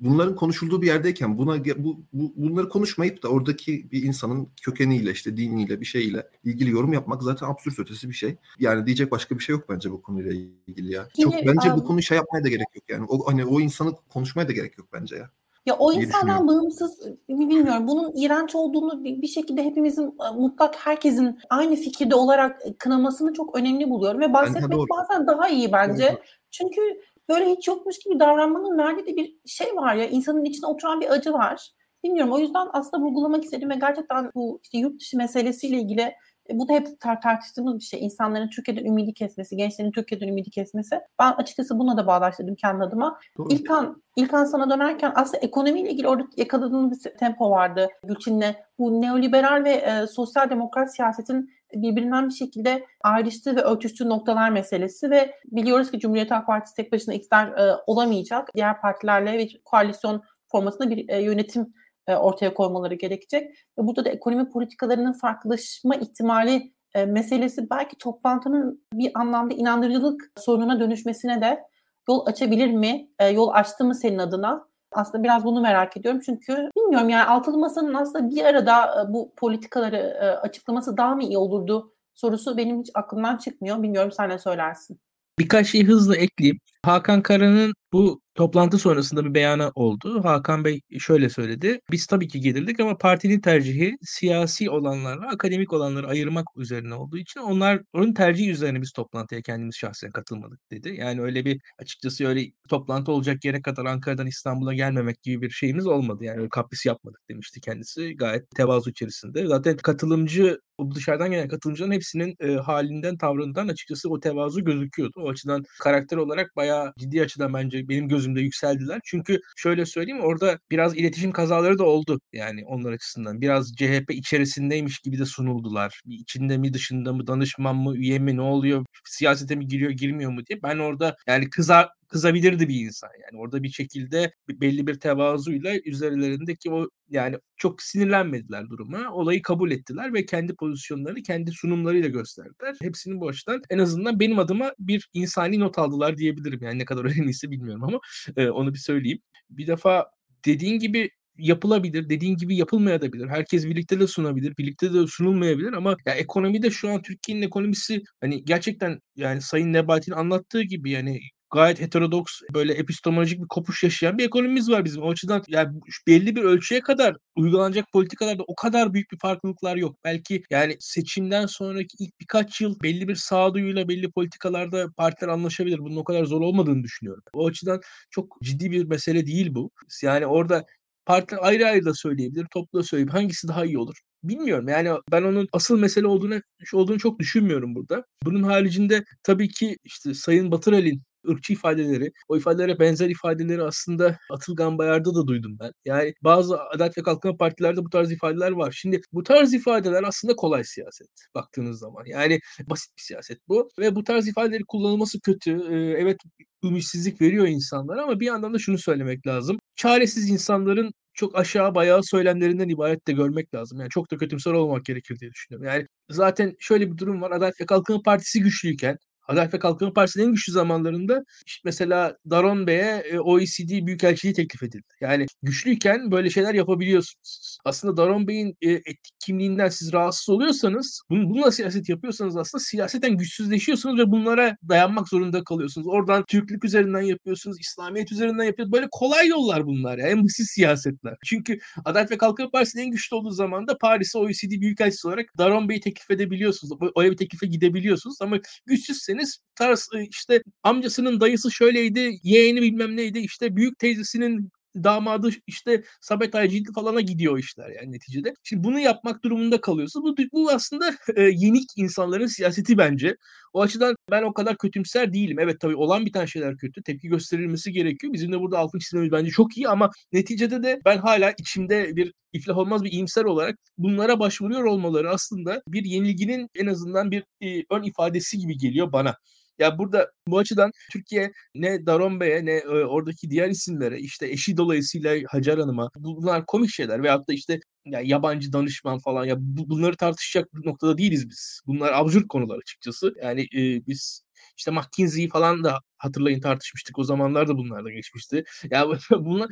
Bunların 0.00 0.36
konuşulduğu 0.36 0.82
bir 0.82 0.86
yerdeyken 0.86 1.38
buna 1.38 1.64
bu, 1.64 2.00
bu 2.12 2.32
bunları 2.36 2.68
konuşmayıp 2.68 3.22
da 3.22 3.28
oradaki 3.28 3.90
bir 3.90 4.02
insanın 4.02 4.48
kökeniyle 4.62 5.10
işte 5.10 5.36
diniyle 5.36 5.80
bir 5.80 5.86
şeyle 5.86 6.28
ilgili 6.44 6.70
yorum 6.70 6.92
yapmak 6.92 7.22
zaten 7.22 7.46
absürt 7.46 7.78
ötesi 7.78 8.08
bir 8.08 8.14
şey. 8.14 8.36
Yani 8.58 8.86
diyecek 8.86 9.10
başka 9.10 9.38
bir 9.38 9.42
şey 9.42 9.52
yok 9.52 9.68
bence 9.68 9.90
bu 9.90 10.02
konuyla 10.02 10.32
ilgili 10.68 10.92
ya. 10.92 11.08
Çok 11.22 11.34
bence 11.46 11.74
bu 11.76 11.84
konuyu 11.84 12.02
şey 12.02 12.16
yapmaya 12.16 12.44
da 12.44 12.48
gerek 12.48 12.68
yok 12.74 12.84
yani. 12.88 13.06
O 13.08 13.30
hani 13.30 13.44
o 13.44 13.60
insanı 13.60 13.96
konuşmaya 14.08 14.48
da 14.48 14.52
gerek 14.52 14.78
yok 14.78 14.88
bence 14.92 15.16
ya. 15.16 15.30
Ya 15.66 15.76
o 15.78 15.92
insandan 15.92 16.48
bağımsız 16.48 17.00
bilmiyorum. 17.28 17.88
Bunun 17.88 18.12
iğrenç 18.16 18.54
olduğunu 18.54 19.04
bir, 19.04 19.26
şekilde 19.26 19.64
hepimizin 19.64 20.16
mutlak 20.34 20.86
herkesin 20.86 21.38
aynı 21.50 21.76
fikirde 21.76 22.14
olarak 22.14 22.60
kınamasını 22.78 23.32
çok 23.32 23.58
önemli 23.58 23.90
buluyorum 23.90 24.20
ve 24.20 24.32
bahsetmek 24.32 24.78
bazen 24.90 25.26
daha 25.26 25.48
iyi 25.48 25.72
bence. 25.72 26.08
Doğru. 26.12 26.20
Çünkü 26.50 26.80
böyle 27.28 27.50
hiç 27.50 27.68
yokmuş 27.68 27.98
gibi 27.98 28.20
davranmanın 28.20 28.78
verdiği 28.78 29.06
de 29.06 29.16
bir 29.16 29.36
şey 29.46 29.76
var 29.76 29.94
ya 29.94 30.08
insanın 30.08 30.44
içine 30.44 30.66
oturan 30.66 31.00
bir 31.00 31.10
acı 31.10 31.32
var. 31.32 31.70
Bilmiyorum 32.04 32.32
o 32.32 32.38
yüzden 32.38 32.66
aslında 32.72 33.04
vurgulamak 33.04 33.44
istedim 33.44 33.70
ve 33.70 33.74
gerçekten 33.74 34.30
bu 34.34 34.60
işte 34.62 34.78
yurt 34.78 35.00
dışı 35.00 35.16
meselesiyle 35.16 35.78
ilgili 35.78 36.14
bu 36.52 36.68
da 36.68 36.72
hep 36.72 36.86
tar- 36.86 37.20
tartıştığımız 37.22 37.78
bir 37.78 37.84
şey. 37.84 38.04
İnsanların 38.04 38.48
Türkiye'den 38.48 38.84
ümidi 38.84 39.14
kesmesi, 39.14 39.56
gençlerin 39.56 39.90
Türkiye'den 39.90 40.28
ümidi 40.28 40.50
kesmesi. 40.50 41.00
Ben 41.20 41.32
açıkçası 41.32 41.78
buna 41.78 41.96
da 41.96 42.06
bağdaştırdım 42.06 42.54
kendi 42.54 42.84
adıma. 42.84 43.18
Doğru. 43.38 43.48
İlkan, 43.50 44.02
İlkan 44.16 44.44
sana 44.44 44.70
dönerken 44.70 45.12
aslında 45.14 45.38
ekonomiyle 45.38 45.90
ilgili 45.90 46.08
orada 46.08 46.24
yakaladığımız 46.36 47.04
bir 47.04 47.10
tempo 47.10 47.50
vardı 47.50 47.88
Gülçin'le. 48.04 48.54
Bu 48.78 49.00
neoliberal 49.00 49.64
ve 49.64 49.72
e, 49.72 50.06
sosyal 50.06 50.50
demokrat 50.50 50.94
siyasetin 50.94 51.50
birbirinden 51.74 52.28
bir 52.28 52.34
şekilde 52.34 52.86
ayrıştığı 53.02 53.56
ve 53.56 53.60
örtüştüğü 53.60 54.08
noktalar 54.08 54.50
meselesi 54.50 55.10
ve 55.10 55.34
biliyoruz 55.46 55.90
ki 55.90 55.98
Cumhuriyet 55.98 56.30
Halk 56.30 56.46
Partisi 56.46 56.76
tek 56.76 56.92
başına 56.92 57.14
iktidar 57.14 57.46
e, 57.46 57.76
olamayacak. 57.86 58.48
Diğer 58.54 58.80
partilerle 58.80 59.38
bir 59.38 59.60
koalisyon 59.64 60.22
formatında 60.46 60.90
bir 60.90 61.08
e, 61.08 61.22
yönetim 61.22 61.74
e, 62.06 62.14
ortaya 62.14 62.54
koymaları 62.54 62.94
gerekecek. 62.94 63.50
Ve 63.78 63.86
burada 63.86 64.04
da 64.04 64.08
ekonomi 64.08 64.50
politikalarının 64.50 65.12
farklılaşma 65.12 65.94
ihtimali 65.94 66.72
e, 66.94 67.06
meselesi 67.06 67.70
belki 67.70 67.98
toplantının 67.98 68.84
bir 68.92 69.10
anlamda 69.14 69.54
inandırıcılık 69.54 70.32
sorununa 70.38 70.80
dönüşmesine 70.80 71.40
de 71.40 71.60
yol 72.08 72.26
açabilir 72.26 72.70
mi? 72.70 73.08
E, 73.18 73.28
yol 73.28 73.48
açtı 73.48 73.84
mı 73.84 73.94
senin 73.94 74.18
adına? 74.18 74.68
Aslında 74.92 75.24
biraz 75.24 75.44
bunu 75.44 75.60
merak 75.60 75.96
ediyorum 75.96 76.20
çünkü 76.26 76.70
bilmiyorum 76.76 77.08
yani 77.08 77.24
altılı 77.24 77.58
masanın 77.58 77.94
aslında 77.94 78.30
bir 78.30 78.44
arada 78.44 79.06
bu 79.08 79.32
politikaları 79.36 80.38
açıklaması 80.42 80.96
daha 80.96 81.14
mı 81.14 81.22
iyi 81.22 81.38
olurdu 81.38 81.94
sorusu 82.14 82.56
benim 82.56 82.80
hiç 82.80 82.90
aklımdan 82.94 83.36
çıkmıyor. 83.36 83.82
Bilmiyorum 83.82 84.12
sen 84.12 84.28
ne 84.28 84.38
söylersin? 84.38 85.00
Birkaç 85.38 85.66
şey 85.66 85.84
hızlı 85.84 86.16
ekleyeyim. 86.16 86.58
Hakan 86.84 87.22
Kara'nın 87.22 87.74
bu 87.92 88.20
toplantı 88.34 88.78
sonrasında 88.78 89.24
bir 89.24 89.34
beyanı 89.34 89.72
oldu. 89.74 90.24
Hakan 90.24 90.64
Bey 90.64 90.80
şöyle 90.98 91.28
söyledi. 91.30 91.80
Biz 91.90 92.06
tabii 92.06 92.28
ki 92.28 92.40
gelirdik 92.40 92.80
ama 92.80 92.98
partinin 92.98 93.40
tercihi 93.40 93.96
siyasi 94.02 94.70
olanlarla 94.70 95.28
akademik 95.28 95.72
olanları 95.72 96.06
ayırmak 96.08 96.46
üzerine 96.56 96.94
olduğu 96.94 97.18
için 97.18 97.40
onlar 97.40 97.80
onun 97.92 98.14
tercihi 98.14 98.50
üzerine 98.50 98.82
biz 98.82 98.92
toplantıya 98.92 99.42
kendimiz 99.42 99.76
şahsen 99.76 100.10
katılmadık 100.10 100.60
dedi. 100.70 100.94
Yani 100.98 101.20
öyle 101.22 101.44
bir 101.44 101.60
açıkçası 101.78 102.26
öyle 102.26 102.40
toplantı 102.68 103.12
olacak 103.12 103.44
yere 103.44 103.62
kadar 103.62 103.84
Ankara'dan 103.84 104.26
İstanbul'a 104.26 104.74
gelmemek 104.74 105.22
gibi 105.22 105.42
bir 105.42 105.50
şeyimiz 105.50 105.86
olmadı. 105.86 106.24
Yani 106.24 106.38
öyle 106.38 106.48
kapris 106.48 106.86
yapmadık 106.86 107.20
demişti 107.30 107.60
kendisi. 107.60 108.16
Gayet 108.16 108.50
tevazu 108.56 108.90
içerisinde. 108.90 109.46
Zaten 109.46 109.76
katılımcı 109.76 110.58
dışarıdan 110.94 111.30
gelen 111.30 111.48
katılımcıların 111.48 111.92
hepsinin 111.92 112.36
e, 112.40 112.54
halinden, 112.54 113.18
tavrından 113.18 113.68
açıkçası 113.68 114.10
o 114.10 114.20
tevazu 114.20 114.64
gözüküyordu. 114.64 115.20
O 115.20 115.30
açıdan 115.30 115.64
karakter 115.82 116.16
olarak 116.16 116.56
bayağı 116.56 116.73
ciddi 116.98 117.22
açıdan 117.22 117.54
bence 117.54 117.88
benim 117.88 118.08
gözümde 118.08 118.40
yükseldiler. 118.40 119.00
Çünkü 119.04 119.40
şöyle 119.56 119.86
söyleyeyim 119.86 120.24
orada 120.24 120.58
biraz 120.70 120.96
iletişim 120.96 121.32
kazaları 121.32 121.78
da 121.78 121.84
oldu 121.84 122.20
yani 122.32 122.64
onlar 122.66 122.92
açısından. 122.92 123.40
Biraz 123.40 123.72
CHP 123.76 124.10
içerisindeymiş 124.10 124.98
gibi 124.98 125.18
de 125.18 125.24
sunuldular. 125.24 126.00
İçinde 126.06 126.58
mi 126.58 126.74
dışında 126.74 127.12
mı 127.12 127.26
danışman 127.26 127.76
mı 127.76 127.96
üye 127.96 128.18
mi 128.18 128.36
ne 128.36 128.42
oluyor 128.42 128.84
siyasete 129.04 129.56
mi 129.56 129.66
giriyor 129.68 129.90
girmiyor 129.90 130.30
mu 130.32 130.40
diye. 130.46 130.62
Ben 130.62 130.78
orada 130.78 131.16
yani 131.26 131.50
kızar 131.50 131.88
kızabilirdi 132.08 132.68
bir 132.68 132.80
insan. 132.80 133.10
Yani 133.22 133.40
orada 133.40 133.62
bir 133.62 133.68
şekilde 133.68 134.32
belli 134.48 134.86
bir 134.86 134.94
tevazuyla 134.94 135.74
üzerlerindeki 135.84 136.70
o 136.70 136.88
yani 137.08 137.36
çok 137.56 137.82
sinirlenmediler 137.82 138.68
duruma. 138.70 139.12
Olayı 139.12 139.42
kabul 139.42 139.70
ettiler 139.70 140.14
ve 140.14 140.26
kendi 140.26 140.54
pozisyonlarını 140.54 141.22
kendi 141.22 141.52
sunumlarıyla 141.52 142.08
gösterdiler. 142.08 142.76
Hepsinin 142.82 143.20
bu 143.20 143.28
açıdan 143.28 143.62
en 143.70 143.78
azından 143.78 144.20
benim 144.20 144.38
adıma 144.38 144.72
bir 144.78 145.08
insani 145.12 145.60
not 145.60 145.78
aldılar 145.78 146.18
diyebilirim. 146.18 146.62
Yani 146.62 146.78
ne 146.78 146.84
kadar 146.84 147.04
önemliyse 147.14 147.50
bilmiyorum 147.50 147.84
ama 147.84 148.00
e, 148.36 148.48
onu 148.48 148.74
bir 148.74 148.78
söyleyeyim. 148.78 149.18
Bir 149.50 149.66
defa 149.66 150.06
dediğin 150.44 150.78
gibi 150.78 151.10
yapılabilir. 151.38 152.08
Dediğin 152.08 152.36
gibi 152.36 152.56
yapılmayabilir. 152.56 153.28
Herkes 153.28 153.66
birlikte 153.66 154.00
de 154.00 154.06
sunabilir. 154.06 154.56
Birlikte 154.58 154.94
de 154.94 155.06
sunulmayabilir 155.06 155.72
ama 155.72 155.96
ya 156.06 156.14
ekonomide 156.14 156.70
şu 156.70 156.90
an 156.90 157.02
Türkiye'nin 157.02 157.42
ekonomisi 157.42 158.02
hani 158.20 158.44
gerçekten 158.44 159.00
yani 159.16 159.42
Sayın 159.42 159.72
Nebati'nin 159.72 160.16
anlattığı 160.16 160.62
gibi 160.62 160.90
yani 160.90 161.20
gayet 161.54 161.80
heterodoks 161.80 162.40
böyle 162.54 162.72
epistemolojik 162.74 163.42
bir 163.42 163.48
kopuş 163.48 163.82
yaşayan 163.82 164.18
bir 164.18 164.24
ekonomimiz 164.24 164.70
var 164.70 164.84
bizim. 164.84 165.02
O 165.02 165.10
açıdan 165.10 165.42
yani 165.48 165.80
belli 166.06 166.36
bir 166.36 166.42
ölçüye 166.42 166.80
kadar 166.80 167.16
uygulanacak 167.36 167.92
politikalarda 167.92 168.42
o 168.46 168.54
kadar 168.54 168.94
büyük 168.94 169.12
bir 169.12 169.18
farklılıklar 169.18 169.76
yok. 169.76 169.96
Belki 170.04 170.42
yani 170.50 170.76
seçimden 170.80 171.46
sonraki 171.46 171.96
ilk 171.98 172.20
birkaç 172.20 172.60
yıl 172.60 172.80
belli 172.82 173.08
bir 173.08 173.14
sağduyuyla 173.14 173.88
belli 173.88 174.10
politikalarda 174.10 174.92
partiler 174.96 175.28
anlaşabilir. 175.28 175.78
Bunun 175.78 175.96
o 175.96 176.04
kadar 176.04 176.24
zor 176.24 176.40
olmadığını 176.40 176.82
düşünüyorum. 176.82 177.22
O 177.32 177.46
açıdan 177.46 177.80
çok 178.10 178.36
ciddi 178.42 178.70
bir 178.70 178.84
mesele 178.84 179.26
değil 179.26 179.54
bu. 179.54 179.70
Yani 180.02 180.26
orada 180.26 180.64
partiler 181.06 181.38
ayrı 181.42 181.66
ayrı 181.66 181.84
da 181.84 181.94
söyleyebilir, 181.94 182.46
toplu 182.52 182.78
da 182.78 182.82
söyleyebilir. 182.82 183.14
Hangisi 183.14 183.48
daha 183.48 183.64
iyi 183.64 183.78
olur? 183.78 184.00
Bilmiyorum. 184.24 184.68
Yani 184.68 184.90
ben 185.12 185.22
onun 185.22 185.48
asıl 185.52 185.78
mesele 185.78 186.06
olduğunu 186.06 186.40
olduğunu 186.72 186.98
çok 186.98 187.18
düşünmüyorum 187.18 187.74
burada. 187.74 188.04
Bunun 188.24 188.42
haricinde 188.42 189.04
tabii 189.22 189.48
ki 189.48 189.76
işte 189.84 190.14
Sayın 190.14 190.50
Batıral'in 190.50 191.02
ırkçı 191.28 191.52
ifadeleri, 191.52 192.12
o 192.28 192.36
ifadelere 192.36 192.78
benzer 192.78 193.08
ifadeleri 193.10 193.62
aslında 193.62 194.18
Atılgan 194.30 194.78
Bayar'da 194.78 195.14
da 195.14 195.26
duydum 195.26 195.56
ben. 195.60 195.72
Yani 195.84 196.14
bazı 196.22 196.60
Adalet 196.62 196.98
ve 196.98 197.02
Kalkınma 197.02 197.36
Partilerde 197.36 197.84
bu 197.84 197.90
tarz 197.90 198.12
ifadeler 198.12 198.50
var. 198.50 198.72
Şimdi 198.72 199.00
bu 199.12 199.22
tarz 199.22 199.54
ifadeler 199.54 200.02
aslında 200.02 200.36
kolay 200.36 200.64
siyaset 200.64 201.08
baktığınız 201.34 201.78
zaman. 201.78 202.04
Yani 202.06 202.40
basit 202.66 202.96
bir 202.98 203.02
siyaset 203.02 203.38
bu. 203.48 203.68
Ve 203.78 203.94
bu 203.94 204.04
tarz 204.04 204.28
ifadeleri 204.28 204.64
kullanılması 204.64 205.20
kötü. 205.20 205.50
Evet 205.98 206.18
ümitsizlik 206.64 207.20
veriyor 207.20 207.46
insanlara 207.46 208.02
ama 208.02 208.20
bir 208.20 208.26
yandan 208.26 208.54
da 208.54 208.58
şunu 208.58 208.78
söylemek 208.78 209.26
lazım. 209.26 209.58
Çaresiz 209.76 210.30
insanların 210.30 210.92
çok 211.14 211.38
aşağı 211.38 211.74
bayağı 211.74 212.02
söylemlerinden 212.02 212.68
ibaret 212.68 213.06
de 213.06 213.12
görmek 213.12 213.54
lazım. 213.54 213.80
Yani 213.80 213.90
çok 213.90 214.10
da 214.10 214.16
kötümser 214.16 214.52
olmak 214.52 214.84
gerekir 214.84 215.20
diye 215.20 215.30
düşünüyorum. 215.30 215.66
Yani 215.66 215.86
zaten 216.10 216.56
şöyle 216.58 216.92
bir 216.92 216.98
durum 216.98 217.22
var. 217.22 217.30
Adalet 217.30 217.60
ve 217.60 217.66
Kalkınma 217.66 218.02
Partisi 218.02 218.40
güçlüyken 218.42 218.98
Adalet 219.28 219.54
ve 219.54 219.58
Kalkınma 219.58 219.92
Partisi'nin 219.92 220.24
en 220.24 220.32
güçlü 220.32 220.52
zamanlarında 220.52 221.24
işte 221.46 221.60
mesela 221.64 222.16
Daron 222.30 222.66
Bey'e 222.66 223.02
e, 223.10 223.18
OECD 223.18 223.86
Büyükelçiliği 223.86 224.34
teklif 224.34 224.62
edildi. 224.62 224.94
Yani 225.00 225.26
güçlüyken 225.42 226.10
böyle 226.10 226.30
şeyler 226.30 226.54
yapabiliyorsunuz. 226.54 227.58
Aslında 227.64 227.96
Daron 227.96 228.28
Bey'in 228.28 228.56
e, 228.62 228.70
etik 228.70 229.14
kimliğinden 229.20 229.68
siz 229.68 229.92
rahatsız 229.92 230.28
oluyorsanız, 230.28 231.02
bunu, 231.10 231.30
bununla 231.30 231.50
siyaset 231.52 231.88
yapıyorsanız 231.88 232.36
aslında 232.36 232.64
siyaseten 232.64 233.16
güçsüzleşiyorsunuz 233.16 233.98
ve 233.98 234.10
bunlara 234.10 234.56
dayanmak 234.68 235.08
zorunda 235.08 235.44
kalıyorsunuz. 235.44 235.86
Oradan 235.86 236.24
Türklük 236.28 236.64
üzerinden 236.64 237.00
yapıyorsunuz, 237.00 237.60
İslamiyet 237.60 238.12
üzerinden 238.12 238.44
yapıyorsunuz. 238.44 238.72
Böyle 238.72 238.88
kolay 238.90 239.28
yollar 239.28 239.66
bunlar 239.66 239.98
ya. 239.98 240.08
En 240.08 240.24
basit 240.24 240.46
siyasetler. 240.50 241.16
Çünkü 241.24 241.58
Adalet 241.84 242.10
ve 242.10 242.18
Kalkınma 242.18 242.50
Partisi'nin 242.50 242.82
en 242.82 242.90
güçlü 242.90 243.16
olduğu 243.16 243.30
zaman 243.30 243.66
da 243.66 243.78
Paris'e 243.78 244.18
OECD 244.18 244.50
Büyükelçisi 244.50 245.08
olarak 245.08 245.26
Daron 245.38 245.68
Bey'i 245.68 245.80
teklif 245.80 246.10
edebiliyorsunuz. 246.10 246.78
O 246.94 247.02
bir 247.02 247.16
teklife 247.16 247.46
gidebiliyorsunuz 247.46 248.16
ama 248.20 248.38
güçsüzseniz 248.66 249.13
derseniz 249.14 249.38
tarz 249.56 249.88
işte 250.10 250.42
amcasının 250.62 251.20
dayısı 251.20 251.50
şöyleydi, 251.52 252.18
yeğeni 252.22 252.62
bilmem 252.62 252.96
neydi, 252.96 253.18
işte 253.18 253.56
büyük 253.56 253.78
teyzesinin 253.78 254.50
damadı 254.76 255.30
işte 255.46 255.82
Sabet 256.00 256.34
Aycı'ydı 256.34 256.72
falana 256.72 257.00
gidiyor 257.00 257.38
işler 257.38 257.70
yani 257.70 257.92
neticede. 257.92 258.34
Şimdi 258.42 258.64
bunu 258.64 258.78
yapmak 258.78 259.24
durumunda 259.24 259.60
kalıyorsun. 259.60 260.02
Bu, 260.02 260.16
bu 260.32 260.50
aslında 260.50 260.94
e, 261.16 261.22
yenik 261.22 261.64
insanların 261.76 262.26
siyaseti 262.26 262.78
bence. 262.78 263.16
O 263.52 263.62
açıdan 263.62 263.96
ben 264.10 264.22
o 264.22 264.32
kadar 264.32 264.56
kötümser 264.58 265.12
değilim. 265.12 265.38
Evet 265.38 265.60
tabii 265.60 265.76
olan 265.76 266.06
bir 266.06 266.12
tane 266.12 266.26
şeyler 266.26 266.56
kötü. 266.56 266.82
Tepki 266.82 267.08
gösterilmesi 267.08 267.72
gerekiyor. 267.72 268.12
Bizim 268.12 268.32
de 268.32 268.40
burada 268.40 268.58
altın 268.58 268.78
çizmemiz 268.78 269.12
bence 269.12 269.30
çok 269.30 269.56
iyi 269.56 269.68
ama 269.68 269.90
neticede 270.12 270.62
de 270.62 270.80
ben 270.84 270.98
hala 270.98 271.34
içimde 271.38 271.96
bir 271.96 272.12
iflah 272.32 272.58
olmaz 272.58 272.84
bir 272.84 272.92
iyimser 272.92 273.24
olarak 273.24 273.58
bunlara 273.78 274.20
başvuruyor 274.20 274.64
olmaları 274.64 275.10
aslında 275.10 275.62
bir 275.68 275.84
yenilginin 275.84 276.48
en 276.54 276.66
azından 276.66 277.10
bir 277.10 277.24
e, 277.40 277.64
ön 277.70 277.82
ifadesi 277.82 278.38
gibi 278.38 278.58
geliyor 278.58 278.92
bana. 278.92 279.16
Ya 279.58 279.78
burada 279.78 280.10
bu 280.28 280.38
açıdan 280.38 280.70
Türkiye 280.92 281.32
ne 281.54 281.86
Daron 281.86 282.20
Bey'e 282.20 282.44
ne 282.44 282.52
e, 282.52 282.68
oradaki 282.68 283.30
diğer 283.30 283.48
isimlere 283.50 284.00
işte 284.00 284.28
eşi 284.28 284.56
dolayısıyla 284.56 285.16
Hacer 285.28 285.58
Hanım'a 285.58 285.90
bunlar 285.96 286.46
komik 286.46 286.70
şeyler 286.70 287.02
veyahut 287.02 287.28
da 287.28 287.32
işte 287.32 287.60
ya 287.86 288.00
yabancı 288.00 288.52
danışman 288.52 288.98
falan 288.98 289.24
ya 289.24 289.36
bu, 289.38 289.68
bunları 289.70 289.96
tartışacak 289.96 290.54
bir 290.54 290.66
noktada 290.66 290.98
değiliz 290.98 291.30
biz. 291.30 291.60
Bunlar 291.66 291.92
absürt 291.92 292.28
konular 292.28 292.58
açıkçası. 292.58 293.14
Yani 293.22 293.40
e, 293.42 293.86
biz 293.86 294.22
işte 294.56 294.70
McKinsey'yi 294.70 295.28
falan 295.28 295.64
da 295.64 295.78
hatırlayın 295.98 296.40
tartışmıştık. 296.40 296.98
O 296.98 297.04
zamanlar 297.04 297.48
da 297.48 297.56
bunlar 297.56 297.84
da 297.84 297.90
geçmişti. 297.90 298.44
Ya 298.70 298.86
bunlar 299.10 299.50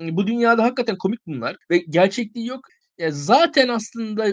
bu 0.00 0.26
dünyada 0.26 0.62
hakikaten 0.64 0.96
komik 0.98 1.26
bunlar 1.26 1.56
ve 1.70 1.78
gerçekliği 1.88 2.46
yok. 2.46 2.60
Ya 2.98 3.10
zaten 3.10 3.68
aslında 3.68 4.26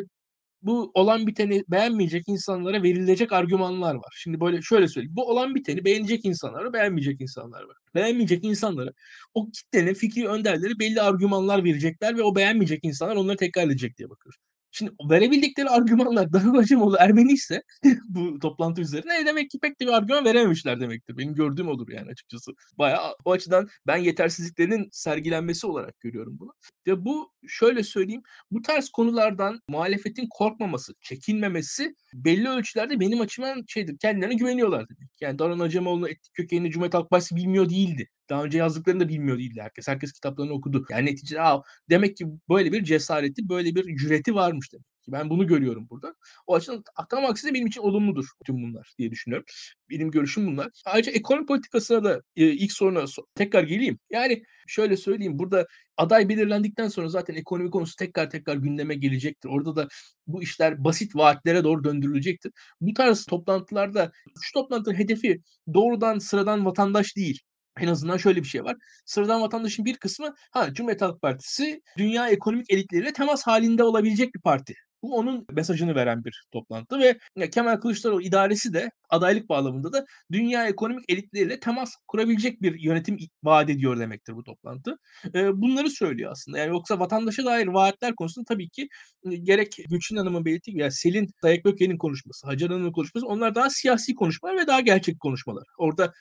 bu 0.62 0.91
olan 0.93 1.28
biteni 1.28 1.64
beğenmeyecek 1.68 2.24
insanlara 2.28 2.84
verilecek 2.84 3.34
argümanlar 3.34 3.95
var. 3.95 4.14
Şimdi 4.18 4.39
böyle 4.39 4.62
şöyle 4.62 4.88
söyleyeyim. 4.88 5.16
Bu 5.16 5.30
olan 5.30 5.55
biteni 5.55 5.86
beğenecek 5.86 6.26
insanlara, 6.26 6.74
beğenmeyecek 6.74 7.22
insanlar 7.22 7.64
var. 7.64 7.78
Beğenmeyecek 7.95 8.43
insanlara 8.43 8.91
o 9.34 9.51
kitlenin 9.51 9.93
fikri 9.93 10.28
önderleri 10.28 10.80
belli 10.80 11.01
argümanlar 11.01 11.64
verecekler 11.64 12.18
ve 12.18 12.24
o 12.24 12.36
beğenmeyecek 12.36 12.84
insanlar 12.84 13.16
onları 13.16 13.38
tekrar 13.38 13.68
edecek 13.68 13.97
diye 13.97 14.09
bakıyoruz. 14.09 14.51
Şimdi 14.72 14.91
verebildikleri 15.09 15.69
argümanlar 15.69 16.34
Darul 16.34 16.57
Acemoğlu 16.57 16.95
Ermeni 16.99 17.32
ise 17.32 17.63
bu 18.09 18.39
toplantı 18.39 18.82
üzerine 18.82 19.26
demek 19.26 19.49
ki 19.49 19.59
pek 19.59 19.80
de 19.80 19.86
bir 19.86 19.91
argüman 19.91 20.26
verememişler 20.26 20.80
demektir. 20.80 21.17
Benim 21.17 21.36
gördüğüm 21.36 21.67
odur 21.67 21.89
yani 21.89 22.11
açıkçası. 22.11 22.51
Bayağı 22.78 23.15
o 23.26 23.32
açıdan 23.32 23.69
ben 23.88 23.97
yetersizliklerinin 23.97 24.89
sergilenmesi 24.91 25.67
olarak 25.67 25.99
görüyorum 25.99 26.39
bunu. 26.39 26.53
Ve 26.88 27.05
bu 27.05 27.32
şöyle 27.47 27.84
söyleyeyim 27.84 28.24
bu 28.51 28.61
tarz 28.61 28.89
konulardan 28.89 29.61
muhalefetin 29.67 30.28
korkmaması, 30.30 30.93
çekinmemesi 31.01 31.95
belli 32.13 32.49
ölçülerde 32.49 32.99
benim 32.99 33.22
açımdan 33.22 33.63
şeydir. 33.67 33.97
Kendilerine 33.97 34.36
güveniyorlar 34.36 34.89
demek. 34.89 35.09
Yani 35.22 35.39
Darul 35.39 35.59
Acemoğlu'nun 35.59 36.07
etnik 36.07 36.34
kökenini 36.34 36.72
Cumhuriyet 36.72 36.93
Halk 36.93 37.09
Partisi 37.09 37.36
bilmiyor 37.36 37.69
değildi. 37.69 38.09
Daha 38.32 38.43
önce 38.43 38.57
yazdıklarını 38.57 38.99
da 38.99 39.09
bilmiyor 39.09 39.38
değildi 39.38 39.61
herkes. 39.61 39.88
Herkes 39.88 40.11
kitaplarını 40.13 40.53
okudu. 40.53 40.86
Yani 40.89 41.05
neticede 41.05 41.41
Aa, 41.41 41.61
demek 41.89 42.17
ki 42.17 42.25
böyle 42.49 42.71
bir 42.71 42.84
cesareti, 42.84 43.49
böyle 43.49 43.75
bir 43.75 43.97
cüreti 43.97 44.36
varmış 44.36 44.73
demek 44.73 44.86
ki. 45.03 45.11
Ben 45.11 45.29
bunu 45.29 45.47
görüyorum 45.47 45.88
burada. 45.89 46.15
O 46.47 46.55
açıdan 46.55 46.84
tam 47.09 47.25
aksine 47.25 47.53
benim 47.53 47.67
için 47.67 47.82
olumludur 47.82 48.25
tüm 48.45 48.55
bunlar 48.63 48.93
diye 48.97 49.11
düşünüyorum. 49.11 49.45
Benim 49.89 50.11
görüşüm 50.11 50.47
bunlar. 50.47 50.69
Ayrıca 50.86 51.11
ekonomi 51.11 51.45
politikasına 51.45 52.03
da 52.03 52.21
e, 52.36 52.45
ilk 52.51 52.71
soruna 52.71 53.05
tekrar 53.36 53.63
geleyim. 53.63 53.99
Yani 54.09 54.43
şöyle 54.67 54.97
söyleyeyim 54.97 55.39
burada 55.39 55.67
aday 55.97 56.29
belirlendikten 56.29 56.88
sonra 56.88 57.09
zaten 57.09 57.36
ekonomi 57.36 57.71
konusu 57.71 57.95
tekrar 57.95 58.29
tekrar 58.29 58.55
gündeme 58.55 58.95
gelecektir. 58.95 59.49
Orada 59.49 59.75
da 59.75 59.88
bu 60.27 60.43
işler 60.43 60.84
basit 60.84 61.15
vaatlere 61.15 61.63
doğru 61.63 61.84
döndürülecektir. 61.84 62.51
Bu 62.82 62.93
tarz 62.93 63.25
toplantılarda 63.25 64.11
şu 64.41 64.53
toplantının 64.53 64.95
hedefi 64.95 65.41
doğrudan 65.73 66.19
sıradan 66.19 66.65
vatandaş 66.65 67.15
değil. 67.17 67.39
En 67.80 67.88
azından 67.88 68.17
şöyle 68.17 68.39
bir 68.43 68.47
şey 68.47 68.63
var. 68.63 68.78
Sıradan 69.05 69.41
vatandaşın 69.41 69.86
bir 69.86 69.97
kısmı 69.97 70.34
ha 70.51 70.74
Cumhuriyet 70.74 71.01
Halk 71.01 71.22
Partisi 71.22 71.82
dünya 71.97 72.30
ekonomik 72.30 72.72
elitleriyle 72.72 73.13
temas 73.13 73.43
halinde 73.47 73.84
olabilecek 73.84 74.36
bir 74.36 74.41
parti. 74.41 74.76
Bu 75.04 75.16
onun 75.18 75.45
mesajını 75.52 75.95
veren 75.95 76.24
bir 76.26 76.45
toplantı 76.52 76.99
ve 76.99 77.20
Kemal 77.49 77.78
Kılıçdaroğlu 77.78 78.22
idaresi 78.22 78.74
de 78.74 78.91
adaylık 79.10 79.49
bağlamında 79.49 79.93
da 79.93 80.06
dünya 80.32 80.68
ekonomik 80.68 81.06
elitleriyle 81.10 81.60
temas 81.60 81.95
kurabilecek 82.08 82.62
bir 82.62 82.80
yönetim 82.80 83.18
vaat 83.43 83.70
ediyor 83.70 83.99
demektir 83.99 84.36
bu 84.36 84.43
toplantı. 84.43 84.97
bunları 85.54 85.89
söylüyor 85.89 86.32
aslında. 86.32 86.58
Yani 86.58 86.70
yoksa 86.70 86.99
vatandaşa 86.99 87.45
dair 87.45 87.68
vaatler 87.68 88.16
konusunda 88.16 88.45
tabii 88.47 88.70
ki 88.70 88.88
gerek 89.43 89.78
Gülçin 89.89 90.16
Hanım'ın 90.16 90.45
belirttiği 90.45 90.74
gibi 90.74 90.82
yani 90.82 90.91
Selin 90.91 91.30
Dayak 91.43 91.66
konuşması, 91.99 92.47
Hacer 92.47 92.70
Hanım'ın 92.70 92.91
konuşması 92.91 93.28
onlar 93.28 93.56
daha 93.56 93.70
siyasi 93.70 94.16
konuşmalar 94.16 94.58
ve 94.58 94.68
daha 94.68 94.80
gerçek 94.80 95.20
konuşmalar. 95.20 95.64
Orada 95.78 96.14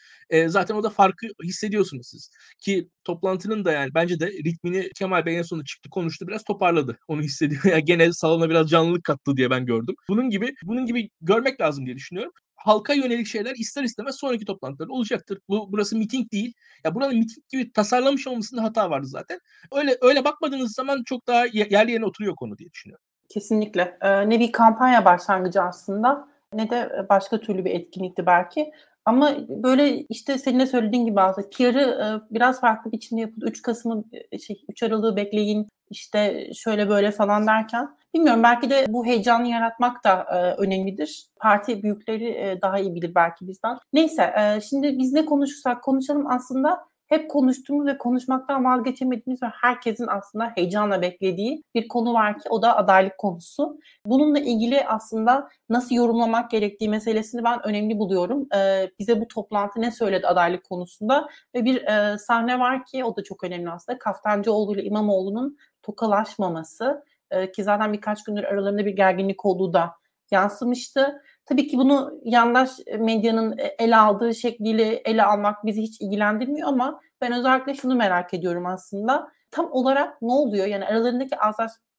zaten 0.47 0.75
o 0.75 0.83
da 0.83 0.91
farkı 0.91 1.27
hissediyorsunuz 1.45 2.07
siz. 2.09 2.31
Ki 2.61 2.89
toplantının 3.05 3.65
da 3.65 3.73
yani 3.73 3.91
bence 3.95 4.21
de 4.21 4.27
ritmini 4.27 4.91
Kemal 4.99 5.27
Bey 5.27 5.39
en 5.39 5.43
sonunda 5.43 5.65
çıktı 5.65 5.91
konuştu 5.91 6.29
biraz 6.29 6.45
toparladı. 6.45 6.99
Onu 7.09 7.23
hissediyor. 7.23 7.61
Yani 7.71 7.85
gene 7.85 8.13
salona 8.13 8.51
biraz 8.51 8.70
canlılık 8.71 9.05
kattı 9.05 9.37
diye 9.37 9.51
ben 9.51 9.67
gördüm. 9.67 9.95
Bunun 10.09 10.31
gibi 10.31 10.55
bunun 10.63 10.87
gibi 10.87 11.11
görmek 11.21 11.61
lazım 11.61 11.87
diye 11.87 11.97
düşünüyorum. 11.97 12.33
Halka 12.57 12.95
yönelik 12.95 13.27
şeyler 13.27 13.55
ister 13.55 13.83
istemez 13.83 14.17
sonraki 14.17 14.45
toplantılarda 14.45 14.93
olacaktır. 14.93 15.39
Bu 15.49 15.73
burası 15.73 15.97
miting 15.97 16.33
değil. 16.33 16.53
Ya 16.85 16.95
buranın 16.95 17.19
miting 17.19 17.49
gibi 17.49 17.73
tasarlamış 17.73 18.27
olmasında 18.27 18.63
hata 18.63 18.91
vardı 18.91 19.07
zaten. 19.07 19.41
Öyle 19.73 19.97
öyle 20.01 20.25
bakmadığınız 20.25 20.75
zaman 20.75 21.03
çok 21.05 21.27
daha 21.27 21.47
yerli 21.47 21.93
yerine 21.93 22.07
oturuyor 22.07 22.37
konu 22.37 22.59
diye 22.59 22.71
düşünüyorum. 22.71 23.05
Kesinlikle. 23.29 23.99
Ee, 24.01 24.29
ne 24.29 24.41
bir 24.41 24.53
kampanya 24.53 25.05
başlangıcı 25.05 25.63
aslında 25.63 26.29
ne 26.55 26.71
de 26.71 27.07
başka 27.09 27.41
türlü 27.41 27.65
bir 27.65 27.71
etkinlikti 27.71 28.27
belki. 28.27 28.73
Ama 29.05 29.37
böyle 29.49 30.01
işte 30.01 30.39
senin 30.39 30.61
de 30.61 30.67
söylediğin 30.67 31.07
gibi 31.07 31.21
aslında 31.21 31.49
PR'ı 31.51 31.81
e, 31.81 32.35
biraz 32.35 32.61
farklı 32.61 32.93
biçimde 32.93 33.21
yapıldı. 33.21 33.47
3 33.49 33.63
Kasım'ı 33.63 34.05
e, 34.33 34.39
şey 34.39 34.65
3 34.69 34.83
Aralık'ı 34.83 35.17
bekleyin 35.17 35.69
işte 35.91 36.51
şöyle 36.55 36.89
böyle 36.89 37.11
falan 37.11 37.47
derken 37.47 37.97
bilmiyorum 38.15 38.43
belki 38.43 38.71
de 38.71 38.87
bu 38.89 39.07
heyecanı 39.07 39.49
yaratmak 39.49 40.05
da 40.05 40.27
e, 40.33 40.63
önemlidir. 40.63 41.27
Parti 41.41 41.83
büyükleri 41.83 42.29
e, 42.29 42.59
daha 42.63 42.79
iyi 42.79 42.95
bilir 42.95 43.15
belki 43.15 43.49
bizden. 43.49 43.79
Neyse 43.93 44.23
e, 44.23 44.61
şimdi 44.61 44.99
biz 44.99 45.13
ne 45.13 45.25
konuşursak 45.25 45.83
konuşalım 45.83 46.27
aslında 46.27 46.90
hep 47.11 47.31
konuştuğumuz 47.31 47.87
ve 47.87 47.99
konuşmaktan 47.99 48.65
vazgeçemediğimiz 48.65 49.43
ve 49.43 49.47
herkesin 49.47 50.07
aslında 50.07 50.53
heyecanla 50.55 51.03
beklediği 51.03 51.63
bir 51.75 51.89
konu 51.89 52.15
var 52.15 52.39
ki 52.39 52.49
o 52.51 52.63
da 52.63 52.77
adaylık 52.77 53.19
konusu. 53.19 53.79
Bununla 54.07 54.39
ilgili 54.39 54.87
aslında 54.87 55.49
nasıl 55.69 55.95
yorumlamak 55.95 56.51
gerektiği 56.51 56.89
meselesini 56.89 57.45
ben 57.45 57.67
önemli 57.67 57.99
buluyorum. 57.99 58.47
Ee, 58.55 58.91
bize 58.99 59.21
bu 59.21 59.29
toplantı 59.29 59.81
ne 59.81 59.91
söyledi 59.91 60.27
adaylık 60.27 60.65
konusunda 60.65 61.29
ve 61.55 61.65
bir 61.65 61.83
e, 61.83 62.19
sahne 62.19 62.59
var 62.59 62.85
ki 62.87 63.05
o 63.05 63.17
da 63.17 63.25
çok 63.25 63.45
önemli 63.45 63.71
aslında. 63.71 63.99
Kaftancıoğlu 63.99 64.75
ile 64.75 64.85
İmamoğlu'nun 64.85 65.57
tokalaşmaması 65.83 67.05
e, 67.31 67.53
ki 67.53 67.65
zaten 67.65 67.93
birkaç 67.93 68.25
gündür 68.25 68.45
aralarında 68.45 68.87
bir 68.87 68.97
gerginlik 68.97 69.45
olduğu 69.45 69.73
da 69.73 69.91
yansımıştı. 70.31 71.23
Tabii 71.47 71.69
ki 71.69 71.79
bunu 71.79 72.21
yandaş 72.25 72.71
medyanın 72.99 73.59
ele 73.79 73.97
aldığı 73.97 74.35
şekliyle 74.35 74.85
ele 74.95 75.25
almak 75.25 75.67
bizi 75.67 75.83
hiç 75.83 76.01
ilgilendirmiyor 76.01 76.69
ama 76.69 77.01
ben 77.21 77.33
özellikle 77.33 77.75
şunu 77.75 77.95
merak 77.95 78.35
ediyorum 78.35 78.67
aslında. 78.67 79.29
Tam 79.51 79.73
olarak 79.73 80.23
ne 80.23 80.33
oluyor? 80.33 80.67
Yani 80.67 80.87
aralarındaki 80.87 81.37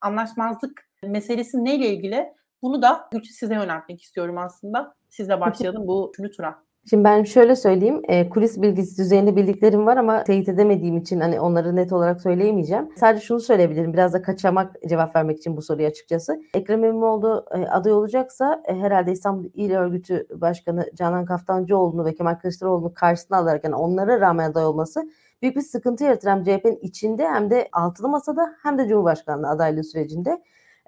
anlaşmazlık 0.01 0.89
meselesi 1.03 1.65
neyle 1.65 1.89
ilgili? 1.89 2.33
Bunu 2.61 2.81
da 2.81 3.09
Gülçin 3.11 3.33
size 3.33 3.53
yöneltmek 3.53 4.01
istiyorum 4.01 4.37
aslında. 4.37 4.95
Sizle 5.09 5.41
başlayalım 5.41 5.87
bu 5.87 6.11
üçüncü 6.13 6.31
tura. 6.31 6.63
Şimdi 6.89 7.03
ben 7.03 7.23
şöyle 7.23 7.55
söyleyeyim. 7.55 8.01
E, 8.07 8.29
kulis 8.29 8.61
bilgisi 8.61 8.97
düzeyinde 8.97 9.35
bildiklerim 9.35 9.85
var 9.85 9.97
ama 9.97 10.23
teyit 10.23 10.49
edemediğim 10.49 10.97
için 10.97 11.19
hani 11.19 11.39
onları 11.39 11.75
net 11.75 11.93
olarak 11.93 12.21
söyleyemeyeceğim. 12.21 12.89
Sadece 12.97 13.25
şunu 13.25 13.39
söyleyebilirim. 13.39 13.93
Biraz 13.93 14.13
da 14.13 14.21
kaçamak 14.21 14.75
cevap 14.89 15.15
vermek 15.15 15.37
için 15.37 15.57
bu 15.57 15.61
soruyu 15.61 15.87
açıkçası. 15.87 16.41
Ekrem 16.53 16.83
İmamoğlu 16.83 17.45
e, 17.51 17.57
aday 17.57 17.93
olacaksa 17.93 18.63
e, 18.67 18.75
herhalde 18.75 19.11
İstanbul 19.11 19.45
İl 19.53 19.71
Örgütü 19.71 20.27
Başkanı 20.35 20.85
Canan 20.95 21.25
Kaftancıoğlu'nu 21.25 22.05
ve 22.05 22.13
Kemal 22.13 22.35
Kılıçdaroğlu'nu 22.35 22.93
karşısına 22.93 23.37
alarak 23.37 23.63
yani 23.63 23.75
onlara 23.75 24.19
rağmen 24.19 24.51
aday 24.51 24.65
olması 24.65 25.11
büyük 25.41 25.55
bir 25.55 25.61
sıkıntı 25.61 26.03
yaratır 26.03 26.29
hem 26.29 26.43
CHP'nin 26.43 26.79
içinde 26.81 27.27
hem 27.27 27.49
de 27.49 27.69
altılı 27.71 28.09
masada 28.09 28.55
hem 28.63 28.77
de 28.77 28.87
Cumhurbaşkanlığı 28.87 29.49
adaylığı 29.49 29.83
sürecinde. 29.83 30.41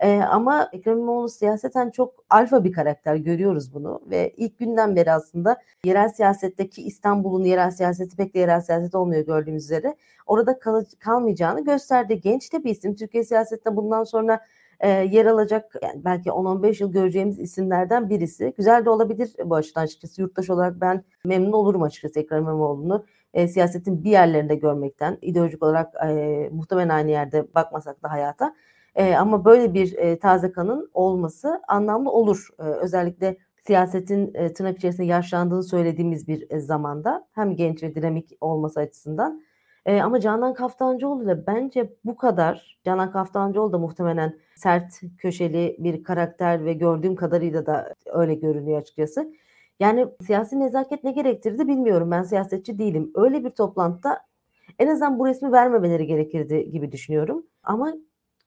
Ee, 0.04 0.22
ama 0.22 0.70
Ekrem 0.74 0.98
İmamoğlu 0.98 1.30
siyaseten 1.30 1.90
çok 1.90 2.26
alfa 2.30 2.64
bir 2.64 2.72
karakter 2.72 3.16
görüyoruz 3.16 3.74
bunu 3.74 4.02
ve 4.10 4.34
ilk 4.38 4.60
günden 4.60 4.96
beri 4.96 5.12
aslında 5.12 5.58
yerel 5.86 6.10
siyasetteki 6.10 6.82
İstanbul'un 6.84 7.44
yerel 7.44 7.72
siyaseti 7.72 8.16
pek 8.16 8.34
de 8.34 8.40
yerel 8.40 8.62
siyaset 8.62 8.96
olmuyor 8.96 9.26
gördüğümüz 9.26 9.64
üzere 9.64 9.96
orada 10.26 10.60
kal- 10.60 10.86
kalmayacağını 11.00 11.64
gösterdi. 11.64 12.22
Genç 12.22 12.54
de 12.54 12.64
bir 12.64 12.70
isim 12.72 12.96
Türkiye 12.96 13.24
siyasetinde 13.24 13.76
bundan 13.76 14.04
sonra 14.04 14.40
e, 14.80 14.90
yer 14.90 15.26
alacak 15.26 15.76
yani 15.84 16.06
belki 16.06 16.30
10-15 16.30 16.84
yıl 16.84 16.92
göreceğimiz 16.92 17.40
isimlerden 17.40 18.10
birisi. 18.10 18.54
Güzel 18.58 18.86
de 18.86 18.90
olabilir 18.90 19.34
bu 19.46 19.56
açıdan 19.56 19.82
açıkçası. 19.82 20.22
Yurttaş 20.22 20.50
olarak 20.50 20.82
ben 20.82 21.04
memnun 21.26 21.52
olurum 21.52 21.84
açıkçası 21.84 22.20
Ekrem 22.20 22.42
İmamoğlu'nu 22.42 23.06
e, 23.34 23.48
siyasetin 23.48 24.04
bir 24.04 24.12
yerlerinde 24.12 24.56
görmekten. 24.56 25.18
ideolojik 25.22 25.64
olarak 25.64 25.94
e, 26.08 26.50
muhtemelen 26.52 26.90
aynı 26.90 27.12
yerde 27.12 27.48
bakmasak 27.56 28.04
da 28.04 28.12
hayata. 28.12 28.56
E, 28.96 29.16
ama 29.16 29.46
böyle 29.46 29.74
bir 29.74 29.98
e, 29.98 30.20
taze 30.20 30.52
kanın 30.52 30.90
olması 30.94 31.62
anlamlı 31.68 32.12
olur. 32.12 32.48
E, 32.60 32.64
özellikle 32.64 33.38
siyasetin 33.68 34.34
e, 34.34 34.54
tırnak 34.54 34.78
içerisinde 34.78 35.08
yaşlandığını 35.08 35.64
söylediğimiz 35.64 36.28
bir 36.28 36.52
e, 36.52 36.60
zamanda 36.60 37.28
hem 37.32 37.56
genç 37.56 37.84
ve 37.84 37.96
dinamik 37.96 38.32
olması 38.42 38.80
açısından. 38.80 39.44
E, 39.86 40.02
ama 40.02 40.20
Canan 40.20 40.54
Kaftancıoğlu 40.54 41.28
da 41.28 41.48
bence 41.48 41.94
bu 42.06 42.18
kadar. 42.18 42.80
Canan 42.86 43.12
Kaftancıoğlu 43.12 43.74
da 43.74 43.78
muhtemelen 43.78 44.40
sert, 44.56 45.02
köşeli 45.18 45.76
bir 45.80 46.04
karakter 46.04 46.66
ve 46.66 46.74
gördüğüm 46.74 47.16
kadarıyla 47.16 47.66
da 47.66 47.94
öyle 48.06 48.36
görünüyor 48.36 48.82
açıkçası. 48.82 49.34
Yani 49.80 50.08
siyasi 50.22 50.60
nezaket 50.60 51.04
ne 51.04 51.12
gerektirdi 51.12 51.68
bilmiyorum. 51.68 52.12
Ben 52.12 52.24
siyasetçi 52.24 52.80
değilim. 52.80 53.12
Öyle 53.16 53.44
bir 53.46 53.50
toplantıda 53.50 54.20
en 54.80 54.88
azından 54.88 55.20
bu 55.20 55.28
resmi 55.28 55.52
vermemeleri 55.52 56.08
gerekirdi 56.08 56.72
gibi 56.72 56.92
düşünüyorum. 56.92 57.46
Ama 57.64 57.94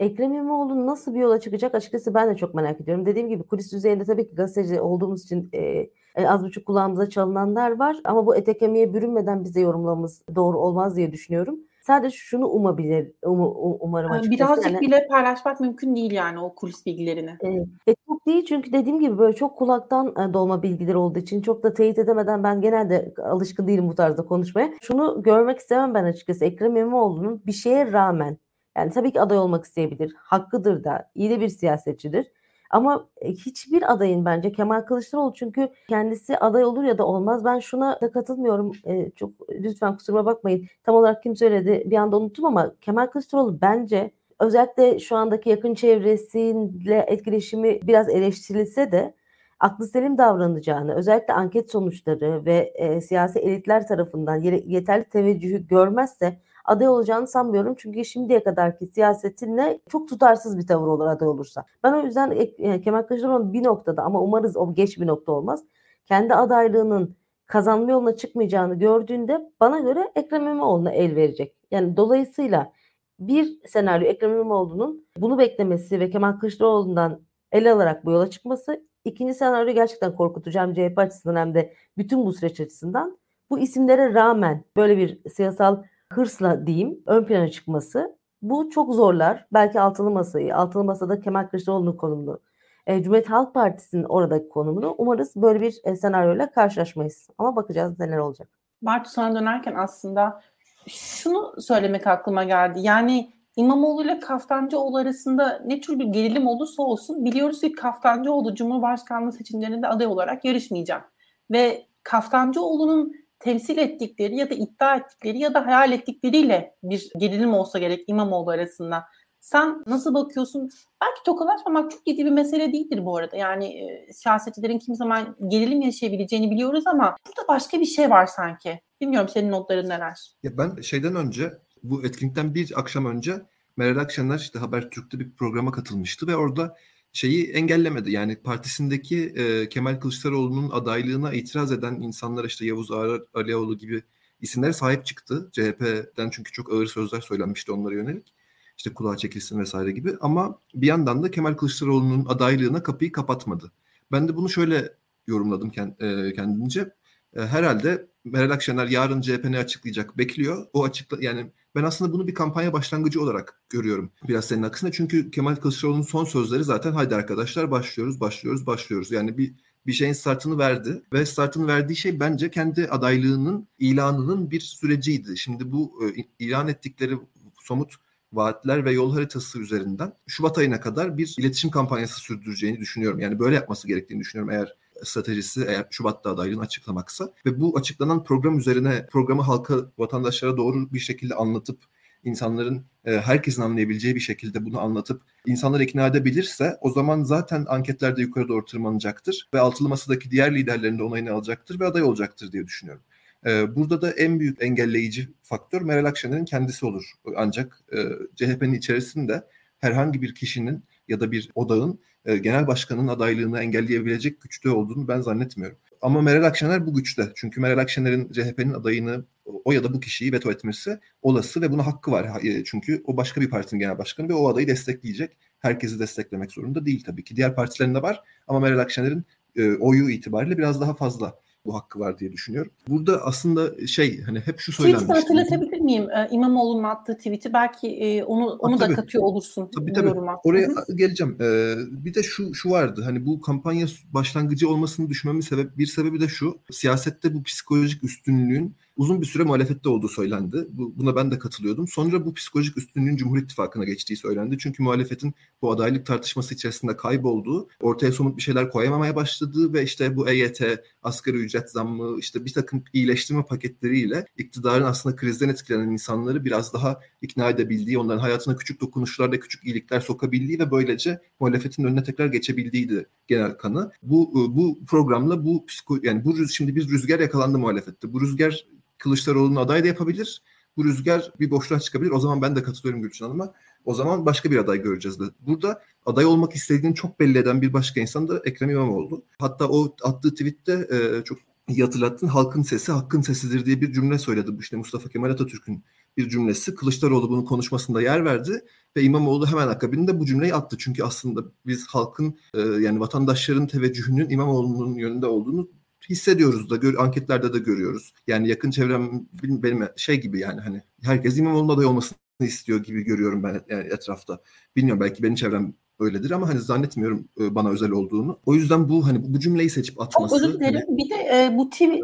Ekrem 0.00 0.32
İmamoğlu 0.32 0.86
nasıl 0.86 1.14
bir 1.14 1.20
yola 1.20 1.40
çıkacak 1.40 1.74
açıkçası 1.74 2.14
ben 2.14 2.30
de 2.30 2.36
çok 2.36 2.54
merak 2.54 2.80
ediyorum. 2.80 3.06
Dediğim 3.06 3.28
gibi 3.28 3.42
kulis 3.42 3.72
düzeyinde 3.72 4.04
tabii 4.04 4.28
ki 4.28 4.34
gazeteci 4.34 4.80
olduğumuz 4.80 5.24
için 5.24 5.48
e, 5.52 5.90
e, 6.16 6.28
az 6.28 6.44
buçuk 6.44 6.66
kulağımıza 6.66 7.10
çalınanlar 7.10 7.78
var. 7.78 7.96
Ama 8.04 8.26
bu 8.26 8.36
ete 8.36 8.58
kemiğe 8.58 8.94
bürünmeden 8.94 9.44
bize 9.44 9.60
yorumlamamız 9.60 10.22
doğru 10.34 10.58
olmaz 10.58 10.96
diye 10.96 11.12
düşünüyorum. 11.12 11.60
Sadece 11.82 12.16
şunu 12.16 12.46
umabilir, 12.46 13.12
um, 13.26 13.40
umarım 13.80 14.10
açıkçası. 14.10 14.52
Birazcık 14.52 14.72
yani, 14.72 14.80
bile 14.80 15.06
paylaşmak 15.08 15.60
mümkün 15.60 15.96
değil 15.96 16.12
yani 16.12 16.40
o 16.40 16.54
kulis 16.54 16.86
bilgilerini. 16.86 17.30
E, 17.42 17.48
e, 17.90 17.94
çok 18.08 18.26
değil 18.26 18.44
çünkü 18.44 18.72
dediğim 18.72 19.00
gibi 19.00 19.18
böyle 19.18 19.36
çok 19.36 19.56
kulaktan 19.56 20.06
e, 20.06 20.34
dolma 20.34 20.62
bilgiler 20.62 20.94
olduğu 20.94 21.18
için 21.18 21.42
çok 21.42 21.62
da 21.62 21.74
teyit 21.74 21.98
edemeden 21.98 22.44
ben 22.44 22.60
genelde 22.60 23.14
alışkın 23.24 23.66
değilim 23.66 23.88
bu 23.88 23.94
tarzda 23.94 24.24
konuşmaya. 24.24 24.70
Şunu 24.80 25.22
görmek 25.22 25.58
istemem 25.58 25.94
ben 25.94 26.04
açıkçası. 26.04 26.44
Ekrem 26.44 26.76
İmamoğlu'nun 26.76 27.42
bir 27.46 27.52
şeye 27.52 27.92
rağmen 27.92 28.38
yani 28.76 28.90
tabii 28.90 29.12
ki 29.12 29.20
aday 29.20 29.38
olmak 29.38 29.64
isteyebilir. 29.64 30.14
Hakkıdır 30.16 30.84
da. 30.84 31.10
iyi 31.14 31.30
de 31.30 31.40
bir 31.40 31.48
siyasetçidir. 31.48 32.32
Ama 32.70 33.08
e, 33.20 33.32
hiçbir 33.32 33.92
adayın 33.92 34.24
bence 34.24 34.52
Kemal 34.52 34.80
Kılıçdaroğlu 34.80 35.34
çünkü 35.34 35.68
kendisi 35.88 36.38
aday 36.38 36.64
olur 36.64 36.84
ya 36.84 36.98
da 36.98 37.06
olmaz. 37.06 37.44
Ben 37.44 37.58
şuna 37.58 38.00
da 38.00 38.12
katılmıyorum. 38.12 38.72
Ee, 38.86 39.10
çok 39.16 39.30
lütfen 39.50 39.96
kusuruma 39.96 40.26
bakmayın. 40.26 40.66
Tam 40.84 40.94
olarak 40.94 41.22
kim 41.22 41.36
söyledi 41.36 41.82
bir 41.86 41.96
anda 41.96 42.18
unuttum 42.18 42.44
ama 42.44 42.74
Kemal 42.80 43.06
Kılıçdaroğlu 43.06 43.60
bence 43.60 44.10
özellikle 44.40 44.98
şu 44.98 45.16
andaki 45.16 45.50
yakın 45.50 45.74
çevresiyle 45.74 47.06
etkileşimi 47.08 47.80
biraz 47.82 48.08
eleştirilse 48.08 48.92
de 48.92 49.14
aklı 49.60 49.86
selim 49.86 50.18
davranacağını, 50.18 50.94
özellikle 50.94 51.34
anket 51.34 51.70
sonuçları 51.70 52.44
ve 52.44 52.72
e, 52.74 53.00
siyasi 53.00 53.38
elitler 53.38 53.86
tarafından 53.86 54.36
yeterli 54.66 55.04
teveccühü 55.04 55.66
görmezse 55.66 56.40
aday 56.66 56.88
olacağını 56.88 57.26
sanmıyorum. 57.26 57.74
Çünkü 57.78 58.04
şimdiye 58.04 58.42
kadarki 58.44 58.86
siyasetinle 58.86 59.80
çok 59.88 60.08
tutarsız 60.08 60.58
bir 60.58 60.66
tavır 60.66 60.86
olur 60.88 61.06
aday 61.06 61.28
olursa. 61.28 61.64
Ben 61.84 61.92
o 61.92 62.02
yüzden 62.02 62.30
e, 62.30 62.80
Kemal 62.80 63.02
Kılıçdaroğlu 63.02 63.52
bir 63.52 63.64
noktada 63.64 64.02
ama 64.02 64.22
umarız 64.22 64.56
o 64.56 64.74
geç 64.74 65.00
bir 65.00 65.06
nokta 65.06 65.32
olmaz. 65.32 65.64
Kendi 66.06 66.34
adaylığının 66.34 67.16
kazanma 67.46 67.90
yoluna 67.90 68.16
çıkmayacağını 68.16 68.74
gördüğünde 68.74 69.50
bana 69.60 69.78
göre 69.78 70.12
Ekrem 70.14 70.42
İmamoğlu'na 70.42 70.92
el 70.92 71.16
verecek. 71.16 71.56
Yani 71.70 71.96
dolayısıyla 71.96 72.72
bir 73.18 73.60
senaryo 73.66 74.06
Ekrem 74.06 74.32
İmamoğlu'nun 74.32 75.06
bunu 75.16 75.38
beklemesi 75.38 76.00
ve 76.00 76.10
Kemal 76.10 76.32
Kılıçdaroğlu'ndan 76.32 77.20
el 77.52 77.72
alarak 77.72 78.04
bu 78.04 78.10
yola 78.10 78.30
çıkması. 78.30 78.86
İkinci 79.04 79.34
senaryo 79.34 79.74
gerçekten 79.74 80.16
korkutucu 80.16 80.58
CHP 80.74 80.98
açısından 80.98 81.36
hem 81.36 81.54
de 81.54 81.74
bütün 81.98 82.26
bu 82.26 82.32
süreç 82.32 82.60
açısından. 82.60 83.18
Bu 83.50 83.58
isimlere 83.58 84.14
rağmen 84.14 84.64
böyle 84.76 84.96
bir 84.98 85.30
siyasal 85.30 85.82
hırsla 86.12 86.66
diyeyim 86.66 87.02
ön 87.06 87.24
plana 87.24 87.50
çıkması 87.50 88.16
bu 88.42 88.70
çok 88.70 88.94
zorlar. 88.94 89.46
Belki 89.52 89.80
altılı 89.80 90.10
masayı, 90.10 90.56
altılı 90.56 90.84
masada 90.84 91.20
Kemal 91.20 91.46
Kılıçdaroğlu'nun 91.46 91.96
konumunu, 91.96 92.40
e, 92.86 93.02
Cumhuriyet 93.02 93.30
Halk 93.30 93.54
Partisi'nin 93.54 94.04
oradaki 94.04 94.48
konumunu 94.48 94.94
umarız 94.98 95.36
böyle 95.36 95.60
bir 95.60 95.80
e, 95.84 95.96
senaryoyla 95.96 96.50
karşılaşmayız. 96.50 97.28
Ama 97.38 97.56
bakacağız 97.56 97.98
neler 97.98 98.18
olacak. 98.18 98.48
Bartu 98.82 99.10
sana 99.10 99.34
dönerken 99.34 99.74
aslında 99.74 100.42
şunu 100.88 101.54
söylemek 101.60 102.06
aklıma 102.06 102.44
geldi. 102.44 102.80
Yani 102.82 103.32
İmamoğlu 103.56 104.02
ile 104.02 104.20
Kaftancıoğlu 104.20 104.96
arasında 104.96 105.62
ne 105.66 105.80
tür 105.80 105.98
bir 105.98 106.04
gerilim 106.04 106.46
olursa 106.46 106.82
olsun 106.82 107.24
biliyoruz 107.24 107.60
ki 107.60 107.72
Kaftancıoğlu 107.72 108.54
Cumhurbaşkanlığı 108.54 109.32
seçimlerinde 109.32 109.88
aday 109.88 110.06
olarak 110.06 110.44
yarışmayacak. 110.44 111.12
Ve 111.50 111.86
Kaftancıoğlu'nun 112.02 113.12
temsil 113.38 113.78
ettikleri 113.78 114.36
ya 114.36 114.50
da 114.50 114.54
iddia 114.54 114.96
ettikleri 114.96 115.38
ya 115.38 115.54
da 115.54 115.66
hayal 115.66 115.92
ettikleriyle 115.92 116.74
bir 116.82 117.10
gerilim 117.18 117.54
olsa 117.54 117.78
gerek 117.78 118.04
İmamoğlu 118.06 118.50
arasında. 118.50 119.04
Sen 119.40 119.82
nasıl 119.86 120.14
bakıyorsun? 120.14 120.70
Belki 121.02 121.22
tokalaşmamak 121.24 121.90
çok 121.90 122.06
ciddi 122.06 122.24
bir 122.24 122.30
mesele 122.30 122.72
değildir 122.72 123.04
bu 123.04 123.16
arada. 123.16 123.36
Yani 123.36 123.64
e, 123.66 124.12
siyasetçilerin 124.12 124.78
kim 124.78 124.94
zaman 124.94 125.36
gerilim 125.48 125.80
yaşayabileceğini 125.80 126.50
biliyoruz 126.50 126.84
ama 126.86 127.16
burada 127.26 127.48
başka 127.48 127.80
bir 127.80 127.86
şey 127.86 128.10
var 128.10 128.26
sanki. 128.26 128.80
Bilmiyorum 129.00 129.28
senin 129.28 129.50
notların 129.50 129.88
neler? 129.88 130.32
Ya 130.42 130.58
ben 130.58 130.80
şeyden 130.80 131.16
önce 131.16 131.52
bu 131.82 132.04
etkinlikten 132.04 132.54
bir 132.54 132.72
akşam 132.76 133.06
önce 133.06 133.32
Meral 133.76 134.00
Akşener 134.00 134.38
işte 134.38 134.58
Habertürk'te 134.58 135.18
bir 135.18 135.32
programa 135.34 135.72
katılmıştı 135.72 136.26
ve 136.26 136.36
orada 136.36 136.76
şeyi 137.16 137.50
engellemedi. 137.50 138.10
Yani 138.10 138.36
partisindeki 138.36 139.18
e, 139.36 139.68
Kemal 139.68 140.00
Kılıçdaroğlu'nun 140.00 140.70
adaylığına 140.70 141.32
itiraz 141.32 141.72
eden 141.72 141.94
insanlar 141.94 142.44
işte 142.44 142.66
Yavuz 142.66 142.90
Alioğlu 143.34 143.78
gibi 143.78 144.02
isimlere 144.40 144.72
sahip 144.72 145.06
çıktı. 145.06 145.48
CHP'den 145.52 146.30
çünkü 146.30 146.52
çok 146.52 146.72
ağır 146.72 146.86
sözler 146.86 147.20
söylenmişti 147.20 147.72
onlara 147.72 147.94
yönelik. 147.94 148.34
İşte 148.76 148.94
kulağa 148.94 149.16
çekilsin 149.16 149.58
vesaire 149.58 149.92
gibi. 149.92 150.14
Ama 150.20 150.58
bir 150.74 150.86
yandan 150.86 151.22
da 151.22 151.30
Kemal 151.30 151.54
Kılıçdaroğlu'nun 151.54 152.26
adaylığına 152.26 152.82
kapıyı 152.82 153.12
kapatmadı. 153.12 153.72
Ben 154.12 154.28
de 154.28 154.36
bunu 154.36 154.48
şöyle 154.48 154.92
yorumladım 155.26 155.70
kendimce. 155.70 156.92
E, 157.36 157.40
herhalde 157.40 158.06
Meral 158.24 158.50
Akşener 158.50 158.86
yarın 158.86 159.20
CHP 159.20 159.44
ne 159.44 159.58
açıklayacak 159.58 160.18
bekliyor. 160.18 160.66
O 160.72 160.84
açıkla 160.84 161.18
yani 161.20 161.52
ben 161.76 161.84
aslında 161.84 162.12
bunu 162.12 162.26
bir 162.26 162.34
kampanya 162.34 162.72
başlangıcı 162.72 163.22
olarak 163.22 163.60
görüyorum 163.70 164.12
biraz 164.28 164.44
senin 164.44 164.62
aksine. 164.62 164.92
Çünkü 164.92 165.30
Kemal 165.30 165.56
Kılıçdaroğlu'nun 165.56 166.02
son 166.02 166.24
sözleri 166.24 166.64
zaten 166.64 166.92
haydi 166.92 167.14
arkadaşlar 167.14 167.70
başlıyoruz, 167.70 168.20
başlıyoruz, 168.20 168.66
başlıyoruz. 168.66 169.10
Yani 169.10 169.38
bir 169.38 169.54
bir 169.86 169.92
şeyin 169.92 170.12
startını 170.12 170.58
verdi 170.58 171.02
ve 171.12 171.26
startını 171.26 171.66
verdiği 171.66 171.96
şey 171.96 172.20
bence 172.20 172.50
kendi 172.50 172.88
adaylığının 172.88 173.68
ilanının 173.78 174.50
bir 174.50 174.60
süreciydi. 174.60 175.38
Şimdi 175.38 175.72
bu 175.72 175.92
e, 176.06 176.24
ilan 176.38 176.68
ettikleri 176.68 177.18
somut 177.60 177.94
vaatler 178.32 178.84
ve 178.84 178.92
yol 178.92 179.12
haritası 179.12 179.58
üzerinden 179.58 180.12
Şubat 180.26 180.58
ayına 180.58 180.80
kadar 180.80 181.18
bir 181.18 181.34
iletişim 181.38 181.70
kampanyası 181.70 182.20
sürdüreceğini 182.20 182.80
düşünüyorum. 182.80 183.20
Yani 183.20 183.38
böyle 183.38 183.54
yapması 183.54 183.88
gerektiğini 183.88 184.20
düşünüyorum 184.20 184.54
eğer 184.54 184.76
stratejisi 185.04 185.64
eğer 185.68 185.86
Şubat'ta 185.90 186.30
adaylığını 186.30 186.62
açıklamaksa 186.62 187.32
ve 187.46 187.60
bu 187.60 187.78
açıklanan 187.78 188.24
program 188.24 188.58
üzerine 188.58 189.06
programı 189.06 189.42
halka 189.42 189.74
vatandaşlara 189.98 190.56
doğru 190.56 190.92
bir 190.92 190.98
şekilde 190.98 191.34
anlatıp 191.34 191.78
insanların 192.24 192.84
e, 193.04 193.12
herkesin 193.20 193.62
anlayabileceği 193.62 194.14
bir 194.14 194.20
şekilde 194.20 194.64
bunu 194.64 194.80
anlatıp 194.80 195.22
insanları 195.46 195.84
ikna 195.84 196.06
edebilirse 196.06 196.76
o 196.80 196.90
zaman 196.90 197.22
zaten 197.22 197.64
anketlerde 197.68 198.20
yukarı 198.22 198.48
doğru 198.48 198.64
tırmanacaktır 198.64 199.48
ve 199.54 199.60
altılı 199.60 199.88
masadaki 199.88 200.30
diğer 200.30 200.54
liderlerin 200.54 200.98
de 200.98 201.02
onayını 201.02 201.32
alacaktır 201.32 201.80
ve 201.80 201.86
aday 201.86 202.02
olacaktır 202.02 202.52
diye 202.52 202.66
düşünüyorum. 202.66 203.02
E, 203.46 203.76
burada 203.76 204.02
da 204.02 204.10
en 204.10 204.40
büyük 204.40 204.62
engelleyici 204.62 205.28
faktör 205.42 205.82
Meral 205.82 206.04
Akşener'in 206.04 206.44
kendisi 206.44 206.86
olur. 206.86 207.12
Ancak 207.36 207.80
e, 207.92 207.98
CHP'nin 208.36 208.74
içerisinde 208.74 209.46
herhangi 209.78 210.22
bir 210.22 210.34
kişinin 210.34 210.84
ya 211.08 211.20
da 211.20 211.32
bir 211.32 211.50
odağın 211.54 212.00
e, 212.26 212.36
genel 212.36 212.66
başkanın 212.66 213.08
adaylığını 213.08 213.60
engelleyebilecek 213.60 214.40
güçte 214.40 214.70
olduğunu 214.70 215.08
ben 215.08 215.20
zannetmiyorum. 215.20 215.78
Ama 216.02 216.22
Meral 216.22 216.44
Akşener 216.44 216.86
bu 216.86 216.94
güçte. 216.94 217.32
Çünkü 217.34 217.60
Meral 217.60 217.78
Akşener'in 217.78 218.32
CHP'nin 218.32 218.74
adayını 218.74 219.24
o 219.64 219.72
ya 219.72 219.84
da 219.84 219.94
bu 219.94 220.00
kişiyi 220.00 220.32
veto 220.32 220.50
etmesi 220.50 220.98
olası 221.22 221.62
ve 221.62 221.72
buna 221.72 221.86
hakkı 221.86 222.10
var. 222.10 222.44
E, 222.44 222.64
çünkü 222.64 223.02
o 223.06 223.16
başka 223.16 223.40
bir 223.40 223.50
partinin 223.50 223.80
genel 223.80 223.98
başkanı 223.98 224.28
ve 224.28 224.34
o 224.34 224.48
adayı 224.48 224.68
destekleyecek. 224.68 225.36
Herkesi 225.58 225.98
desteklemek 225.98 226.52
zorunda 226.52 226.86
değil 226.86 227.04
tabii 227.04 227.24
ki. 227.24 227.36
Diğer 227.36 227.54
partilerin 227.54 227.94
de 227.94 228.02
var 228.02 228.22
ama 228.48 228.60
Meral 228.60 228.78
Akşener'in 228.78 229.24
e, 229.56 229.72
oyu 229.74 230.10
itibariyle 230.10 230.58
biraz 230.58 230.80
daha 230.80 230.94
fazla 230.94 231.38
bu 231.66 231.74
hakkı 231.74 231.98
var 231.98 232.18
diye 232.18 232.32
düşünüyorum. 232.32 232.72
Burada 232.88 233.22
aslında 233.22 233.86
şey 233.86 234.22
hani 234.22 234.40
hep 234.40 234.60
şu 234.60 234.72
söylenmiş. 234.72 235.02
Tweet'i 235.02 235.20
hatırlatabilir 235.20 235.80
miyim? 235.80 236.10
Ee, 236.10 236.28
İmamoğlu'nun 236.30 236.84
attığı 236.84 237.16
tweet'i 237.16 237.52
belki 237.52 237.88
e, 237.88 238.24
onu 238.24 238.50
onu 238.50 238.80
ha, 238.80 238.80
da 238.80 238.94
katıyor 238.94 239.24
olursun. 239.24 239.70
Tabii 239.74 239.92
tabii. 239.92 240.08
Yoruma. 240.08 240.40
Oraya 240.44 240.68
Hı-hı. 240.68 240.96
geleceğim. 240.96 241.36
Ee, 241.40 241.74
bir 241.90 242.14
de 242.14 242.22
şu 242.22 242.54
şu 242.54 242.70
vardı. 242.70 243.02
Hani 243.04 243.26
bu 243.26 243.40
kampanya 243.40 243.86
başlangıcı 244.12 244.68
olmasını 244.68 245.08
düşünmemin 245.08 245.40
sebep 245.40 245.78
bir 245.78 245.86
sebebi 245.86 246.20
de 246.20 246.28
şu. 246.28 246.58
Siyasette 246.70 247.34
bu 247.34 247.42
psikolojik 247.42 248.04
üstünlüğün 248.04 248.76
uzun 248.96 249.20
bir 249.20 249.26
süre 249.26 249.42
muhalefette 249.42 249.88
olduğu 249.88 250.08
söylendi. 250.08 250.66
Bu, 250.68 250.92
buna 250.96 251.16
ben 251.16 251.30
de 251.30 251.38
katılıyordum. 251.38 251.88
Sonra 251.88 252.26
bu 252.26 252.34
psikolojik 252.34 252.78
üstünlüğün 252.78 253.16
Cumhur 253.16 253.38
İttifakı'na 253.38 253.84
geçtiği 253.84 254.16
söylendi. 254.16 254.58
Çünkü 254.58 254.82
muhalefetin 254.82 255.34
bu 255.62 255.70
adaylık 255.72 256.06
tartışması 256.06 256.54
içerisinde 256.54 256.96
kaybolduğu, 256.96 257.68
ortaya 257.80 258.12
somut 258.12 258.36
bir 258.36 258.42
şeyler 258.42 258.70
koyamamaya 258.70 259.16
başladığı 259.16 259.72
ve 259.72 259.82
işte 259.82 260.16
bu 260.16 260.28
EYT, 260.28 260.62
asgari 261.02 261.36
ücret 261.36 261.70
zammı, 261.70 262.18
işte 262.18 262.44
bir 262.44 262.52
takım 262.52 262.84
iyileştirme 262.92 263.44
paketleriyle 263.44 264.26
iktidarın 264.36 264.84
aslında 264.84 265.16
krizden 265.16 265.48
etkilenen 265.48 265.90
insanları 265.90 266.44
biraz 266.44 266.74
daha 266.74 267.00
ikna 267.22 267.50
edebildiği, 267.50 267.98
onların 267.98 268.20
hayatına 268.20 268.56
küçük 268.56 268.80
dokunuşlarla 268.80 269.40
küçük 269.40 269.64
iyilikler 269.64 270.00
sokabildiği 270.00 270.58
ve 270.58 270.70
böylece 270.70 271.20
muhalefetin 271.40 271.84
önüne 271.84 272.02
tekrar 272.02 272.26
geçebildiğiydi 272.26 273.06
genel 273.26 273.56
kanı. 273.56 273.90
Bu 274.02 274.32
bu 274.56 274.78
programla 274.86 275.44
bu 275.44 275.66
psiko 275.66 275.98
yani 276.02 276.24
bu 276.24 276.48
şimdi 276.48 276.76
bir 276.76 276.88
rüzgar 276.88 277.20
yakalandı 277.20 277.58
muhalefette. 277.58 278.12
Bu 278.12 278.20
rüzgar 278.20 278.66
Kılıçdaroğlu'nun 278.98 279.56
aday 279.56 279.84
da 279.84 279.86
yapabilir. 279.86 280.42
Bu 280.76 280.84
rüzgar 280.84 281.32
bir 281.40 281.50
boşluğa 281.50 281.80
çıkabilir. 281.80 282.10
O 282.10 282.20
zaman 282.20 282.42
ben 282.42 282.56
de 282.56 282.62
katılıyorum 282.62 283.02
Gülçin 283.02 283.24
Hanım'a. 283.24 283.52
O 283.84 283.94
zaman 283.94 284.26
başka 284.26 284.50
bir 284.50 284.58
aday 284.58 284.82
göreceğiz. 284.82 285.18
Burada 285.40 285.82
aday 286.06 286.24
olmak 286.24 286.52
istediğini 286.52 286.94
çok 286.94 287.20
belli 287.20 287.38
eden 287.38 287.62
bir 287.62 287.72
başka 287.72 288.00
insan 288.00 288.28
da 288.28 288.42
Ekrem 288.44 288.70
İmamoğlu. 288.70 289.24
Hatta 289.38 289.68
o 289.68 289.96
attığı 290.02 290.30
tweette 290.30 290.72
e, 290.72 291.24
çok 291.24 291.38
iyi 291.68 291.82
hatırlattın. 291.82 292.26
Halkın 292.26 292.62
sesi 292.62 292.92
hakkın 292.92 293.20
sesidir 293.20 293.66
diye 293.66 293.80
bir 293.80 293.92
cümle 293.92 294.18
söyledi. 294.18 294.50
İşte 294.60 294.76
Mustafa 294.76 295.08
Kemal 295.08 295.30
Atatürk'ün 295.30 295.84
bir 296.16 296.28
cümlesi. 296.28 296.74
Kılıçdaroğlu 296.74 297.30
bunu 297.30 297.44
konuşmasında 297.44 298.02
yer 298.02 298.24
verdi 298.24 298.64
ve 298.96 299.02
İmamoğlu 299.02 299.46
hemen 299.46 299.68
akabinde 299.68 300.20
bu 300.20 300.26
cümleyi 300.26 300.54
attı. 300.54 300.76
Çünkü 300.78 301.02
aslında 301.02 301.44
biz 301.66 301.86
halkın 301.86 302.38
e, 302.54 302.60
yani 302.60 303.00
vatandaşların 303.00 303.66
teveccühünün 303.66 304.30
İmamoğlu'nun 304.30 304.94
yönünde 304.94 305.26
olduğunu 305.26 305.68
hissediyoruz 306.10 306.70
da 306.70 306.76
gör, 306.76 306.94
anketlerde 306.94 307.54
de 307.54 307.58
görüyoruz. 307.58 308.12
Yani 308.26 308.48
yakın 308.48 308.70
çevrem 308.70 309.26
benim 309.42 309.88
şey 309.96 310.20
gibi 310.20 310.40
yani 310.40 310.60
hani 310.60 310.82
herkes 311.02 311.38
İmamoğlu'nun 311.38 311.74
aday 311.74 311.86
olmasını 311.86 312.18
istiyor 312.40 312.82
gibi 312.82 313.02
görüyorum 313.02 313.42
ben 313.42 313.60
yani 313.68 313.86
etrafta. 313.86 314.38
Bilmiyorum 314.76 315.00
belki 315.00 315.22
benim 315.22 315.34
çevrem 315.34 315.74
öyledir 316.00 316.30
ama 316.30 316.48
hani 316.48 316.60
zannetmiyorum 316.60 317.28
e, 317.40 317.54
bana 317.54 317.70
özel 317.70 317.90
olduğunu. 317.90 318.40
O 318.46 318.54
yüzden 318.54 318.88
bu 318.88 319.06
hani 319.06 319.34
bu 319.34 319.40
cümleyi 319.40 319.70
seçip 319.70 320.00
atması. 320.00 320.34
Çok 320.34 320.44
özür 320.44 320.60
dilerim. 320.60 320.80
Hani, 320.86 320.98
bir 320.98 321.10
de 321.10 321.14
e, 321.14 321.56
bu 321.56 321.70
tweet 321.70 321.94
e, 321.94 321.98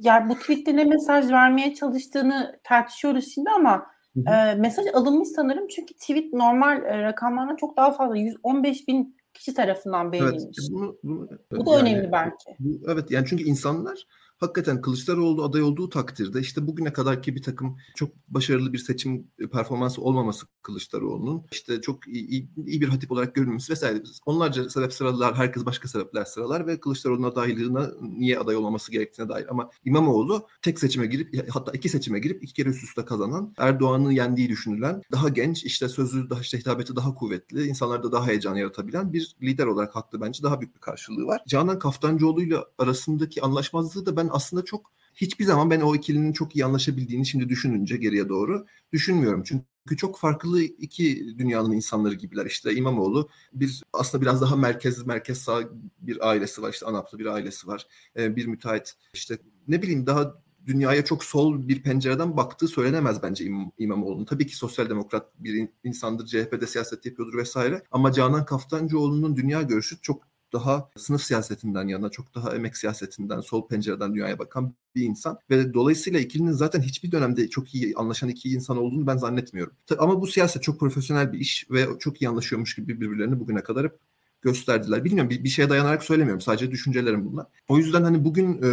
yani 0.00 0.28
bu 0.28 0.34
tweette 0.34 0.76
ne 0.76 0.84
mesaj 0.84 1.30
vermeye 1.30 1.74
çalıştığını 1.74 2.60
tartışıyoruz 2.64 3.34
şimdi 3.34 3.50
ama 3.50 3.86
e, 4.16 4.54
mesaj 4.54 4.86
alınmış 4.94 5.28
sanırım 5.28 5.68
çünkü 5.68 5.94
tweet 5.94 6.32
normal 6.32 6.82
e, 6.82 7.02
rakamlardan 7.02 7.56
çok 7.56 7.76
daha 7.76 7.92
fazla 7.92 8.16
115 8.16 8.88
bin 8.88 9.16
kişi 9.38 9.54
tarafından 9.54 10.12
beğenilmiş. 10.12 10.42
Evet, 10.42 10.70
bunu, 10.70 10.96
bunu, 11.02 11.28
bu 11.52 11.66
da 11.66 11.70
yani, 11.70 11.82
önemli 11.82 12.12
belki. 12.12 12.56
Bu, 12.58 12.90
evet 12.92 13.10
yani 13.10 13.26
çünkü 13.28 13.44
insanlar 13.44 14.06
hakikaten 14.38 14.80
Kılıçdaroğlu 14.80 15.44
aday 15.44 15.62
olduğu 15.62 15.88
takdirde 15.88 16.40
işte 16.40 16.66
bugüne 16.66 16.92
kadarki 16.92 17.36
bir 17.36 17.42
takım 17.42 17.76
çok 17.94 18.10
başarılı 18.28 18.72
bir 18.72 18.78
seçim 18.78 19.26
performansı 19.52 20.02
olmaması 20.02 20.46
Kılıçdaroğlu'nun 20.62 21.42
işte 21.52 21.80
çok 21.80 22.08
iyi, 22.08 22.48
iyi 22.66 22.80
bir 22.80 22.88
hatip 22.88 23.12
olarak 23.12 23.34
görülmesi 23.34 23.72
vesaire. 23.72 24.02
Onlarca 24.26 24.70
sebep 24.70 24.92
sıralalar, 24.92 25.34
herkes 25.34 25.64
başka 25.66 25.88
sebepler 25.88 26.24
sıralar 26.24 26.66
ve 26.66 26.80
Kılıçdaroğlu'nun 26.80 27.30
adaylığına 27.30 27.90
niye 28.00 28.38
aday 28.38 28.56
olmaması 28.56 28.92
gerektiğine 28.92 29.28
dair. 29.28 29.46
Ama 29.50 29.70
İmamoğlu 29.84 30.46
tek 30.62 30.78
seçime 30.78 31.06
girip 31.06 31.54
hatta 31.54 31.72
iki 31.72 31.88
seçime 31.88 32.18
girip 32.18 32.42
iki 32.42 32.52
kere 32.52 32.68
üst 32.68 32.84
üste 32.84 33.04
kazanan, 33.04 33.54
Erdoğan'ın 33.58 34.10
yendiği 34.10 34.48
düşünülen, 34.48 35.02
daha 35.12 35.28
genç, 35.28 35.64
işte 35.64 35.88
sözü, 35.88 36.30
daha 36.30 36.40
işte 36.40 36.58
hitabeti 36.58 36.96
daha 36.96 37.14
kuvvetli, 37.14 37.66
insanlarda 37.66 38.12
daha 38.12 38.26
heyecan 38.26 38.54
yaratabilen 38.54 39.12
bir 39.12 39.36
lider 39.42 39.66
olarak 39.66 39.96
haklı 39.96 40.20
bence 40.20 40.42
daha 40.42 40.60
büyük 40.60 40.74
bir 40.74 40.80
karşılığı 40.80 41.26
var. 41.26 41.40
Canan 41.48 41.78
Kaftancıoğlu 41.78 42.42
ile 42.42 42.56
arasındaki 42.78 43.42
anlaşmazlığı 43.42 44.06
da 44.06 44.16
ben 44.16 44.27
aslında 44.32 44.64
çok 44.64 44.92
hiçbir 45.14 45.44
zaman 45.44 45.70
ben 45.70 45.80
o 45.80 45.94
ikilinin 45.94 46.32
çok 46.32 46.56
iyi 46.56 46.64
anlaşabildiğini 46.64 47.26
şimdi 47.26 47.48
düşününce 47.48 47.96
geriye 47.96 48.28
doğru 48.28 48.66
düşünmüyorum. 48.92 49.42
Çünkü 49.42 49.96
çok 49.96 50.18
farklı 50.18 50.62
iki 50.62 51.38
dünyanın 51.38 51.72
insanları 51.72 52.14
gibiler. 52.14 52.46
İşte 52.46 52.74
İmamoğlu 52.74 53.28
bir 53.52 53.82
aslında 53.92 54.22
biraz 54.22 54.40
daha 54.40 54.56
merkez 54.56 55.06
merkez 55.06 55.38
sağ 55.38 55.60
bir 56.00 56.28
ailesi 56.28 56.62
var. 56.62 56.72
İşte 56.72 56.86
Anaplı 56.86 57.18
bir 57.18 57.26
ailesi 57.26 57.66
var. 57.66 57.86
Ee, 58.16 58.36
bir 58.36 58.46
müteahhit 58.46 58.94
işte 59.14 59.38
ne 59.68 59.82
bileyim 59.82 60.06
daha 60.06 60.34
dünyaya 60.66 61.04
çok 61.04 61.24
sol 61.24 61.68
bir 61.68 61.82
pencereden 61.82 62.36
baktığı 62.36 62.68
söylenemez 62.68 63.22
bence 63.22 63.44
İmam, 63.44 63.72
İmamoğlu'nun. 63.78 64.24
Tabii 64.24 64.46
ki 64.46 64.56
sosyal 64.56 64.90
demokrat 64.90 65.26
bir 65.38 65.68
insandır, 65.84 66.26
CHP'de 66.26 66.66
siyaset 66.66 67.06
yapıyordur 67.06 67.38
vesaire. 67.38 67.82
Ama 67.90 68.12
Canan 68.12 68.44
Kaftancıoğlu'nun 68.44 69.36
dünya 69.36 69.62
görüşü 69.62 70.00
çok 70.00 70.22
daha 70.52 70.90
sınıf 70.96 71.22
siyasetinden 71.22 71.88
yana, 71.88 72.08
çok 72.08 72.34
daha 72.34 72.54
emek 72.54 72.76
siyasetinden, 72.76 73.40
sol 73.40 73.68
pencereden 73.68 74.14
dünyaya 74.14 74.38
bakan 74.38 74.74
bir 74.94 75.02
insan. 75.02 75.38
Ve 75.50 75.74
dolayısıyla 75.74 76.20
ikilinin 76.20 76.52
zaten 76.52 76.82
hiçbir 76.82 77.12
dönemde 77.12 77.48
çok 77.48 77.74
iyi 77.74 77.94
anlaşan 77.96 78.28
iki 78.28 78.48
insan 78.48 78.76
olduğunu 78.76 79.06
ben 79.06 79.16
zannetmiyorum. 79.16 79.74
Ama 79.98 80.20
bu 80.20 80.26
siyaset 80.26 80.62
çok 80.62 80.80
profesyonel 80.80 81.32
bir 81.32 81.38
iş 81.38 81.66
ve 81.70 81.86
çok 81.98 82.22
iyi 82.22 82.28
anlaşıyormuş 82.28 82.74
gibi 82.74 83.00
birbirlerini 83.00 83.40
bugüne 83.40 83.62
kadar 83.62 83.84
hep 83.84 83.98
gösterdiler. 84.42 85.04
Bilmiyorum 85.04 85.30
bir, 85.30 85.44
bir 85.44 85.48
şeye 85.48 85.70
dayanarak 85.70 86.04
söylemiyorum. 86.04 86.40
Sadece 86.40 86.70
düşüncelerim 86.70 87.24
bunlar. 87.24 87.46
O 87.68 87.78
yüzden 87.78 88.02
hani 88.02 88.24
bugün 88.24 88.62
e, 88.62 88.70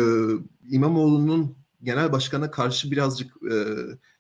İmamoğlu'nun 0.70 1.56
genel 1.84 2.12
başkana 2.12 2.52
karşı 2.52 2.92
birazcık 2.92 3.34
e, 3.52 3.56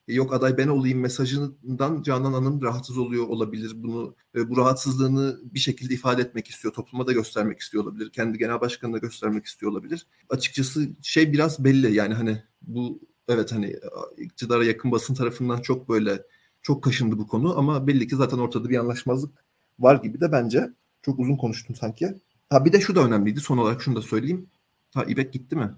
yok 0.07 0.33
aday 0.33 0.57
ben 0.57 0.67
olayım 0.67 0.99
mesajından 0.99 2.01
Canan 2.03 2.33
Hanım 2.33 2.61
rahatsız 2.61 2.97
oluyor 2.97 3.27
olabilir. 3.27 3.71
Bunu 3.75 4.15
e, 4.35 4.49
bu 4.49 4.57
rahatsızlığını 4.57 5.39
bir 5.43 5.59
şekilde 5.59 5.93
ifade 5.93 6.21
etmek 6.21 6.47
istiyor. 6.47 6.73
Topluma 6.73 7.07
da 7.07 7.13
göstermek 7.13 7.59
istiyor 7.59 7.83
olabilir. 7.83 8.09
Kendi 8.09 8.37
genel 8.37 8.61
başkanına 8.61 8.97
göstermek 8.97 9.45
istiyor 9.45 9.71
olabilir. 9.71 10.07
Açıkçası 10.29 10.89
şey 11.01 11.33
biraz 11.33 11.63
belli 11.63 11.95
yani 11.95 12.13
hani 12.13 12.43
bu 12.61 12.99
evet 13.27 13.51
hani 13.51 13.75
iktidara 14.17 14.65
yakın 14.65 14.91
basın 14.91 15.13
tarafından 15.13 15.61
çok 15.61 15.89
böyle 15.89 16.23
çok 16.61 16.83
kaşındı 16.83 17.17
bu 17.17 17.27
konu 17.27 17.57
ama 17.57 17.87
belli 17.87 18.07
ki 18.07 18.15
zaten 18.15 18.37
ortada 18.37 18.69
bir 18.69 18.77
anlaşmazlık 18.77 19.45
var 19.79 19.95
gibi 19.95 20.21
de 20.21 20.31
bence. 20.31 20.69
Çok 21.01 21.19
uzun 21.19 21.37
konuştum 21.37 21.75
sanki. 21.75 22.13
Ha 22.49 22.65
bir 22.65 22.73
de 22.73 22.81
şu 22.81 22.95
da 22.95 23.03
önemliydi. 23.03 23.39
Son 23.39 23.57
olarak 23.57 23.81
şunu 23.81 23.95
da 23.95 24.01
söyleyeyim. 24.01 24.49
Ha 24.93 25.03
İbek 25.03 25.33
gitti 25.33 25.55
mi? 25.55 25.71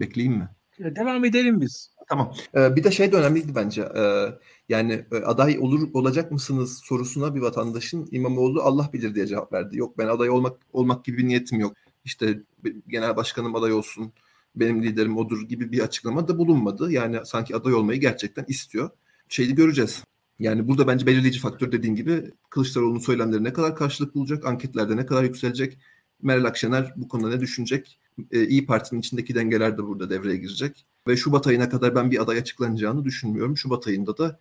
Bekleyeyim 0.00 0.38
mi? 0.38 0.48
Devam 0.78 1.24
edelim 1.24 1.60
biz. 1.60 1.90
Tamam. 2.08 2.34
Ee, 2.54 2.76
bir 2.76 2.84
de 2.84 2.90
şey 2.90 3.12
de 3.12 3.16
önemliydi 3.16 3.54
bence. 3.54 3.82
Ee, 3.96 4.26
yani 4.68 5.04
e, 5.12 5.16
aday 5.16 5.58
olur 5.60 5.88
olacak 5.94 6.32
mısınız 6.32 6.80
sorusuna 6.84 7.34
bir 7.34 7.40
vatandaşın 7.40 8.08
İmamoğlu 8.10 8.62
Allah 8.62 8.90
bilir 8.92 9.14
diye 9.14 9.26
cevap 9.26 9.52
verdi. 9.52 9.78
Yok 9.78 9.98
ben 9.98 10.06
aday 10.06 10.30
olmak 10.30 10.56
olmak 10.72 11.04
gibi 11.04 11.18
bir 11.18 11.26
niyetim 11.28 11.60
yok. 11.60 11.72
İşte 12.04 12.40
genel 12.88 13.16
başkanım 13.16 13.56
aday 13.56 13.72
olsun, 13.72 14.12
benim 14.56 14.82
liderim 14.82 15.16
odur 15.16 15.48
gibi 15.48 15.72
bir 15.72 15.80
açıklama 15.80 16.28
da 16.28 16.38
bulunmadı. 16.38 16.92
Yani 16.92 17.18
sanki 17.24 17.56
aday 17.56 17.74
olmayı 17.74 18.00
gerçekten 18.00 18.44
istiyor. 18.48 18.90
Şeyi 19.28 19.54
göreceğiz. 19.54 20.04
Yani 20.38 20.68
burada 20.68 20.86
bence 20.86 21.06
belirleyici 21.06 21.40
faktör 21.40 21.72
dediğim 21.72 21.96
gibi 21.96 22.30
Kılıçdaroğlu'nun 22.50 22.98
söylemleri 22.98 23.44
ne 23.44 23.52
kadar 23.52 23.76
karşılık 23.76 24.14
bulacak, 24.14 24.46
anketlerde 24.46 24.96
ne 24.96 25.06
kadar 25.06 25.22
yükselecek, 25.24 25.78
Meral 26.22 26.44
Akşener 26.44 26.92
bu 26.96 27.08
konuda 27.08 27.28
ne 27.28 27.40
düşünecek? 27.40 27.98
E, 28.30 28.46
İyi 28.46 28.66
Parti'nin 28.66 29.00
içindeki 29.00 29.34
dengeler 29.34 29.78
de 29.78 29.82
burada 29.82 30.10
devreye 30.10 30.36
girecek. 30.36 30.86
Ve 31.08 31.16
Şubat 31.16 31.46
ayına 31.46 31.68
kadar 31.68 31.94
ben 31.94 32.10
bir 32.10 32.22
aday 32.22 32.38
açıklanacağını 32.38 33.04
düşünmüyorum. 33.04 33.56
Şubat 33.56 33.86
ayında 33.86 34.18
da 34.18 34.38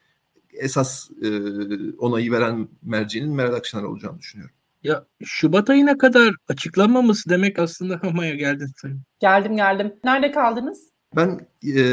esas 0.54 1.10
e, 1.22 1.28
onayı 1.98 2.32
veren 2.32 2.68
mercinin 2.82 3.36
Meral 3.36 3.54
Akşener 3.54 3.84
olacağını 3.84 4.20
düşünüyorum. 4.20 4.56
Ya 4.84 5.06
Şubat 5.24 5.70
ayına 5.70 5.98
kadar 5.98 6.36
açıklanmaması 6.48 7.30
demek 7.30 7.60
aslında 7.60 8.00
Hamaya 8.04 8.36
geldin 8.36 8.72
sen. 8.82 9.00
Geldim 9.20 9.56
geldim. 9.56 9.94
Nerede 10.04 10.32
kaldınız? 10.32 10.80
Ben 11.16 11.48
e, 11.76 11.84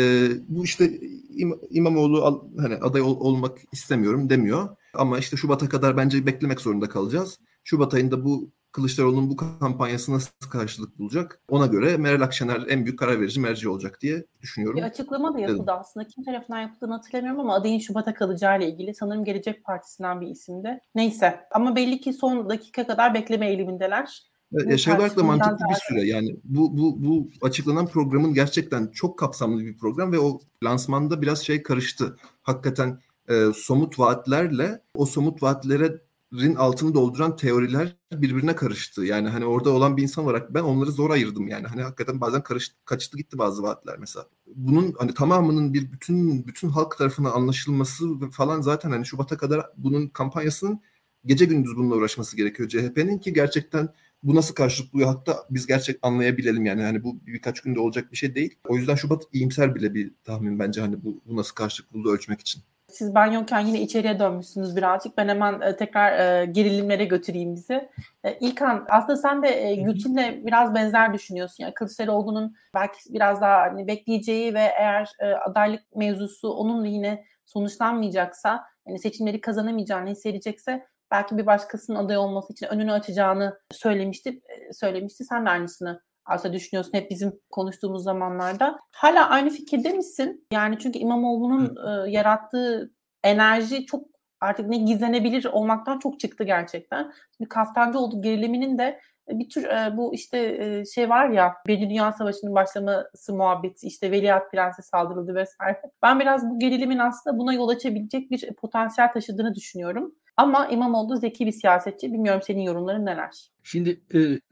bu 0.49 0.65
işte 0.65 1.01
İm, 1.31 1.55
İmamoğlu 1.71 2.25
al, 2.25 2.41
hani 2.59 2.75
aday 2.75 3.03
ol, 3.03 3.21
olmak 3.21 3.59
istemiyorum 3.73 4.31
demiyor. 4.31 4.77
Ama 4.95 5.19
işte 5.19 5.37
Şubat'a 5.37 5.69
kadar 5.69 5.97
bence 5.97 6.27
beklemek 6.27 6.61
zorunda 6.61 6.89
kalacağız. 6.89 7.39
Şubat 7.65 7.95
ayında 7.95 8.25
bu 8.25 8.51
Kılıçdaroğlu'nun 8.73 9.31
bu 9.31 9.37
kampanyası 9.37 10.13
nasıl 10.13 10.31
karşılık 10.51 10.99
bulacak? 10.99 11.41
Ona 11.49 11.67
göre 11.67 11.97
Meral 11.97 12.21
Akşener 12.21 12.63
en 12.69 12.85
büyük 12.85 12.99
karar 12.99 13.21
verici 13.21 13.41
merci 13.41 13.69
olacak 13.69 13.99
diye 14.01 14.25
düşünüyorum. 14.41 14.77
Bir 14.77 14.83
açıklama 14.83 15.35
da 15.35 15.41
yapıldı 15.41 15.63
Dedim. 15.63 15.75
aslında. 15.81 16.07
Kim 16.07 16.25
tarafından 16.25 16.61
yapıldığını 16.61 16.95
hatırlamıyorum 16.95 17.41
ama 17.41 17.55
adayın 17.55 17.79
Şubat'a 17.79 18.15
kalacağı 18.15 18.59
ile 18.59 18.69
ilgili 18.69 18.95
sanırım 18.95 19.25
Gelecek 19.25 19.65
Partisi'nden 19.65 20.21
bir 20.21 20.27
isimdi. 20.27 20.81
Neyse 20.95 21.41
ama 21.53 21.77
belli 21.77 22.01
ki 22.01 22.13
son 22.13 22.49
dakika 22.49 22.87
kadar 22.87 23.15
bekleme 23.15 23.49
eğilimindeler. 23.49 24.31
Ya 24.53 24.79
şey 24.79 24.95
olarak 24.95 25.17
da 25.17 25.23
mantıklı 25.23 25.65
bir 25.71 25.75
süre 25.89 26.07
yani 26.07 26.37
bu 26.45 26.79
bu 26.79 27.05
bu 27.05 27.31
açıklanan 27.43 27.87
programın 27.87 28.35
gerçekten 28.35 28.87
çok 28.87 29.19
kapsamlı 29.19 29.61
bir 29.61 29.79
program 29.79 30.13
ve 30.13 30.19
o 30.19 30.41
lansmanda 30.65 31.23
biraz 31.23 31.43
şey 31.43 31.63
karıştı. 31.63 32.17
Hakikaten 32.43 32.99
e, 33.29 33.47
somut 33.55 33.99
vaatlerle 33.99 34.83
o 34.95 35.07
somut 35.07 35.43
vaatlere 35.43 36.01
rin 36.35 36.55
altını 36.55 36.95
dolduran 36.95 37.37
teoriler 37.37 37.97
birbirine 38.13 38.57
karıştı. 38.57 39.05
Yani 39.05 39.29
hani 39.29 39.45
orada 39.45 39.71
olan 39.71 39.97
bir 39.97 40.03
insan 40.03 40.25
olarak 40.25 40.55
ben 40.55 40.63
onları 40.63 40.93
zor 40.93 41.11
ayırdım 41.11 41.49
yani. 41.49 41.67
Hani 41.67 41.83
hakikaten 41.83 42.21
bazen 42.21 42.43
karıştı, 42.43 42.77
kaçtı 42.85 43.17
gitti 43.17 43.39
bazı 43.39 43.63
vaatler 43.63 43.99
mesela. 43.99 44.27
Bunun 44.47 44.95
hani 44.99 45.15
tamamının 45.15 45.75
bir 45.75 45.93
bütün 45.93 46.47
bütün 46.47 46.69
halk 46.69 46.99
tarafından 46.99 47.31
anlaşılması 47.33 48.31
falan 48.31 48.61
zaten 48.61 48.91
hani 48.91 49.07
Şubat'a 49.07 49.37
kadar 49.37 49.67
bunun 49.77 50.09
kampanyasının 50.09 50.81
gece 51.25 51.45
gündüz 51.45 51.77
bununla 51.77 51.95
uğraşması 51.95 52.37
gerekiyor 52.37 52.69
CHP'nin 52.69 53.19
ki 53.19 53.33
gerçekten 53.33 53.89
bu 54.23 54.35
nasıl 54.35 54.55
karşılık 54.55 54.93
buluyor 54.93 55.09
hatta 55.09 55.47
biz 55.51 55.67
gerçek 55.67 55.99
anlayabilelim 56.03 56.67
yani 56.67 56.83
hani 56.83 57.05
bu 57.05 57.21
birkaç 57.27 57.61
günde 57.61 57.81
olacak 57.81 58.13
bir 58.13 58.17
şey 58.17 58.35
değil. 58.35 58.59
O 58.69 58.77
yüzden 58.77 58.95
Şubat 58.95 59.23
iyimser 59.33 59.75
bile 59.75 59.95
bir 59.95 60.13
tahmin 60.25 60.59
bence 60.59 60.81
hani 60.81 61.05
bu, 61.05 61.23
bu 61.27 61.37
nasıl 61.37 61.55
karşılık 61.55 61.93
bulduğu 61.93 62.13
ölçmek 62.13 62.41
için. 62.41 62.63
Siz 62.91 63.15
ben 63.15 63.27
yokken 63.27 63.61
yine 63.61 63.81
içeriye 63.81 64.19
dönmüşsünüz 64.19 64.77
birazcık. 64.77 65.17
Ben 65.17 65.29
hemen 65.29 65.61
e, 65.61 65.77
tekrar 65.77 66.13
e, 66.13 66.45
gerilimlere 66.47 67.05
götüreyim 67.05 67.55
bizi. 67.55 67.89
E, 68.25 68.39
İlkan 68.41 68.87
aslında 68.91 69.17
sen 69.17 69.43
de 69.43 69.69
e, 69.69 69.75
Gülçin'le 69.75 70.47
biraz 70.47 70.75
benzer 70.75 71.15
düşünüyorsun. 71.15 71.65
Yani 71.65 71.75
Kılıçdaroğlu'nun 71.75 72.55
belki 72.75 72.99
biraz 73.09 73.41
daha 73.41 73.61
hani 73.61 73.87
bekleyeceği 73.87 74.55
ve 74.55 74.73
eğer 74.79 75.13
e, 75.21 75.27
adaylık 75.27 75.97
mevzusu 75.97 76.51
onunla 76.51 76.87
yine 76.87 77.25
sonuçlanmayacaksa 77.47 78.65
yani 78.87 78.99
seçimleri 78.99 79.41
kazanamayacağını 79.41 80.11
hissedecekse 80.11 80.87
belki 81.11 81.39
bir 81.39 81.47
başkasının 81.47 81.99
aday 81.99 82.17
olması 82.17 82.53
için 82.53 82.67
önünü 82.67 82.93
açacağını 82.93 83.59
söylemişti. 83.73 84.41
E, 84.49 84.73
söylemişti. 84.73 85.25
Sen 85.25 85.47
de 85.47 85.51
aynısını 85.51 86.01
aslında 86.31 86.55
düşünüyorsun 86.55 86.93
hep 86.95 87.11
bizim 87.11 87.41
konuştuğumuz 87.51 88.05
zamanlarda. 88.05 88.79
Hala 88.93 89.29
aynı 89.29 89.51
fikirde 89.51 89.93
misin? 89.93 90.47
Yani 90.53 90.79
çünkü 90.79 90.99
İmamoğlu'nun 90.99 91.77
e, 91.87 92.11
yarattığı 92.11 92.93
enerji 93.25 93.87
çok 93.87 94.05
artık 94.41 94.69
ne 94.69 94.77
gizlenebilir 94.77 95.45
olmaktan 95.45 95.99
çok 95.99 96.21
çıktı 96.21 96.45
gerçekten. 96.45 97.13
Bir 97.41 97.49
kaftancı 97.49 97.99
oldu 97.99 98.23
geriliminin 98.23 98.79
de 98.79 99.01
bir 99.29 99.49
tür 99.49 99.65
e, 99.65 99.97
bu 99.97 100.15
işte 100.15 100.39
e, 100.39 100.85
şey 100.85 101.11
var 101.11 101.29
ya 101.29 101.55
Birinci 101.67 101.91
Dünya 101.91 102.13
Savaşı'nın 102.13 102.55
başlaması 102.55 103.35
muhabbeti 103.35 103.87
işte 103.87 104.11
Veliaht 104.11 104.51
Prens'e 104.53 104.83
saldırıldı 104.83 105.35
vesaire. 105.35 105.81
Ben 106.03 106.21
biraz 106.21 106.51
bu 106.51 106.59
gerilimin 106.59 106.99
aslında 106.99 107.39
buna 107.39 107.53
yol 107.53 107.69
açabilecek 107.69 108.31
bir 108.31 108.55
potansiyel 108.55 109.13
taşıdığını 109.13 109.55
düşünüyorum. 109.55 110.15
Ama 110.41 110.67
İmamoğlu 110.67 111.17
zeki 111.17 111.47
bir 111.47 111.53
siyasetçi. 111.53 112.13
Bilmiyorum 112.13 112.43
senin 112.47 112.61
yorumların 112.61 113.07
neler? 113.07 113.31
Şimdi 113.63 114.01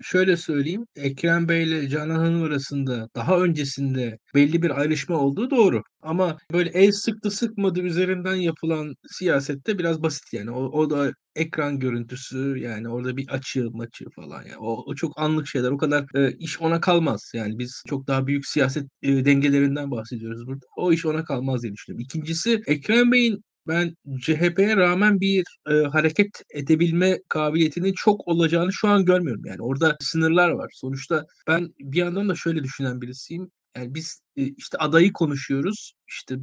şöyle 0.02 0.36
söyleyeyim. 0.36 0.86
Ekrem 0.96 1.48
Bey 1.48 1.62
ile 1.62 1.88
Canan 1.88 2.18
Hanım 2.18 2.42
arasında 2.42 3.08
daha 3.14 3.38
öncesinde 3.38 4.18
belli 4.34 4.62
bir 4.62 4.80
ayrışma 4.80 5.16
olduğu 5.16 5.50
doğru. 5.50 5.82
Ama 6.02 6.36
böyle 6.52 6.70
el 6.70 6.92
sıktı 6.92 7.30
sıkmadı 7.30 7.80
üzerinden 7.80 8.34
yapılan 8.34 8.94
siyasette 9.10 9.78
biraz 9.78 10.02
basit 10.02 10.32
yani. 10.32 10.50
O, 10.50 10.62
o 10.64 10.90
da 10.90 11.12
ekran 11.36 11.78
görüntüsü 11.78 12.58
yani 12.58 12.88
orada 12.88 13.16
bir 13.16 13.28
açı 13.28 13.70
maçı 13.72 14.04
falan 14.16 14.42
yani. 14.42 14.58
O, 14.58 14.84
o 14.86 14.94
çok 14.94 15.20
anlık 15.20 15.46
şeyler. 15.46 15.70
O 15.70 15.78
kadar 15.78 16.04
e, 16.14 16.32
iş 16.38 16.60
ona 16.60 16.80
kalmaz. 16.80 17.32
Yani 17.34 17.58
biz 17.58 17.82
çok 17.88 18.06
daha 18.06 18.26
büyük 18.26 18.46
siyaset 18.46 18.86
e, 19.02 19.24
dengelerinden 19.24 19.90
bahsediyoruz 19.90 20.46
burada. 20.46 20.66
O 20.76 20.92
iş 20.92 21.06
ona 21.06 21.24
kalmaz 21.24 21.62
diye 21.62 21.72
düşünüyorum. 21.72 22.04
İkincisi 22.04 22.62
Ekrem 22.66 23.12
Bey'in 23.12 23.44
ben 23.68 23.96
CHP'ye 24.20 24.76
rağmen 24.76 25.20
bir 25.20 25.44
e, 25.70 25.74
hareket 25.74 26.42
edebilme 26.54 27.18
kabiliyetinin 27.28 27.92
çok 27.92 28.28
olacağını 28.28 28.72
şu 28.72 28.88
an 28.88 29.04
görmüyorum. 29.04 29.46
Yani 29.46 29.62
orada 29.62 29.96
sınırlar 30.00 30.50
var. 30.50 30.70
Sonuçta 30.74 31.26
ben 31.46 31.74
bir 31.80 31.98
yandan 31.98 32.28
da 32.28 32.34
şöyle 32.34 32.64
düşünen 32.64 33.00
birisiyim. 33.00 33.50
Yani 33.76 33.94
biz 33.94 34.20
e, 34.36 34.42
işte 34.42 34.78
adayı 34.78 35.12
konuşuyoruz. 35.12 35.92
İşte 36.08 36.36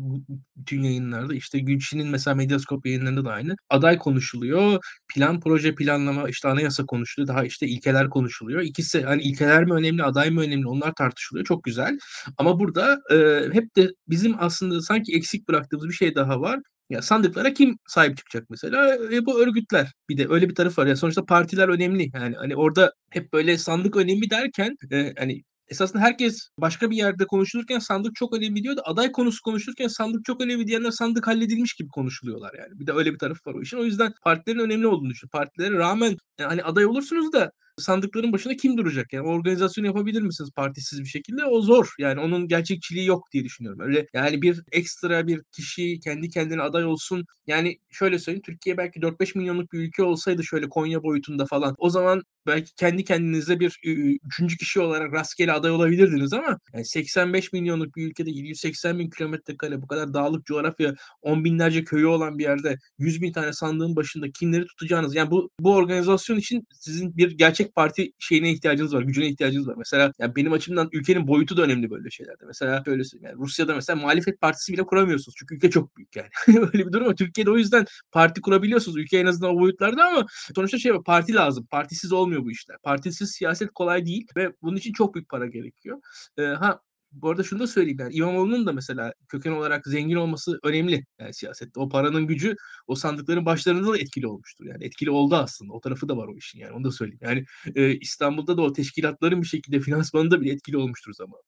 bütün 0.55 0.84
yayınlarda 0.84 1.36
işte 1.36 1.59
Gülçin'in 1.59 2.07
mesela 2.07 2.36
Medyaskop 2.36 2.86
yayınlarında 2.86 3.26
da 3.26 3.32
aynı. 3.32 3.55
Aday 3.69 3.97
konuşuluyor. 3.97 4.80
Plan 5.15 5.39
proje 5.39 5.76
planlama 5.76 6.30
işte 6.30 6.47
anayasa 6.47 6.86
konuşuluyor. 6.86 7.28
Daha 7.28 7.43
işte 7.45 7.67
ilkeler 7.67 8.09
konuşuluyor. 8.09 8.61
İkisi 8.61 9.01
hani 9.01 9.21
ilkeler 9.21 9.65
mi 9.65 9.73
önemli 9.73 10.03
aday 10.03 10.30
mı 10.30 10.41
önemli 10.41 10.67
onlar 10.67 10.93
tartışılıyor. 10.93 11.45
Çok 11.45 11.63
güzel. 11.63 11.97
Ama 12.38 12.59
burada 12.59 12.99
e, 13.11 13.49
hep 13.53 13.76
de 13.76 13.89
bizim 14.07 14.36
aslında 14.39 14.82
sanki 14.82 15.15
eksik 15.15 15.47
bıraktığımız 15.47 15.88
bir 15.88 15.93
şey 15.93 16.15
daha 16.15 16.41
var. 16.41 16.59
Ya 16.89 17.01
sandıklara 17.01 17.53
kim 17.53 17.77
sahip 17.88 18.17
çıkacak 18.17 18.49
mesela? 18.49 18.95
E, 19.13 19.25
bu 19.25 19.39
örgütler. 19.41 19.93
Bir 20.09 20.17
de 20.17 20.27
öyle 20.29 20.49
bir 20.49 20.55
taraf 20.55 20.77
var. 20.77 20.88
Ya 20.88 20.95
sonuçta 20.95 21.25
partiler 21.25 21.67
önemli. 21.67 22.09
Yani 22.13 22.36
hani 22.36 22.55
orada 22.55 22.93
hep 23.09 23.33
böyle 23.33 23.57
sandık 23.57 23.95
önemli 23.95 24.29
derken 24.29 24.77
e, 24.91 25.13
hani 25.17 25.43
esasında 25.67 26.01
herkes 26.03 26.49
başka 26.59 26.91
bir 26.91 26.97
yerde 26.97 27.25
konuşulurken 27.25 27.79
sandık 27.79 28.15
çok 28.15 28.38
önemli 28.38 28.63
diyor 28.63 28.77
da 28.77 28.81
aday 28.86 29.11
konusu 29.11 29.41
konuşulurken 29.41 29.88
sandık 29.88 30.25
çok 30.25 30.41
önemli 30.41 30.67
diyenler 30.67 30.91
sandık 30.91 31.27
halledilmiş 31.27 31.73
gibi 31.73 31.89
konuşuluyorlar 31.89 32.53
yani. 32.59 32.79
Bir 32.79 32.88
de 32.88 32.91
öyle 32.93 33.13
bir 33.13 33.19
tarafı 33.19 33.49
var 33.49 33.53
o 33.55 33.61
işin. 33.61 33.77
O 33.77 33.83
yüzden 33.86 34.13
partilerin 34.23 34.59
önemli 34.59 34.88
olduğunu 34.88 35.09
düşünüyorum. 35.09 35.39
Partilere 35.39 35.77
rağmen 35.77 36.17
yani 36.39 36.49
hani 36.49 36.63
aday 36.63 36.86
olursunuz 36.86 37.33
da 37.33 37.51
sandıkların 37.78 38.34
başında 38.34 38.55
kim 38.55 38.78
duracak? 38.78 39.13
Yani 39.13 39.28
organizasyonu 39.28 39.88
yapabilir 39.88 40.21
misiniz 40.21 40.51
partisiz 40.55 40.99
bir 40.99 41.05
şekilde? 41.05 41.45
O 41.45 41.61
zor. 41.61 41.93
Yani 41.99 42.19
onun 42.19 42.47
gerçekçiliği 42.47 43.05
yok 43.07 43.32
diye 43.32 43.43
düşünüyorum. 43.43 43.80
Öyle 43.82 44.07
yani 44.13 44.41
bir 44.41 44.61
ekstra 44.71 45.28
bir 45.28 45.41
kişi 45.51 45.99
kendi 45.99 46.30
kendine 46.30 46.61
aday 46.61 46.86
olsun. 46.86 47.26
Yani 47.47 47.78
şöyle 47.91 48.19
söyleyeyim 48.19 48.43
Türkiye 48.45 48.78
belki 48.78 49.01
4-5 49.01 49.36
milyonluk 49.36 49.73
bir 49.73 49.80
ülke 49.80 50.03
olsaydı 50.03 50.43
şöyle 50.43 50.69
Konya 50.69 51.03
boyutunda 51.03 51.45
falan. 51.45 51.76
O 51.78 51.89
zaman 51.89 52.21
belki 52.47 52.75
kendi 52.75 53.03
kendinize 53.03 53.59
bir 53.59 53.79
üçüncü 54.25 54.57
kişi 54.57 54.79
olarak 54.79 55.13
rastgele 55.13 55.53
aday 55.53 55.71
olabilirdiniz 55.71 56.33
ama 56.33 56.59
yani 56.73 56.85
85 56.85 57.53
milyonluk 57.53 57.95
bir 57.95 58.07
ülkede 58.07 58.31
780 58.31 58.99
bin 58.99 59.09
kilometre 59.09 59.57
kare 59.57 59.81
bu 59.81 59.87
kadar 59.87 60.13
dağlık 60.13 60.45
coğrafya 60.45 60.95
10 61.21 61.43
binlerce 61.43 61.83
köyü 61.83 62.05
olan 62.05 62.39
bir 62.39 62.43
yerde 62.43 62.77
100 62.99 63.21
bin 63.21 63.31
tane 63.33 63.53
sandığın 63.53 63.95
başında 63.95 64.31
kimleri 64.31 64.65
tutacağınız 64.65 65.15
yani 65.15 65.31
bu 65.31 65.49
bu 65.59 65.75
organizasyon 65.75 66.37
için 66.37 66.67
sizin 66.71 67.17
bir 67.17 67.31
gerçek 67.31 67.75
parti 67.75 68.11
şeyine 68.19 68.51
ihtiyacınız 68.51 68.93
var 68.93 69.01
gücüne 69.01 69.27
ihtiyacınız 69.27 69.67
var. 69.67 69.75
Mesela 69.77 70.11
yani 70.19 70.35
benim 70.35 70.53
açımdan 70.53 70.89
ülkenin 70.91 71.27
boyutu 71.27 71.57
da 71.57 71.61
önemli 71.61 71.89
böyle 71.89 72.09
şeylerde. 72.09 72.45
Mesela 72.45 72.83
şöyle 72.85 73.03
yani 73.21 73.35
Rusya'da 73.37 73.75
mesela 73.75 73.99
muhalefet 73.99 74.41
partisi 74.41 74.73
bile 74.73 74.83
kuramıyorsunuz 74.83 75.35
çünkü 75.39 75.55
ülke 75.55 75.69
çok 75.69 75.97
büyük 75.97 76.15
yani. 76.15 76.29
Öyle 76.47 76.87
bir 76.87 76.91
durum 76.91 77.07
var. 77.07 77.15
Türkiye'de 77.15 77.51
o 77.51 77.57
yüzden 77.57 77.85
parti 78.11 78.41
kurabiliyorsunuz 78.41 78.97
ülke 78.97 79.17
en 79.17 79.25
azından 79.25 79.55
o 79.55 79.59
boyutlarda 79.59 80.05
ama 80.05 80.25
sonuçta 80.55 80.77
şey 80.77 80.91
parti 81.05 81.33
lazım 81.33 81.65
partisiz 81.71 82.11
olmuyor 82.11 82.34
olmuyor 82.36 82.45
bu 82.45 82.51
işler. 82.51 82.77
Partisiz 82.83 83.31
siyaset 83.31 83.71
kolay 83.73 84.05
değil 84.05 84.27
ve 84.36 84.53
bunun 84.61 84.77
için 84.77 84.93
çok 84.93 85.15
büyük 85.15 85.29
para 85.29 85.45
gerekiyor. 85.47 86.01
E, 86.38 86.43
ha 86.43 86.81
bu 87.11 87.29
arada 87.29 87.43
şunu 87.43 87.59
da 87.59 87.67
söyleyeyim 87.67 87.97
yani 87.99 88.13
İmamoğlu'nun 88.13 88.65
da 88.65 88.73
mesela 88.73 89.13
köken 89.29 89.51
olarak 89.51 89.88
zengin 89.88 90.15
olması 90.15 90.59
önemli 90.63 91.05
yani 91.19 91.33
siyasette. 91.33 91.79
O 91.79 91.89
paranın 91.89 92.27
gücü 92.27 92.55
o 92.88 92.95
sandıkların 92.95 93.45
başlarında 93.45 93.91
da 93.91 93.97
etkili 93.97 94.27
olmuştur. 94.27 94.65
Yani 94.65 94.86
etkili 94.86 95.09
oldu 95.09 95.36
aslında. 95.36 95.73
O 95.73 95.79
tarafı 95.79 96.09
da 96.09 96.17
var 96.17 96.27
o 96.27 96.38
işin 96.38 96.59
yani 96.59 96.73
onu 96.73 96.83
da 96.83 96.91
söyleyeyim. 96.91 97.19
Yani 97.21 97.45
e, 97.75 97.95
İstanbul'da 97.95 98.57
da 98.57 98.61
o 98.61 98.73
teşkilatların 98.73 99.41
bir 99.41 99.47
şekilde 99.47 99.79
finansmanında 99.79 100.41
bile 100.41 100.51
etkili 100.51 100.77
olmuştur 100.77 101.13
zaman. 101.13 101.39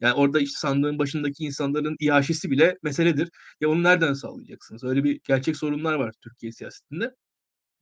Yani 0.00 0.14
orada 0.14 0.40
işte 0.40 0.58
sandığın 0.58 0.98
başındaki 0.98 1.44
insanların 1.44 1.96
iaşesi 2.00 2.50
bile 2.50 2.78
meseledir. 2.82 3.28
Ya 3.60 3.68
onu 3.68 3.82
nereden 3.82 4.14
sağlayacaksınız? 4.14 4.84
Öyle 4.84 5.04
bir 5.04 5.20
gerçek 5.24 5.56
sorunlar 5.56 5.94
var 5.94 6.12
Türkiye 6.22 6.52
siyasetinde 6.52 7.14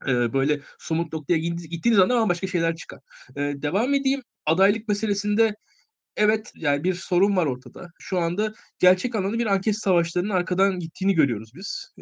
böyle 0.07 0.61
somut 0.78 1.12
noktaya 1.12 1.38
gittiğiniz 1.38 1.98
anda 1.98 2.28
başka 2.28 2.46
şeyler 2.46 2.76
çıkar. 2.76 3.00
devam 3.36 3.94
edeyim. 3.94 4.22
Adaylık 4.46 4.88
meselesinde 4.88 5.57
evet 6.16 6.53
yani 6.55 6.84
bir 6.84 6.94
sorun 6.94 7.36
var 7.36 7.46
ortada. 7.46 7.90
Şu 7.98 8.18
anda 8.18 8.53
gerçek 8.78 9.14
anlamda 9.14 9.38
bir 9.38 9.46
anket 9.46 9.78
savaşlarının 9.78 10.30
arkadan 10.30 10.78
gittiğini 10.78 11.14
görüyoruz 11.14 11.50
biz. 11.55 11.92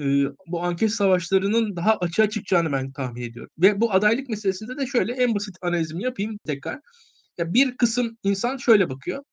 bu 0.47 0.63
anket 0.63 0.93
savaşlarının 0.93 1.77
daha 1.77 1.97
açığa 1.97 2.31
çıkacağını 2.31 2.73
ben 2.73 2.93
tahmin 2.93 3.23
ediyorum. 3.23 3.51
Ve 3.59 3.81
bu 3.81 3.93
adaylık 3.93 4.29
meselesinde 4.29 4.79
de 4.79 4.87
şöyle 4.87 5.13
en 5.13 5.35
basit 5.35 5.57
analizimi 5.63 6.03
yapayım 6.03 6.39
tekrar. 6.47 6.81
Ya 7.39 7.55
bir 7.55 7.77
kısım 7.77 8.17
insan 8.23 8.57
şöyle 8.57 8.91
bakıyor. 8.91 9.25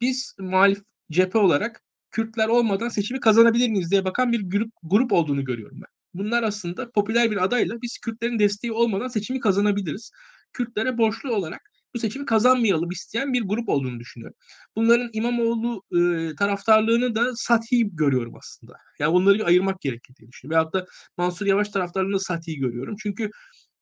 Biz 0.00 0.34
muhalif 0.38 0.82
cephe 1.10 1.38
olarak 1.38 1.82
Kürtler 2.10 2.48
olmadan 2.48 2.88
seçimi 2.88 3.20
kazanabilir 3.20 3.68
miyiz 3.68 3.90
diye 3.90 4.04
bakan 4.04 4.32
bir 4.32 4.50
grup 4.50 4.72
grup 4.82 5.12
olduğunu 5.12 5.44
görüyorum 5.44 5.80
ben 5.80 5.95
bunlar 6.18 6.42
aslında 6.42 6.90
popüler 6.90 7.30
bir 7.30 7.44
adayla 7.44 7.82
biz 7.82 7.98
Kürtlerin 7.98 8.38
desteği 8.38 8.72
olmadan 8.72 9.08
seçimi 9.08 9.40
kazanabiliriz. 9.40 10.10
Kürtlere 10.52 10.98
borçlu 10.98 11.34
olarak 11.34 11.60
bu 11.94 11.98
seçimi 11.98 12.26
kazanmayalım 12.26 12.90
isteyen 12.90 13.32
bir 13.32 13.42
grup 13.42 13.68
olduğunu 13.68 14.00
düşünüyorum. 14.00 14.36
Bunların 14.76 15.10
İmamoğlu 15.12 15.82
e, 15.92 16.34
taraftarlığını 16.34 17.14
da 17.14 17.36
sathi 17.36 17.96
görüyorum 17.96 18.34
aslında. 18.36 18.72
Yani 18.98 19.10
onları 19.10 19.44
ayırmak 19.44 19.80
gerekir 19.80 20.14
diye 20.16 20.28
düşünüyorum. 20.28 20.56
Veyahut 20.56 20.74
da 20.74 20.86
Mansur 21.16 21.46
Yavaş 21.46 21.68
taraftarlığını 21.68 22.14
da 22.14 22.18
sathi 22.18 22.56
görüyorum. 22.56 22.96
Çünkü 23.02 23.30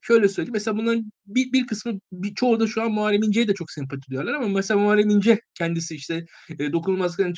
şöyle 0.00 0.28
söyleyeyim. 0.28 0.52
Mesela 0.52 0.76
bunların 0.76 1.12
bir, 1.26 1.52
bir 1.52 1.66
kısmı 1.66 2.00
bir, 2.12 2.34
çoğu 2.34 2.60
da 2.60 2.66
şu 2.66 2.82
an 2.82 2.92
Muharrem 2.92 3.22
İnce'ye 3.22 3.48
de 3.48 3.54
çok 3.54 3.70
sempati 3.70 4.10
duyuyorlar 4.10 4.34
ama 4.34 4.48
mesela 4.48 4.80
Muharrem 4.80 5.10
İnce 5.10 5.40
kendisi 5.54 5.94
işte 5.94 6.24
e, 6.58 6.72
dokunulmazlıkların 6.72 7.34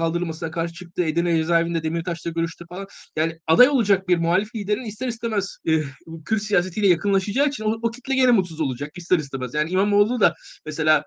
kaldırılmasına 0.00 0.50
karşı 0.50 0.74
çıktı. 0.74 1.04
Edirne 1.04 1.36
cezaevinde 1.36 1.82
Demirtaş'la 1.82 2.30
görüştü 2.30 2.64
falan. 2.68 2.86
Yani 3.16 3.38
aday 3.46 3.68
olacak 3.68 4.08
bir 4.08 4.18
muhalif 4.18 4.54
liderin 4.54 4.84
ister 4.84 5.08
istemez 5.08 5.56
e, 5.68 5.72
Kürt 6.24 6.42
siyasetiyle 6.42 6.86
yakınlaşacağı 6.88 7.48
için 7.48 7.64
o, 7.64 7.78
o 7.82 7.90
kitle 7.90 8.14
gene 8.14 8.30
mutsuz 8.30 8.60
olacak 8.60 8.90
ister 8.96 9.18
istemez. 9.18 9.54
Yani 9.54 9.70
İmamoğlu 9.70 10.20
da 10.20 10.34
mesela 10.66 11.04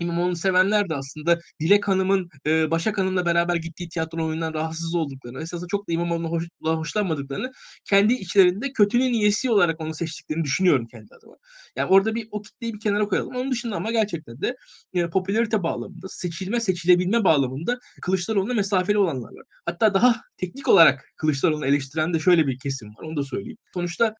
İmamoğlu'nu 0.00 0.36
sevenler 0.36 0.88
de 0.88 0.94
aslında 0.94 1.38
Dilek 1.60 1.88
Hanım'ın 1.88 2.28
e, 2.46 2.70
Başak 2.70 2.98
Hanım'la 2.98 3.26
beraber 3.26 3.56
gittiği 3.56 3.88
tiyatro 3.88 4.26
oyunundan 4.26 4.54
rahatsız 4.54 4.94
olduklarını, 4.94 5.42
esasında 5.42 5.68
çok 5.70 5.88
da 5.88 5.92
İmamoğlu'na 5.92 6.28
hoş, 6.28 6.48
hoşlanmadıklarını, 6.62 7.52
kendi 7.84 8.14
içlerinde 8.14 8.72
kötünün 8.72 9.12
iyisi 9.12 9.50
olarak 9.50 9.80
onu 9.80 9.94
seçtiklerini 9.94 10.44
düşünüyorum 10.44 10.86
kendi 10.86 11.14
adıma. 11.14 11.36
Yani 11.76 11.88
orada 11.90 12.14
bir 12.14 12.28
o 12.30 12.42
kitleyi 12.42 12.74
bir 12.74 12.80
kenara 12.80 13.08
koyalım. 13.08 13.36
Onun 13.36 13.50
dışında 13.50 13.76
ama 13.76 13.90
gerçekten 13.90 14.40
de 14.40 14.56
e, 14.94 15.10
popülarite 15.10 15.62
bağlamında, 15.62 16.06
seçilme, 16.08 16.60
seçilebilme 16.60 17.24
bağlamında 17.24 17.78
Kılıçdaroğlu'na 18.02 18.54
mesafeli 18.54 18.98
olanlar 18.98 19.28
var. 19.32 19.44
Hatta 19.64 19.94
daha 19.94 20.16
teknik 20.36 20.68
olarak 20.68 21.04
Kılıçdaroğlu'nu 21.16 21.66
eleştiren 21.66 22.14
de 22.14 22.18
şöyle 22.20 22.46
bir 22.46 22.58
kesim 22.58 22.88
var. 22.88 23.04
Onu 23.04 23.16
da 23.16 23.22
söyleyeyim. 23.22 23.58
Sonuçta 23.74 24.14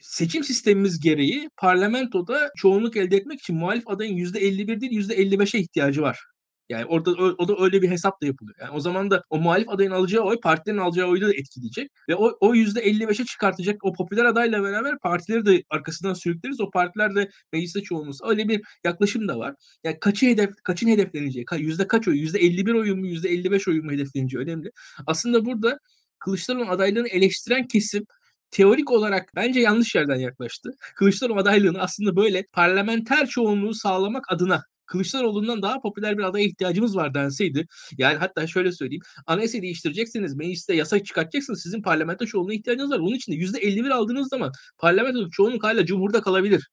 seçim 0.00 0.44
sistemimiz 0.44 1.00
gereği 1.00 1.50
parlamentoda 1.56 2.50
çoğunluk 2.56 2.96
elde 2.96 3.16
etmek 3.16 3.40
için 3.40 3.56
muhalif 3.56 3.88
adayın 3.88 4.16
%51 4.16 4.80
değil 4.80 4.92
%55'e 4.92 5.60
ihtiyacı 5.60 6.02
var. 6.02 6.20
Yani 6.68 6.84
orada 6.84 7.10
o 7.38 7.48
da 7.48 7.64
öyle 7.64 7.82
bir 7.82 7.90
hesap 7.90 8.22
da 8.22 8.26
yapılıyor. 8.26 8.56
Yani 8.60 8.70
o 8.70 8.80
zaman 8.80 9.10
da 9.10 9.22
o 9.30 9.38
muhalif 9.38 9.68
adayın 9.68 9.90
alacağı 9.90 10.22
oy 10.24 10.40
partilerin 10.40 10.78
alacağı 10.78 11.08
oyu 11.08 11.20
da 11.20 11.34
etkileyecek. 11.34 11.90
Ve 12.08 12.14
o, 12.16 12.36
o 12.40 12.54
%55'e 12.54 13.24
çıkartacak 13.24 13.84
o 13.84 13.92
popüler 13.92 14.24
adayla 14.24 14.62
beraber 14.62 14.98
partileri 14.98 15.46
de 15.46 15.62
arkasından 15.70 16.14
sürükleriz. 16.14 16.60
O 16.60 16.70
partiler 16.70 17.14
de 17.14 17.30
mecliste 17.52 17.82
çoğunluğu. 17.82 18.12
Öyle 18.24 18.48
bir 18.48 18.62
yaklaşım 18.84 19.28
da 19.28 19.38
var. 19.38 19.54
Yani 19.84 19.96
kaçı 20.00 20.26
hedef, 20.26 20.50
kaçın 20.64 20.88
hedefleneceği, 20.88 21.46
yüzde 21.58 21.86
kaç 21.86 22.08
oy, 22.08 22.18
yüzde 22.18 22.38
51 22.38 22.74
oyun 22.74 22.98
mu, 22.98 23.06
yüzde 23.06 23.28
55 23.28 23.68
oyun 23.68 23.84
mu 23.84 23.92
hedefleneceği 23.92 24.42
önemli. 24.42 24.70
Aslında 25.06 25.44
burada 25.44 25.78
Kılıçdaroğlu'nun 26.18 26.68
adaylığını 26.70 27.08
eleştiren 27.08 27.66
kesim 27.68 28.04
teorik 28.50 28.90
olarak 28.90 29.30
bence 29.36 29.60
yanlış 29.60 29.94
yerden 29.94 30.16
yaklaştı. 30.16 30.70
Kılıçdaroğlu 30.94 31.40
adaylığını 31.40 31.80
aslında 31.80 32.16
böyle 32.16 32.44
parlamenter 32.52 33.26
çoğunluğu 33.26 33.74
sağlamak 33.74 34.32
adına 34.32 34.62
Kılıçdaroğlu'ndan 34.86 35.62
daha 35.62 35.80
popüler 35.80 36.18
bir 36.18 36.22
adaya 36.22 36.44
ihtiyacımız 36.44 36.96
var 36.96 37.14
denseydi. 37.14 37.66
Yani 37.98 38.16
hatta 38.16 38.46
şöyle 38.46 38.72
söyleyeyim. 38.72 39.02
Anayasayı 39.26 39.62
değiştireceksiniz, 39.62 40.34
mecliste 40.36 40.74
yasa 40.74 41.04
çıkartacaksınız. 41.04 41.62
Sizin 41.62 41.82
parlamento 41.82 42.26
çoğunluğuna 42.26 42.54
ihtiyacınız 42.54 42.90
var. 42.90 43.00
Bunun 43.00 43.14
için 43.14 43.32
de 43.32 43.36
%51 43.36 43.90
aldığınız 43.92 44.28
zaman 44.28 44.52
parlamento 44.78 45.30
çoğunluk 45.30 45.64
hala 45.64 45.86
cumhurda 45.86 46.20
kalabilir. 46.20 46.68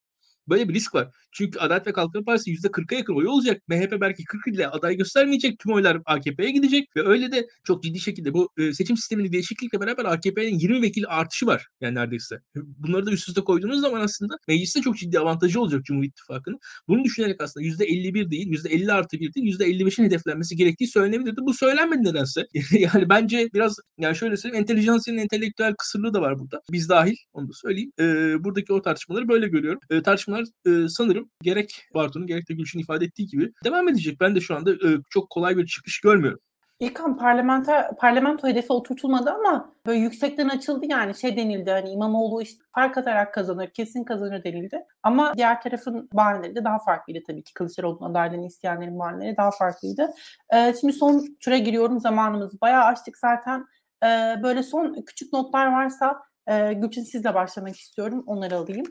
Böyle 0.50 0.70
bir 0.70 0.74
risk 0.74 0.96
var. 0.96 1.08
Çünkü 1.32 1.60
Adalet 1.60 1.88
ve 1.88 1.94
Kalkınma 1.94 2.26
Partisi 2.26 2.52
%40'a 2.52 2.98
yakın 2.98 3.16
oy 3.16 3.28
olacak. 3.28 3.62
MHP 3.68 4.02
belki 4.02 4.24
40 4.24 4.48
ile 4.48 4.68
aday 4.68 4.98
göstermeyecek. 4.98 5.60
Tüm 5.60 5.74
oylar 5.74 6.02
AKP'ye 6.06 6.52
gidecek 6.52 6.96
ve 6.96 7.08
öyle 7.08 7.32
de 7.32 7.48
çok 7.64 7.84
ciddi 7.84 8.00
şekilde 8.00 8.34
bu 8.34 8.50
e, 8.58 8.74
seçim 8.74 8.98
sisteminin 8.98 9.32
değişiklikle 9.32 9.82
beraber 9.82 10.06
AKP'nin 10.06 10.60
20 10.60 10.82
vekil 10.82 11.04
artışı 11.08 11.46
var 11.46 11.68
yani 11.82 11.96
neredeyse. 11.96 12.39
Bunları 12.56 13.06
da 13.06 13.12
üst 13.12 13.30
üste 13.30 13.41
koyduğunuz 13.41 13.82
zaman 13.82 14.02
aslında 14.02 14.38
mecliste 14.48 14.82
çok 14.82 14.98
ciddi 14.98 15.20
avantajı 15.20 15.62
olacak 15.62 15.86
Cumhur 15.86 16.04
İttifakı'nın. 16.04 16.60
Bunu 16.88 17.04
düşünerek 17.04 17.41
aslında 17.41 17.66
%51 17.66 18.32
değil, 18.32 18.48
%50 18.48 18.94
artı 18.94 19.20
1 19.20 19.34
değil, 19.34 19.60
%55'in 19.60 20.06
hedeflenmesi 20.06 20.56
gerektiği 20.56 20.88
söylenebilirdi. 20.88 21.41
Bu 21.41 21.54
söylenmedi 21.54 22.04
nedense. 22.04 22.48
yani 22.72 23.10
bence 23.10 23.50
biraz 23.54 23.76
yani 23.98 24.16
şöyle 24.16 24.38
söyleyeyim 24.38 24.62
entelijansiyanın 24.62 25.22
entelektüel 25.22 25.76
kısırlığı 25.76 26.14
da 26.14 26.22
var 26.22 26.39
burada. 26.39 26.62
Biz 26.72 26.89
dahil 26.89 27.16
onu 27.34 27.50
da 27.50 27.54
söyleyeyim. 27.54 27.91
E, 28.00 28.04
buradaki 28.44 28.74
o 28.74 28.82
tartışmaları 28.82 29.28
böyle 29.28 29.48
görüyorum. 29.48 29.80
E, 29.89 30.02
tartışmalar 30.34 30.86
e, 30.86 30.90
sanırım 30.90 31.30
gerek 31.42 31.86
Bartu'nun 31.94 32.28
gerek 32.28 32.50
de 32.50 32.54
Gülşin 32.54 32.80
ifade 32.80 33.06
ettiği 33.06 33.28
gibi 33.28 33.52
devam 33.64 33.88
edecek. 33.88 34.22
Ben 34.22 34.36
de 34.36 34.42
şu 34.42 34.56
anda 34.56 34.72
e, 34.72 34.90
çok 35.10 35.30
kolay 35.30 35.58
bir 35.58 35.68
çıkış 35.68 36.02
görmüyorum. 36.02 36.40
İlkan 36.80 37.18
parlamenter, 37.18 37.96
parlamento 37.98 38.48
hedefi 38.48 38.74
oturtulmadı 38.74 39.30
ama 39.30 39.74
böyle 39.86 40.00
yüksekten 40.00 40.50
açıldı 40.50 40.86
yani 40.90 41.16
şey 41.16 41.38
denildi 41.38 41.72
hani 41.72 41.90
İmamoğlu 41.90 42.42
işte 42.42 42.64
fark 42.76 42.98
atarak 42.98 43.34
kazanır, 43.34 43.68
kesin 43.68 44.04
kazanır 44.04 44.44
denildi. 44.44 44.80
Ama 45.04 45.34
diğer 45.38 45.62
tarafın 45.62 46.10
bahaneleri 46.14 46.56
de 46.56 46.64
daha 46.64 46.80
farklıydı 46.80 47.20
tabii 47.28 47.44
ki. 47.44 47.54
Kılıçdaroğlu'nun 47.54 48.12
adaylığını 48.12 48.46
isteyenlerin 48.46 49.00
bahaneleri 49.00 49.38
daha 49.38 49.52
farklıydı. 49.52 50.10
Ee, 50.54 50.74
şimdi 50.82 50.94
son 50.94 51.38
tura 51.40 51.58
giriyorum 51.58 52.00
zamanımız 52.00 52.62
bayağı 52.62 52.84
açtık 52.84 53.18
zaten. 53.18 53.66
Ee, 54.04 54.36
böyle 54.44 54.64
son 54.64 55.02
küçük 55.06 55.34
notlar 55.34 55.72
varsa 55.72 56.24
e, 56.48 56.74
Gülçin 56.74 57.04
sizle 57.04 57.34
başlamak 57.34 57.76
istiyorum. 57.76 58.24
Onları 58.28 58.56
alayım. 58.56 58.86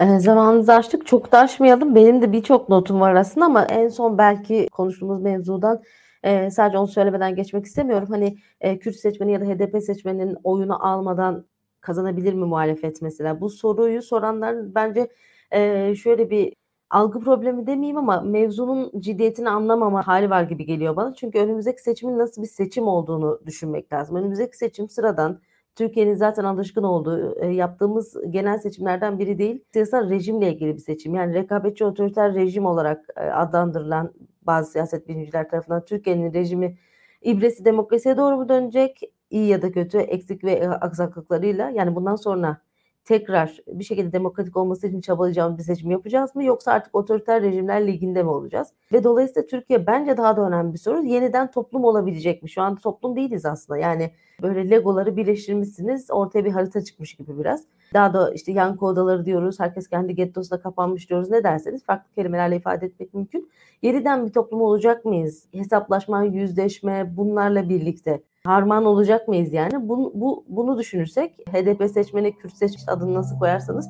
E, 0.00 0.20
zamanınızı 0.20 0.72
açtık. 0.74 1.06
Çok 1.06 1.32
da 1.32 1.38
aşmayalım. 1.38 1.94
Benim 1.94 2.22
de 2.22 2.32
birçok 2.32 2.68
notum 2.68 3.00
var 3.00 3.14
aslında 3.14 3.46
ama 3.46 3.64
en 3.64 3.88
son 3.88 4.18
belki 4.18 4.68
konuştuğumuz 4.72 5.22
mevzudan 5.22 5.82
e, 6.22 6.50
sadece 6.50 6.78
onu 6.78 6.88
söylemeden 6.88 7.36
geçmek 7.36 7.66
istemiyorum. 7.66 8.08
Hani 8.10 8.38
e, 8.60 8.78
Kürt 8.78 8.96
seçmeni 8.96 9.32
ya 9.32 9.40
da 9.40 9.44
HDP 9.44 9.82
seçmeninin 9.82 10.36
oyunu 10.44 10.86
almadan 10.86 11.46
kazanabilir 11.80 12.34
mi 12.34 12.44
muhalefet 12.44 13.02
mesela? 13.02 13.40
Bu 13.40 13.50
soruyu 13.50 14.02
soranlar 14.02 14.74
bence 14.74 15.08
e, 15.50 15.94
şöyle 15.94 16.30
bir 16.30 16.52
algı 16.90 17.20
problemi 17.20 17.66
demeyeyim 17.66 17.98
ama 17.98 18.20
mevzunun 18.20 19.00
ciddiyetini 19.00 19.50
anlamama 19.50 20.06
hali 20.06 20.30
var 20.30 20.42
gibi 20.42 20.66
geliyor 20.66 20.96
bana. 20.96 21.14
Çünkü 21.14 21.38
önümüzdeki 21.38 21.82
seçimin 21.82 22.18
nasıl 22.18 22.42
bir 22.42 22.46
seçim 22.48 22.86
olduğunu 22.86 23.40
düşünmek 23.46 23.92
lazım. 23.92 24.16
Önümüzdeki 24.16 24.56
seçim 24.56 24.88
sıradan 24.88 25.40
Türkiye'nin 25.76 26.14
zaten 26.14 26.44
alışkın 26.44 26.82
olduğu 26.82 27.40
e, 27.40 27.46
yaptığımız 27.46 28.16
genel 28.30 28.58
seçimlerden 28.58 29.18
biri 29.18 29.38
değil. 29.38 29.64
Siyasal 29.72 30.10
rejimle 30.10 30.52
ilgili 30.52 30.74
bir 30.74 30.80
seçim. 30.80 31.14
Yani 31.14 31.34
rekabetçi 31.34 31.84
otoriter 31.84 32.34
rejim 32.34 32.66
olarak 32.66 33.06
e, 33.16 33.20
adlandırılan 33.20 34.12
bazı 34.42 34.72
siyaset 34.72 35.08
bilimciler 35.08 35.50
tarafından 35.50 35.84
Türkiye'nin 35.84 36.34
rejimi 36.34 36.78
ibresi 37.22 37.64
demokrasiye 37.64 38.16
doğru 38.16 38.36
mu 38.36 38.48
dönecek? 38.48 39.00
İyi 39.30 39.48
ya 39.48 39.62
da 39.62 39.72
kötü, 39.72 39.98
eksik 39.98 40.44
ve 40.44 40.68
aksaklıklarıyla. 40.70 41.70
Yani 41.70 41.94
bundan 41.94 42.16
sonra 42.16 42.58
tekrar 43.04 43.58
bir 43.66 43.84
şekilde 43.84 44.12
demokratik 44.12 44.56
olması 44.56 44.86
için 44.86 45.00
çabalayacağımız 45.00 45.58
bir 45.58 45.62
seçim 45.62 45.90
yapacağız 45.90 46.34
mı 46.34 46.44
yoksa 46.44 46.72
artık 46.72 46.94
otoriter 46.94 47.42
rejimler 47.42 47.86
liginde 47.86 48.22
mi 48.22 48.30
olacağız? 48.30 48.68
Ve 48.92 49.04
dolayısıyla 49.04 49.46
Türkiye 49.46 49.86
bence 49.86 50.16
daha 50.16 50.36
da 50.36 50.46
önemli 50.48 50.72
bir 50.72 50.78
soru. 50.78 51.04
Yeniden 51.04 51.50
toplum 51.50 51.84
olabilecek 51.84 52.42
mi? 52.42 52.50
Şu 52.50 52.62
anda 52.62 52.80
toplum 52.80 53.16
değiliz 53.16 53.46
aslında. 53.46 53.78
Yani 53.78 54.10
böyle 54.42 54.70
legoları 54.70 55.16
birleştirmişsiniz. 55.16 56.10
Ortaya 56.10 56.44
bir 56.44 56.50
harita 56.50 56.84
çıkmış 56.84 57.14
gibi 57.14 57.38
biraz. 57.38 57.64
Daha 57.94 58.14
da 58.14 58.32
işte 58.34 58.52
yankı 58.52 58.86
odaları 58.86 59.24
diyoruz. 59.24 59.60
Herkes 59.60 59.88
kendi 59.88 60.14
gettosuna 60.14 60.60
kapanmış 60.60 61.10
diyoruz. 61.10 61.30
Ne 61.30 61.44
derseniz 61.44 61.84
farklı 61.84 62.14
kelimelerle 62.14 62.56
ifade 62.56 62.86
etmek 62.86 63.14
mümkün. 63.14 63.50
Yeniden 63.82 64.26
bir 64.26 64.32
toplum 64.32 64.62
olacak 64.62 65.04
mıyız? 65.04 65.46
Hesaplaşma, 65.52 66.24
yüzleşme 66.24 67.16
bunlarla 67.16 67.68
birlikte 67.68 68.22
harman 68.46 68.84
olacak 68.84 69.28
mıyız 69.28 69.52
yani? 69.52 69.88
Bu, 69.88 70.12
bu 70.14 70.44
bunu 70.48 70.78
düşünürsek 70.78 71.34
HDP 71.52 71.90
seçmeni, 71.90 72.36
Kürt 72.36 72.52
seçmeni 72.52 72.96
adını 72.96 73.14
nasıl 73.14 73.38
koyarsanız 73.38 73.88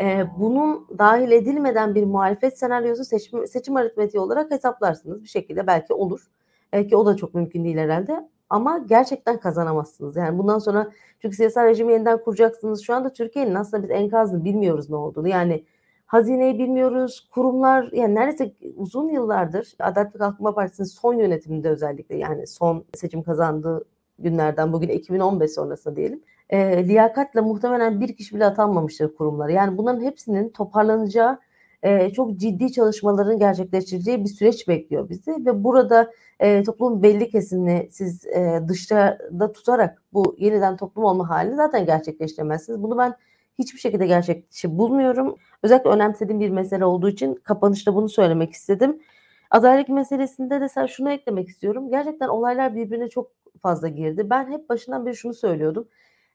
e, 0.00 0.26
bunun 0.38 0.86
dahil 0.98 1.30
edilmeden 1.30 1.94
bir 1.94 2.04
muhalefet 2.04 2.58
senaryosu 2.58 3.04
seçim, 3.04 3.46
seçim 3.46 3.76
aritmetiği 3.76 4.20
olarak 4.20 4.50
hesaplarsınız. 4.50 5.22
Bir 5.22 5.28
şekilde 5.28 5.66
belki 5.66 5.92
olur. 5.94 6.30
Belki 6.72 6.96
o 6.96 7.06
da 7.06 7.16
çok 7.16 7.34
mümkün 7.34 7.64
değil 7.64 7.76
herhalde. 7.76 8.28
Ama 8.50 8.78
gerçekten 8.78 9.40
kazanamazsınız. 9.40 10.16
Yani 10.16 10.38
bundan 10.38 10.58
sonra 10.58 10.90
çünkü 11.22 11.36
siyasal 11.36 11.64
rejimi 11.64 11.92
yeniden 11.92 12.22
kuracaksınız. 12.22 12.82
Şu 12.82 12.94
anda 12.94 13.12
Türkiye'nin 13.12 13.54
aslında 13.54 13.82
biz 13.82 13.90
enkazını 13.90 14.44
bilmiyoruz 14.44 14.90
ne 14.90 14.96
olduğunu. 14.96 15.28
Yani 15.28 15.64
hazineyi 16.08 16.58
bilmiyoruz. 16.58 17.28
Kurumlar 17.30 17.92
yani 17.92 18.14
neredeyse 18.14 18.54
uzun 18.76 19.08
yıllardır 19.08 19.74
Adalet 19.78 20.14
ve 20.14 20.18
Kalkınma 20.18 20.54
Partisi'nin 20.54 20.86
son 20.86 21.14
yönetiminde 21.14 21.70
özellikle 21.70 22.16
yani 22.16 22.46
son 22.46 22.84
seçim 22.94 23.22
kazandığı 23.22 23.84
günlerden 24.18 24.72
bugün 24.72 24.88
2015 24.88 25.50
sonrası 25.50 25.96
diyelim. 25.96 26.22
E, 26.50 26.88
liyakatle 26.88 27.40
muhtemelen 27.40 28.00
bir 28.00 28.16
kişi 28.16 28.34
bile 28.34 28.44
atanmamıştır 28.44 29.14
kurumlara. 29.14 29.52
Yani 29.52 29.76
bunların 29.78 30.04
hepsinin 30.04 30.48
toparlanacağı 30.48 31.38
e, 31.82 32.10
çok 32.10 32.36
ciddi 32.36 32.72
çalışmaların 32.72 33.38
gerçekleştireceği 33.38 34.24
bir 34.24 34.28
süreç 34.28 34.68
bekliyor 34.68 35.08
bizi 35.08 35.30
ve 35.30 35.64
burada 35.64 36.12
e, 36.40 36.62
toplumun 36.62 37.02
belli 37.02 37.30
kesimini 37.30 37.88
siz 37.90 38.26
e, 38.26 38.60
dışarıda 38.68 39.52
tutarak 39.52 40.02
bu 40.12 40.36
yeniden 40.38 40.76
toplum 40.76 41.04
olma 41.04 41.30
halini 41.30 41.56
zaten 41.56 41.86
gerçekleştiremezsiniz. 41.86 42.82
Bunu 42.82 42.98
ben 42.98 43.14
hiçbir 43.58 43.78
şekilde 43.78 44.06
gerçekçi 44.06 44.78
bulmuyorum. 44.78 45.36
Özellikle 45.62 45.90
önemsediğim 45.90 46.40
bir 46.40 46.50
mesele 46.50 46.84
olduğu 46.84 47.08
için 47.08 47.34
kapanışta 47.34 47.94
bunu 47.94 48.08
söylemek 48.08 48.52
istedim. 48.52 49.02
Adaylık 49.50 49.88
meselesinde 49.88 50.60
de 50.60 50.68
sen 50.68 50.86
şunu 50.86 51.10
eklemek 51.10 51.48
istiyorum. 51.48 51.90
Gerçekten 51.90 52.28
olaylar 52.28 52.74
birbirine 52.74 53.08
çok 53.08 53.32
fazla 53.62 53.88
girdi. 53.88 54.30
Ben 54.30 54.52
hep 54.52 54.68
başından 54.68 55.06
beri 55.06 55.16
şunu 55.16 55.34
söylüyordum. 55.34 55.88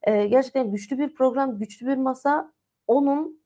Ee, 0.04 0.28
gerçekten 0.28 0.72
güçlü 0.72 0.98
bir 0.98 1.16
program, 1.16 1.60
güçlü 1.60 1.88
bir 1.88 1.98
masa 1.98 2.52
onun 2.88 3.44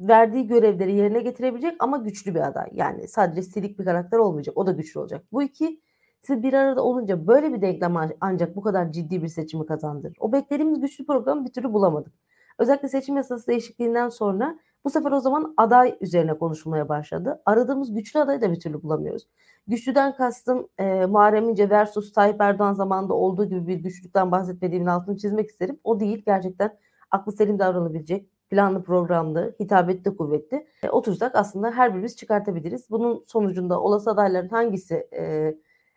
verdiği 0.00 0.46
görevleri 0.46 0.94
yerine 0.94 1.20
getirebilecek 1.20 1.76
ama 1.78 1.96
güçlü 1.96 2.34
bir 2.34 2.40
aday. 2.40 2.68
Yani 2.72 3.08
sadece 3.08 3.42
silik 3.42 3.78
bir 3.78 3.84
karakter 3.84 4.18
olmayacak. 4.18 4.58
O 4.58 4.66
da 4.66 4.72
güçlü 4.72 5.00
olacak. 5.00 5.24
Bu 5.32 5.42
iki 5.42 5.80
siz 6.22 6.42
bir 6.42 6.52
arada 6.52 6.82
olunca 6.84 7.26
böyle 7.26 7.54
bir 7.54 7.62
denklem 7.62 7.96
ancak 8.20 8.56
bu 8.56 8.62
kadar 8.62 8.92
ciddi 8.92 9.22
bir 9.22 9.28
seçimi 9.28 9.66
kazandırır. 9.66 10.16
O 10.20 10.32
beklediğimiz 10.32 10.80
güçlü 10.80 11.06
programı 11.06 11.44
bir 11.46 11.52
türlü 11.52 11.72
bulamadık. 11.72 12.12
Özellikle 12.60 12.88
seçim 12.88 13.16
yasası 13.16 13.46
değişikliğinden 13.46 14.08
sonra 14.08 14.58
bu 14.84 14.90
sefer 14.90 15.12
o 15.12 15.20
zaman 15.20 15.54
aday 15.56 15.96
üzerine 16.00 16.38
konuşulmaya 16.38 16.88
başladı. 16.88 17.42
Aradığımız 17.46 17.94
güçlü 17.94 18.20
adayı 18.20 18.40
da 18.40 18.52
bir 18.52 18.60
türlü 18.60 18.82
bulamıyoruz. 18.82 19.28
Güçlüden 19.66 20.16
kastım 20.16 20.68
e, 20.78 21.06
Muharrem 21.06 21.48
İnce 21.48 21.70
versus 21.70 22.12
Tayyip 22.12 22.40
Erdoğan 22.40 22.72
zamanında 22.72 23.14
olduğu 23.14 23.44
gibi 23.44 23.66
bir 23.66 23.76
güçlükten 23.76 24.30
bahsetmediğimin 24.30 24.86
altını 24.86 25.16
çizmek 25.16 25.48
isterim. 25.48 25.78
O 25.84 26.00
değil 26.00 26.22
gerçekten 26.26 26.78
aklı 27.10 27.32
selim 27.32 27.58
davranabilecek, 27.58 28.26
planlı 28.50 28.82
programlı, 28.82 29.54
hitabetli 29.60 30.16
kuvvetli. 30.16 30.66
E, 30.82 30.90
otursak 30.90 31.34
aslında 31.34 31.70
her 31.70 31.94
birimiz 31.94 32.16
çıkartabiliriz. 32.16 32.90
Bunun 32.90 33.24
sonucunda 33.26 33.80
olası 33.80 34.10
adayların 34.10 34.48
hangisi 34.48 35.08
e, 35.12 35.54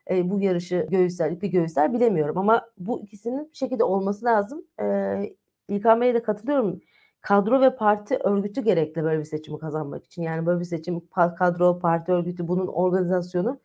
e, 0.09 0.29
bu 0.29 0.39
yarışı 0.39 0.87
göğüsler, 0.89 1.31
ipi 1.31 1.49
göğüsler 1.49 1.93
bilemiyorum. 1.93 2.37
Ama 2.37 2.65
bu 2.77 3.01
ikisinin 3.01 3.49
bir 3.51 3.57
şekilde 3.57 3.83
olması 3.83 4.25
lazım. 4.25 4.65
E, 4.79 5.35
İlkan 5.67 6.01
Bey'e 6.01 6.13
de 6.13 6.23
katılıyorum 6.23 6.79
kadro 7.21 7.61
ve 7.61 7.75
parti 7.75 8.17
örgütü 8.17 8.61
gerekli 8.61 9.03
böyle 9.03 9.19
bir 9.19 9.25
seçimi 9.25 9.59
kazanmak 9.59 10.05
için. 10.05 10.21
Yani 10.21 10.45
böyle 10.45 10.59
bir 10.59 10.65
seçim 10.65 11.07
kadro, 11.37 11.79
parti 11.79 12.11
örgütü, 12.11 12.47
bunun 12.47 12.67
organizasyonu. 12.67 13.59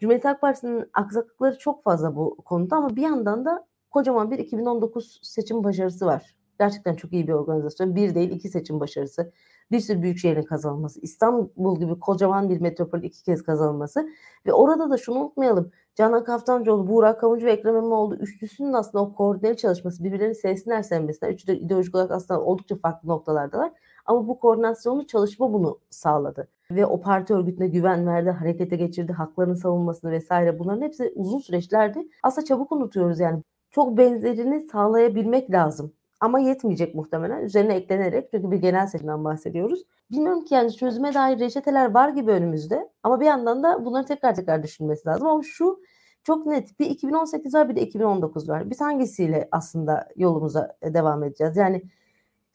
Cumhuriyet 0.00 0.24
Halk 0.24 0.40
Partisi'nin 0.40 0.90
aksaklıkları 0.94 1.58
çok 1.58 1.84
fazla 1.84 2.16
bu 2.16 2.36
konuda 2.36 2.76
ama 2.76 2.96
bir 2.96 3.02
yandan 3.02 3.44
da 3.44 3.66
kocaman 3.90 4.30
bir 4.30 4.38
2019 4.38 5.20
seçim 5.22 5.64
başarısı 5.64 6.06
var. 6.06 6.34
Gerçekten 6.60 6.94
çok 6.94 7.12
iyi 7.12 7.28
bir 7.28 7.32
organizasyon. 7.32 7.96
Bir 7.96 8.14
değil 8.14 8.30
iki 8.30 8.48
seçim 8.48 8.80
başarısı. 8.80 9.32
Bir 9.70 9.80
sürü 9.80 10.02
büyük 10.02 10.18
şehrin 10.18 10.42
kazanılması. 10.42 11.00
İstanbul 11.00 11.80
gibi 11.80 12.00
kocaman 12.00 12.48
bir 12.50 12.60
metropol 12.60 13.02
iki 13.02 13.22
kez 13.22 13.42
kazanılması. 13.42 14.08
Ve 14.46 14.52
orada 14.52 14.90
da 14.90 14.96
şunu 14.96 15.18
unutmayalım. 15.18 15.70
Canan 15.94 16.24
Kaftancıoğlu, 16.24 16.88
Buğra 16.88 17.18
Kavuncu 17.18 17.46
ve 17.46 17.52
Ekrem 17.52 17.76
İmamoğlu 17.76 18.16
üçlüsünün 18.16 18.72
aslında 18.72 19.04
o 19.04 19.14
koordineli 19.14 19.56
çalışması, 19.56 20.04
birbirlerini 20.04 20.34
sevsinler 20.34 20.82
sevmesinler. 20.82 21.32
Üçü 21.32 21.46
de 21.46 21.58
ideolojik 21.58 21.94
olarak 21.94 22.10
aslında 22.10 22.40
oldukça 22.40 22.76
farklı 22.76 23.08
noktalardalar. 23.08 23.72
Ama 24.06 24.28
bu 24.28 24.38
koordinasyonlu 24.38 25.06
çalışma 25.06 25.52
bunu 25.52 25.78
sağladı. 25.90 26.48
Ve 26.70 26.86
o 26.86 27.00
parti 27.00 27.34
örgütüne 27.34 27.68
güven 27.68 28.06
verdi, 28.06 28.30
harekete 28.30 28.76
geçirdi, 28.76 29.12
haklarını 29.12 29.56
savunmasını 29.56 30.10
vesaire. 30.10 30.58
Bunların 30.58 30.82
hepsi 30.82 31.12
uzun 31.14 31.38
süreçlerdi. 31.38 32.08
Aslında 32.22 32.44
çabuk 32.44 32.72
unutuyoruz 32.72 33.20
yani. 33.20 33.42
Çok 33.70 33.96
benzerini 33.98 34.60
sağlayabilmek 34.60 35.50
lazım. 35.50 35.92
Ama 36.20 36.38
yetmeyecek 36.40 36.94
muhtemelen. 36.94 37.42
Üzerine 37.42 37.74
eklenerek 37.74 38.28
çünkü 38.30 38.50
bir 38.50 38.56
genel 38.56 38.86
seçimden 38.86 39.24
bahsediyoruz. 39.24 39.82
Bilmiyorum 40.10 40.44
ki 40.44 40.54
yani 40.54 40.72
çözüme 40.72 41.14
dair 41.14 41.40
reçeteler 41.40 41.94
var 41.94 42.08
gibi 42.08 42.30
önümüzde. 42.30 42.88
Ama 43.02 43.20
bir 43.20 43.26
yandan 43.26 43.62
da 43.62 43.84
bunları 43.84 44.06
tekrar 44.06 44.34
tekrar 44.34 44.62
düşünmesi 44.62 45.08
lazım. 45.08 45.26
Ama 45.26 45.42
şu 45.42 45.80
çok 46.24 46.46
net 46.46 46.80
bir 46.80 46.86
2018 46.86 47.54
var 47.54 47.68
bir 47.68 47.76
de 47.76 47.80
2019 47.82 48.48
var. 48.48 48.70
Biz 48.70 48.80
hangisiyle 48.80 49.48
aslında 49.52 50.08
yolumuza 50.16 50.76
e, 50.82 50.94
devam 50.94 51.24
edeceğiz? 51.24 51.56
Yani 51.56 51.82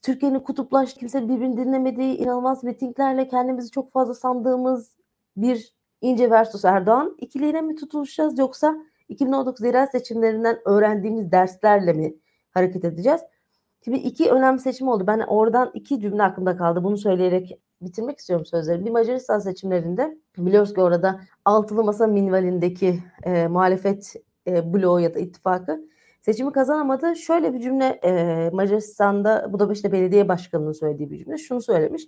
Türkiye'nin 0.02 0.40
kutuplaştığı, 0.40 1.00
kimse 1.00 1.24
birbirini 1.24 1.58
dinlemediği 1.58 2.18
inanılmaz 2.18 2.64
mitinglerle 2.64 3.28
kendimizi 3.28 3.72
çok 3.72 3.92
fazla 3.92 4.14
sandığımız 4.14 4.96
bir 5.38 5.76
İnce 6.02 6.32
versus 6.32 6.66
Erdoğan 6.66 7.16
ikiliğine 7.18 7.62
mi 7.62 7.76
tutulacağız 7.76 8.40
yoksa 8.40 8.76
2019 9.10 9.66
yerel 9.66 9.88
seçimlerinden 9.88 10.60
öğrendiğimiz 10.66 11.32
derslerle 11.32 11.94
mi 11.94 12.16
hareket 12.52 12.86
edeceğiz? 12.86 13.22
Şimdi 13.86 13.98
iki 13.98 14.32
önemli 14.32 14.60
seçim 14.60 14.88
oldu. 14.88 15.08
Ben 15.08 15.20
oradan 15.20 15.72
iki 15.74 16.00
cümle 16.00 16.24
aklımda 16.24 16.58
kaldı. 16.58 16.84
Bunu 16.84 16.98
söyleyerek 16.98 17.60
bitirmek 17.82 18.20
istiyorum 18.20 18.46
sözlerimi. 18.46 18.86
Bir 18.86 18.92
Macaristan 18.92 19.40
seçimlerinde 19.40 20.18
biliyoruz 20.38 20.74
ki 20.74 20.82
orada 20.82 21.22
altılı 21.46 21.84
masa 21.84 22.08
minvalindeki 22.08 23.04
e, 23.24 23.48
muhalefet 23.48 24.14
e, 24.48 24.74
bloğu 24.74 25.00
ya 25.00 25.14
da 25.14 25.20
ittifakı 25.20 25.82
seçimi 26.22 26.52
kazanamadı. 26.52 27.16
Şöyle 27.16 27.54
bir 27.54 27.60
cümle 27.60 27.86
e, 28.04 28.50
Macaristan'da 28.54 29.54
Budapeşte 29.54 29.92
Belediye 29.92 30.28
Başkanı'nın 30.28 30.72
söylediği 30.72 31.12
bir 31.12 31.18
cümle. 31.18 31.38
Şunu 31.38 31.62
söylemiş. 31.62 32.04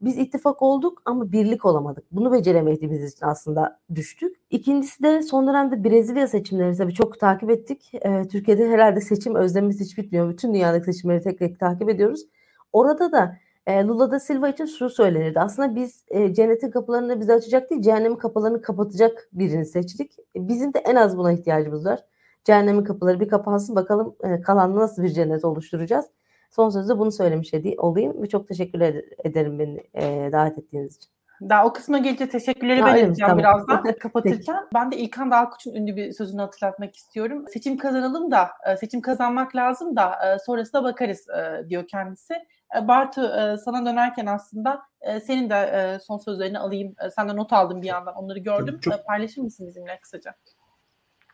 Biz 0.00 0.18
ittifak 0.18 0.62
olduk 0.62 1.02
ama 1.04 1.32
birlik 1.32 1.64
olamadık. 1.64 2.04
Bunu 2.12 2.32
beceremediğimiz 2.32 3.12
için 3.12 3.26
aslında 3.26 3.78
düştük. 3.94 4.36
İkincisi 4.50 5.02
de 5.02 5.22
son 5.22 5.46
dönemde 5.46 5.84
Brezilya 5.84 6.28
seçimleri 6.28 6.76
tabii 6.76 6.94
çok 6.94 7.20
takip 7.20 7.50
ettik. 7.50 7.92
Ee, 7.94 8.28
Türkiye'de 8.28 8.68
herhalde 8.68 9.00
seçim 9.00 9.34
özlemimiz 9.34 9.80
hiç 9.80 9.98
bitmiyor. 9.98 10.30
Bütün 10.30 10.54
dünyadaki 10.54 10.84
seçimleri 10.84 11.22
tek 11.22 11.38
tek 11.38 11.60
takip 11.60 11.88
ediyoruz. 11.88 12.26
Orada 12.72 13.12
da 13.12 13.36
e, 13.66 13.84
Lula 13.84 14.10
da 14.10 14.20
Silva 14.20 14.48
için 14.48 14.66
şu 14.66 14.90
söylenirdi. 14.90 15.40
Aslında 15.40 15.74
biz 15.76 16.04
e, 16.08 16.34
cennetin 16.34 16.70
kapılarını 16.70 17.20
bize 17.20 17.32
açacak 17.34 17.70
değil, 17.70 17.82
cehennemin 17.82 18.16
kapılarını 18.16 18.62
kapatacak 18.62 19.28
birini 19.32 19.66
seçtik. 19.66 20.12
E, 20.36 20.48
bizim 20.48 20.74
de 20.74 20.78
en 20.78 20.94
az 20.96 21.18
buna 21.18 21.32
ihtiyacımız 21.32 21.86
var. 21.86 22.00
Cehennemin 22.44 22.84
kapıları 22.84 23.20
bir 23.20 23.28
kapansın 23.28 23.76
bakalım 23.76 24.16
e, 24.24 24.40
kalanla 24.40 24.80
nasıl 24.80 25.02
bir 25.02 25.08
cennet 25.08 25.44
oluşturacağız. 25.44 26.06
Son 26.50 26.70
sözde 26.70 26.98
bunu 26.98 27.12
söylemiş 27.12 27.54
olayım 27.78 28.22
ve 28.22 28.28
çok 28.28 28.48
teşekkür 28.48 28.80
ederim 29.24 29.58
beni 29.58 29.80
e, 29.94 30.32
davet 30.32 30.58
ettiğiniz 30.58 30.96
için. 30.96 31.10
Daha 31.40 31.66
o 31.66 31.72
kısma 31.72 31.98
gelince 31.98 32.28
teşekkürleri 32.28 32.84
ben 32.84 32.96
edeceğim 32.96 33.16
tamam. 33.18 33.38
birazdan 33.38 33.84
kapatırken. 34.00 34.68
ben 34.74 34.90
de 34.90 34.96
İlkan 34.96 35.30
Dalkuç'un 35.30 35.74
ünlü 35.74 35.96
bir 35.96 36.12
sözünü 36.12 36.40
hatırlatmak 36.40 36.96
istiyorum. 36.96 37.44
Seçim 37.52 37.76
kazanalım 37.76 38.30
da, 38.30 38.48
seçim 38.80 39.00
kazanmak 39.00 39.56
lazım 39.56 39.96
da 39.96 40.38
sonrasında 40.46 40.84
bakarız 40.84 41.26
diyor 41.68 41.86
kendisi. 41.88 42.34
Bartu 42.82 43.30
sana 43.64 43.86
dönerken 43.86 44.26
aslında 44.26 44.82
senin 45.26 45.50
de 45.50 45.98
son 46.02 46.18
sözlerini 46.18 46.58
alayım. 46.58 46.94
Sen 47.16 47.28
de 47.28 47.36
not 47.36 47.52
aldın 47.52 47.82
bir 47.82 47.86
yandan 47.86 48.14
onları 48.14 48.38
gördüm. 48.38 48.80
Çok... 48.80 49.06
Paylaşır 49.06 49.42
mısın 49.42 49.66
bizimle 49.66 50.00
kısaca? 50.00 50.34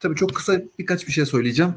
Tabii 0.00 0.14
çok 0.14 0.34
kısa 0.34 0.52
birkaç 0.78 1.06
bir 1.06 1.12
şey 1.12 1.26
söyleyeceğim. 1.26 1.74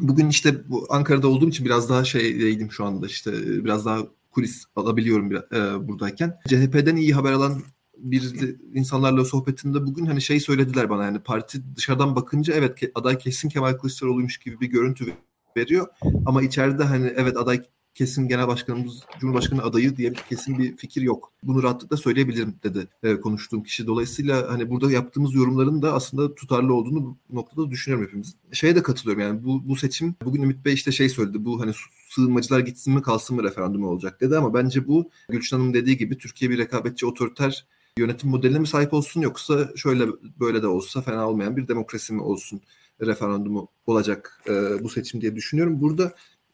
Bugün 0.00 0.28
işte 0.28 0.68
bu 0.70 0.86
Ankara'da 0.90 1.28
olduğum 1.28 1.48
için 1.48 1.64
biraz 1.64 1.90
daha 1.90 2.04
şeydeydim 2.04 2.72
şu 2.72 2.84
anda 2.84 3.06
işte 3.06 3.32
biraz 3.64 3.86
daha 3.86 3.98
kulis 4.30 4.64
alabiliyorum 4.76 5.30
biraz, 5.30 5.42
e, 5.42 5.88
buradayken. 5.88 6.38
CHP'den 6.48 6.96
iyi 6.96 7.14
haber 7.14 7.32
alan 7.32 7.62
bir 7.98 8.34
insanlarla 8.74 9.24
sohbetimde 9.24 9.86
bugün 9.86 10.06
hani 10.06 10.20
şey 10.22 10.40
söylediler 10.40 10.90
bana 10.90 11.04
yani 11.04 11.18
parti 11.18 11.76
dışarıdan 11.76 12.16
bakınca 12.16 12.54
evet 12.54 12.90
aday 12.94 13.18
kesin 13.18 13.48
Kemal 13.48 13.72
Kılıçdaroğlu'ymuş 13.72 14.38
gibi 14.38 14.60
bir 14.60 14.66
görüntü 14.66 15.12
veriyor 15.56 15.86
ama 16.26 16.42
içeride 16.42 16.84
hani 16.84 17.12
evet 17.16 17.36
aday 17.36 17.62
kesin 17.98 18.28
genel 18.28 18.48
başkanımız 18.48 19.02
Cumhurbaşkanı 19.20 19.62
adayı 19.62 19.96
diye 19.96 20.10
bir 20.10 20.16
kesin 20.16 20.58
bir 20.58 20.76
fikir 20.76 21.02
yok. 21.02 21.32
Bunu 21.42 21.62
rahatlıkla 21.62 21.96
söyleyebilirim 21.96 22.54
dedi 22.62 22.88
e, 23.02 23.20
konuştuğum 23.20 23.62
kişi. 23.62 23.86
Dolayısıyla 23.86 24.52
hani 24.52 24.70
burada 24.70 24.90
yaptığımız 24.90 25.34
yorumların 25.34 25.82
da 25.82 25.92
aslında 25.92 26.34
tutarlı 26.34 26.74
olduğunu 26.74 27.04
bu 27.04 27.36
noktada 27.36 27.70
düşünüyorum 27.70 28.06
hepimiz. 28.06 28.36
Şeye 28.52 28.76
de 28.76 28.82
katılıyorum 28.82 29.22
yani 29.22 29.44
bu, 29.44 29.68
bu 29.68 29.76
seçim 29.76 30.14
bugün 30.24 30.42
Ümit 30.42 30.64
Bey 30.64 30.74
işte 30.74 30.92
şey 30.92 31.08
söyledi 31.08 31.44
bu 31.44 31.60
hani 31.60 31.72
sığınmacılar 32.08 32.60
gitsin 32.60 32.94
mi 32.94 33.02
kalsın 33.02 33.36
mı 33.36 33.42
referandumu 33.42 33.88
olacak 33.88 34.20
dedi 34.20 34.36
ama 34.36 34.54
bence 34.54 34.86
bu 34.86 35.10
Gülşen 35.28 35.58
Hanım 35.58 35.74
dediği 35.74 35.96
gibi 35.96 36.18
Türkiye 36.18 36.50
bir 36.50 36.58
rekabetçi 36.58 37.06
otoriter 37.06 37.66
yönetim 37.98 38.30
modeline 38.30 38.58
mi 38.58 38.66
sahip 38.66 38.94
olsun 38.94 39.20
yoksa 39.20 39.68
şöyle 39.76 40.06
böyle 40.40 40.62
de 40.62 40.66
olsa 40.66 41.02
fena 41.02 41.28
olmayan 41.28 41.56
bir 41.56 41.68
demokrasi 41.68 42.12
mi 42.12 42.22
olsun 42.22 42.60
referandumu 43.00 43.68
olacak 43.86 44.42
e, 44.48 44.52
bu 44.84 44.88
seçim 44.88 45.20
diye 45.20 45.36
düşünüyorum. 45.36 45.80
Burada 45.80 46.12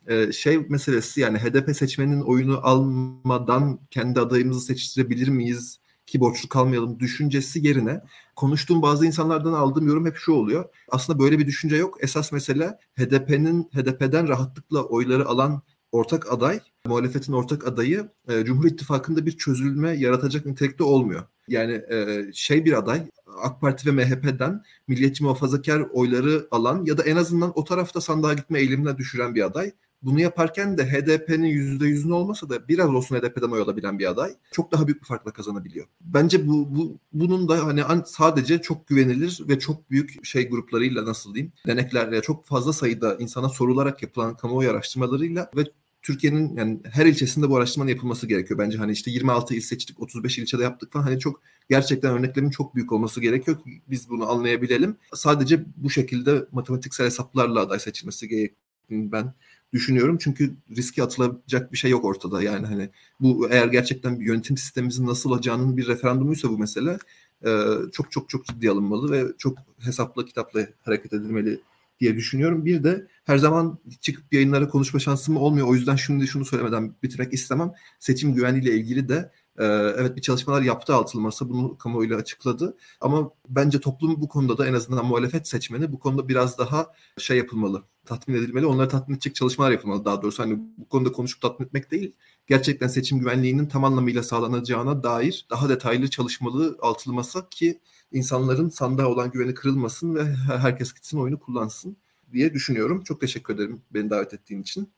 e, 0.09 0.33
şey 0.33 0.59
meselesi 0.59 1.21
yani 1.21 1.39
HDP 1.39 1.77
seçmenin 1.77 2.21
oyunu 2.21 2.61
almadan 2.63 3.81
kendi 3.91 4.21
adayımızı 4.21 4.61
seçtirebilir 4.61 5.29
miyiz 5.29 5.79
ki 6.07 6.21
borçlu 6.21 6.49
kalmayalım 6.49 7.01
düşüncesi 7.01 7.67
yerine 7.67 8.01
konuştuğum 8.37 8.83
bazı 8.83 9.07
insanlardan 9.07 9.53
aldığım 9.53 9.87
yorum 9.87 10.07
hep 10.07 10.17
şu 10.17 10.33
oluyor. 10.33 10.65
Aslında 10.89 11.19
böyle 11.19 11.39
bir 11.39 11.47
düşünce 11.47 11.77
yok. 11.77 11.99
Esas 12.01 12.33
mesele 12.33 12.79
HDP'nin 12.99 13.63
HDP'den 13.63 14.29
rahatlıkla 14.29 14.85
oyları 14.85 15.27
alan 15.27 15.63
ortak 15.93 16.33
aday, 16.33 16.61
muhalefetin 16.87 17.33
ortak 17.33 17.67
adayı 17.67 18.09
e, 18.29 18.45
Cumhur 18.45 18.65
İttifakı'nda 18.65 19.27
bir 19.27 19.39
çözülme 19.39 19.91
yaratacak 19.91 20.47
nitelikte 20.47 20.85
olmuyor. 20.85 21.23
Yani 21.49 21.73
e, 21.73 22.25
şey 22.33 22.65
bir 22.65 22.73
aday 22.73 23.03
AK 23.43 23.61
Parti 23.61 23.87
ve 23.87 23.93
MHP'den 23.93 24.63
milliyetçi 24.89 25.25
muhafazakar 25.25 25.81
oyları 25.93 26.49
alan 26.51 26.85
ya 26.85 26.99
da 26.99 27.03
en 27.03 27.17
azından 27.17 27.53
o 27.55 27.65
tarafta 27.65 28.01
sandığa 28.01 28.35
gitme 28.35 28.59
eğilimine 28.59 28.97
düşüren 28.97 29.35
bir 29.35 29.43
aday 29.43 29.73
bunu 30.05 30.21
yaparken 30.21 30.79
de 30.79 30.85
HDP'nin 30.87 31.79
%100'ünü 31.79 32.13
olmasa 32.13 32.49
da 32.49 32.69
biraz 32.69 32.91
olsun 32.91 33.17
HDP'den 33.17 33.51
oy 33.51 33.61
alabilen 33.61 33.99
bir 33.99 34.11
aday 34.11 34.35
çok 34.53 34.73
daha 34.73 34.87
büyük 34.87 35.03
bir 35.03 35.07
farkla 35.07 35.31
kazanabiliyor. 35.31 35.87
Bence 36.01 36.49
bu, 36.49 36.77
bu 36.77 36.99
bunun 37.13 37.49
da 37.49 37.67
hani 37.67 37.83
sadece 38.07 38.63
çok 38.63 38.87
güvenilir 38.87 39.41
ve 39.49 39.59
çok 39.59 39.91
büyük 39.91 40.27
şey 40.27 40.49
gruplarıyla 40.49 41.05
nasıl 41.05 41.35
diyeyim 41.35 41.53
deneklerle 41.67 42.23
çok 42.23 42.47
fazla 42.47 42.73
sayıda 42.73 43.17
insana 43.17 43.49
sorularak 43.49 44.03
yapılan 44.03 44.37
kamuoyu 44.37 44.71
araştırmalarıyla 44.71 45.51
ve 45.57 45.65
Türkiye'nin 46.05 46.57
yani 46.57 46.81
her 46.93 47.07
ilçesinde 47.07 47.51
bu 47.51 47.57
araştırmanın 47.57 47.91
yapılması 47.91 48.27
gerekiyor. 48.27 48.59
Bence 48.59 48.79
hani 48.79 48.93
işte 48.93 49.11
26 49.11 49.55
il 49.55 49.61
seçtik, 49.61 50.01
35 50.01 50.39
ilçede 50.39 50.63
yaptık 50.63 50.93
falan. 50.93 51.05
Hani 51.05 51.19
çok 51.19 51.43
gerçekten 51.71 52.13
örneklerin 52.15 52.51
çok 52.51 52.75
büyük 52.75 52.93
olması 52.93 53.21
gerekiyor 53.21 53.63
ki 53.63 53.83
biz 53.91 54.11
bunu 54.11 54.31
anlayabilelim. 54.31 54.97
Sadece 55.15 55.65
bu 55.77 55.91
şekilde 55.91 56.47
matematiksel 56.53 57.07
hesaplarla 57.07 57.61
aday 57.61 57.79
seçilmesi 57.79 58.29
gerektiğini 58.29 59.13
ben 59.13 59.35
düşünüyorum. 59.75 60.19
Çünkü 60.21 60.55
riski 60.77 61.03
atılacak 61.03 61.73
bir 61.73 61.77
şey 61.77 61.91
yok 61.91 62.05
ortada. 62.05 62.43
Yani 62.43 62.67
hani 62.67 62.91
bu 63.21 63.49
eğer 63.51 63.67
gerçekten 63.67 64.21
bir 64.21 64.27
yönetim 64.27 64.57
sistemimizin 64.57 65.07
nasıl 65.07 65.31
olacağının 65.31 65.77
bir 65.77 65.89
referandumuysa 65.89 66.49
bu 66.49 66.59
mesele 66.59 66.99
e, 67.47 67.51
çok 67.93 68.13
çok 68.13 68.31
çok 68.31 68.47
ciddi 68.47 68.71
alınmalı 68.71 69.13
ve 69.13 69.25
çok 69.39 69.59
hesapla 69.79 70.25
kitapla 70.25 70.67
hareket 70.83 71.13
edilmeli 71.13 71.61
diye 72.01 72.17
düşünüyorum. 72.17 72.65
Bir 72.65 72.85
de 72.85 73.07
her 73.25 73.39
zaman 73.39 73.79
çıkıp 74.01 74.33
yayınlara 74.33 74.69
konuşma 74.69 75.01
şansım 75.01 75.37
olmuyor. 75.37 75.67
O 75.67 75.75
yüzden 75.75 75.97
şimdi 75.97 76.27
şunu 76.27 76.45
söylemeden 76.45 76.95
bitirmek 77.03 77.33
istemem. 77.33 77.73
Seçim 77.99 78.35
güvenliğiyle 78.35 78.77
ilgili 78.77 79.09
de 79.09 79.31
ee, 79.59 79.65
evet 79.97 80.17
bir 80.17 80.23
çalışmalar 80.23 80.63
yaptı 80.63 80.95
altılı 80.95 81.23
masa 81.23 81.49
bunu 81.49 81.79
kamuoyuyla 81.79 82.17
açıkladı. 82.17 82.77
Ama 83.01 83.31
bence 83.49 83.81
toplum 83.81 84.21
bu 84.21 84.29
konuda 84.29 84.59
da 84.59 84.67
en 84.67 84.75
azından 84.75 85.07
muhalefet 85.07 85.49
seçmeni 85.49 85.93
bu 85.93 85.99
konuda 85.99 86.29
biraz 86.29 86.59
daha 86.59 86.93
şey 87.19 87.39
yapılmalı. 87.39 87.83
Tatmin 88.05 88.35
edilmeli. 88.35 88.67
Onları 88.67 88.89
tatmin 88.89 89.15
edecek 89.15 89.35
çalışmalar 89.35 89.71
yapılmalı 89.71 90.05
daha 90.05 90.23
doğrusu. 90.23 90.43
Hani 90.43 90.59
bu 90.77 90.89
konuda 90.89 91.13
konuşup 91.13 91.41
tatmin 91.43 91.67
etmek 91.67 91.91
değil. 91.91 92.15
Gerçekten 92.47 92.89
seçim 92.89 93.19
güvenliğinin 93.19 93.67
tam 93.67 93.85
anlamıyla 93.85 94.23
sağlanacağına 94.23 95.03
dair 95.03 95.47
daha 95.51 95.69
detaylı 95.69 96.11
çalışmalı 96.11 96.79
altılı 96.83 97.15
masa 97.15 97.49
ki 97.49 97.81
insanların 98.13 98.69
sandığa 98.69 99.07
olan 99.07 99.31
güveni 99.31 99.55
kırılmasın 99.55 100.15
ve 100.15 100.25
herkes 100.35 100.93
gitsin 100.93 101.19
oyunu 101.19 101.41
kullansın 101.41 101.97
diye 102.33 102.55
düşünüyorum. 102.55 103.03
Çok 103.05 103.21
teşekkür 103.21 103.55
ederim 103.55 103.83
beni 103.91 104.11
davet 104.11 104.35
ettiğin 104.35 104.63
için. 104.63 104.93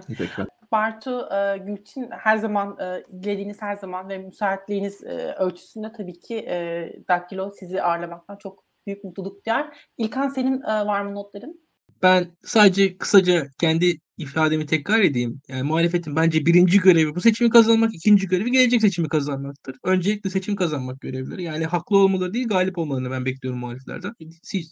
Tekrar. 0.00 0.46
Bartu 0.72 1.28
e, 1.34 1.58
Gülçin 1.58 2.08
her 2.10 2.36
zaman 2.36 2.78
e, 2.80 3.04
dilediğiniz 3.22 3.62
her 3.62 3.76
zaman 3.76 4.08
ve 4.08 4.18
müsaitliğiniz 4.18 5.04
e, 5.04 5.34
ölçüsünde 5.38 5.92
tabii 5.96 6.20
ki 6.20 6.36
e, 6.36 6.88
Daktilo 7.08 7.52
sizi 7.58 7.82
ağırlamaktan 7.82 8.36
çok 8.36 8.64
büyük 8.86 9.04
mutluluk 9.04 9.46
duyar. 9.46 9.76
İlkan 9.98 10.28
senin 10.28 10.62
e, 10.62 10.86
var 10.86 11.00
mı 11.00 11.14
notların? 11.14 11.66
Ben 12.02 12.36
sadece 12.42 12.98
kısaca 12.98 13.46
kendi 13.60 13.98
ifademi 14.18 14.66
tekrar 14.66 15.00
edeyim. 15.00 15.40
Yani 15.48 15.62
muhalefetin 15.62 16.16
bence 16.16 16.46
birinci 16.46 16.80
görevi 16.80 17.14
bu 17.14 17.20
seçimi 17.20 17.50
kazanmak, 17.50 17.94
ikinci 17.94 18.28
görevi 18.28 18.50
gelecek 18.50 18.80
seçimi 18.80 19.08
kazanmaktır. 19.08 19.76
Öncelikle 19.84 20.30
seçim 20.30 20.56
kazanmak 20.56 21.00
görevleri. 21.00 21.42
Yani 21.42 21.66
haklı 21.66 21.98
olmaları 21.98 22.34
değil 22.34 22.48
galip 22.48 22.78
olmalarını 22.78 23.10
ben 23.10 23.24
bekliyorum 23.24 23.60
muhaliflerden. 23.60 24.12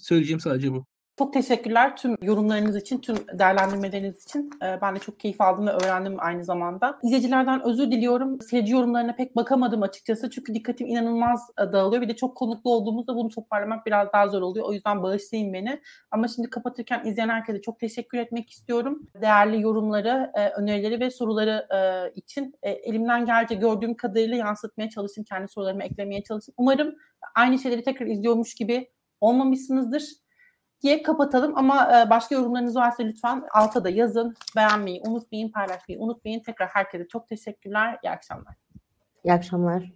Söyleyeceğim 0.01 0.41
sadece 0.41 0.73
bu. 0.73 0.87
Çok 1.19 1.33
teşekkürler 1.33 1.97
tüm 1.97 2.17
yorumlarınız 2.23 2.77
için, 2.77 2.99
tüm 2.99 3.17
değerlendirmeleriniz 3.33 4.25
için. 4.25 4.51
Ee, 4.63 4.79
ben 4.83 4.97
de 4.97 4.99
çok 4.99 5.21
keyif 5.21 5.41
aldım 5.41 5.67
ve 5.67 5.71
öğrendim 5.71 6.17
aynı 6.19 6.45
zamanda. 6.45 6.99
İzleyicilerden 7.03 7.63
özür 7.65 7.91
diliyorum. 7.91 8.41
Seyirci 8.41 8.73
yorumlarına 8.73 9.15
pek 9.15 9.37
bakamadım 9.37 9.83
açıkçası. 9.83 10.31
Çünkü 10.31 10.55
dikkatim 10.55 10.87
inanılmaz 10.87 11.41
e, 11.59 11.73
dağılıyor. 11.73 12.03
Bir 12.03 12.09
de 12.09 12.17
çok 12.17 12.37
konuklu 12.37 12.71
olduğumuzda 12.71 13.17
bunu 13.17 13.29
toparlamak 13.29 13.87
biraz 13.87 14.13
daha 14.13 14.29
zor 14.29 14.43
oluyor. 14.43 14.67
O 14.67 14.73
yüzden 14.73 15.03
bağışlayın 15.03 15.53
beni. 15.53 15.81
Ama 16.11 16.29
şimdi 16.29 16.51
kapatırken 16.51 17.05
izleyen 17.05 17.29
herkese 17.29 17.61
çok 17.61 17.81
teşekkür 17.81 18.19
etmek 18.19 18.51
istiyorum. 18.51 19.03
Değerli 19.23 19.63
yorumları, 19.63 20.31
e, 20.35 20.49
önerileri 20.49 21.01
ve 21.01 21.11
soruları 21.11 21.67
e, 21.75 22.13
için 22.15 22.55
elimden 22.63 23.27
gelince 23.27 23.55
gördüğüm 23.55 23.95
kadarıyla 23.95 24.37
yansıtmaya 24.37 24.91
çalışın. 24.91 25.25
Kendi 25.25 25.49
sorularımı 25.49 25.85
eklemeye 25.85 26.23
çalışın. 26.23 26.55
Umarım 26.57 26.95
aynı 27.35 27.59
şeyleri 27.59 27.83
tekrar 27.83 28.07
izliyormuş 28.07 28.55
gibi 28.55 28.91
olmamışsınızdır 29.21 30.24
diye 30.85 31.03
kapatalım 31.03 31.59
ama 31.59 32.01
e, 32.01 32.11
başka 32.11 32.35
yorumlarınız 32.35 32.77
varsa 32.77 33.03
lütfen 33.03 33.45
alta 33.53 33.85
da 33.85 33.91
yazın. 33.91 34.35
Beğenmeyi 34.57 35.03
unutmayın, 35.07 35.49
paylaşmayı 35.49 36.01
unutmayın. 36.01 36.41
Tekrar 36.41 36.69
herkese 36.69 37.09
çok 37.09 37.29
teşekkürler. 37.29 37.99
İyi 38.03 38.11
akşamlar. 38.11 38.55
İyi 39.25 39.33
akşamlar. 39.33 39.93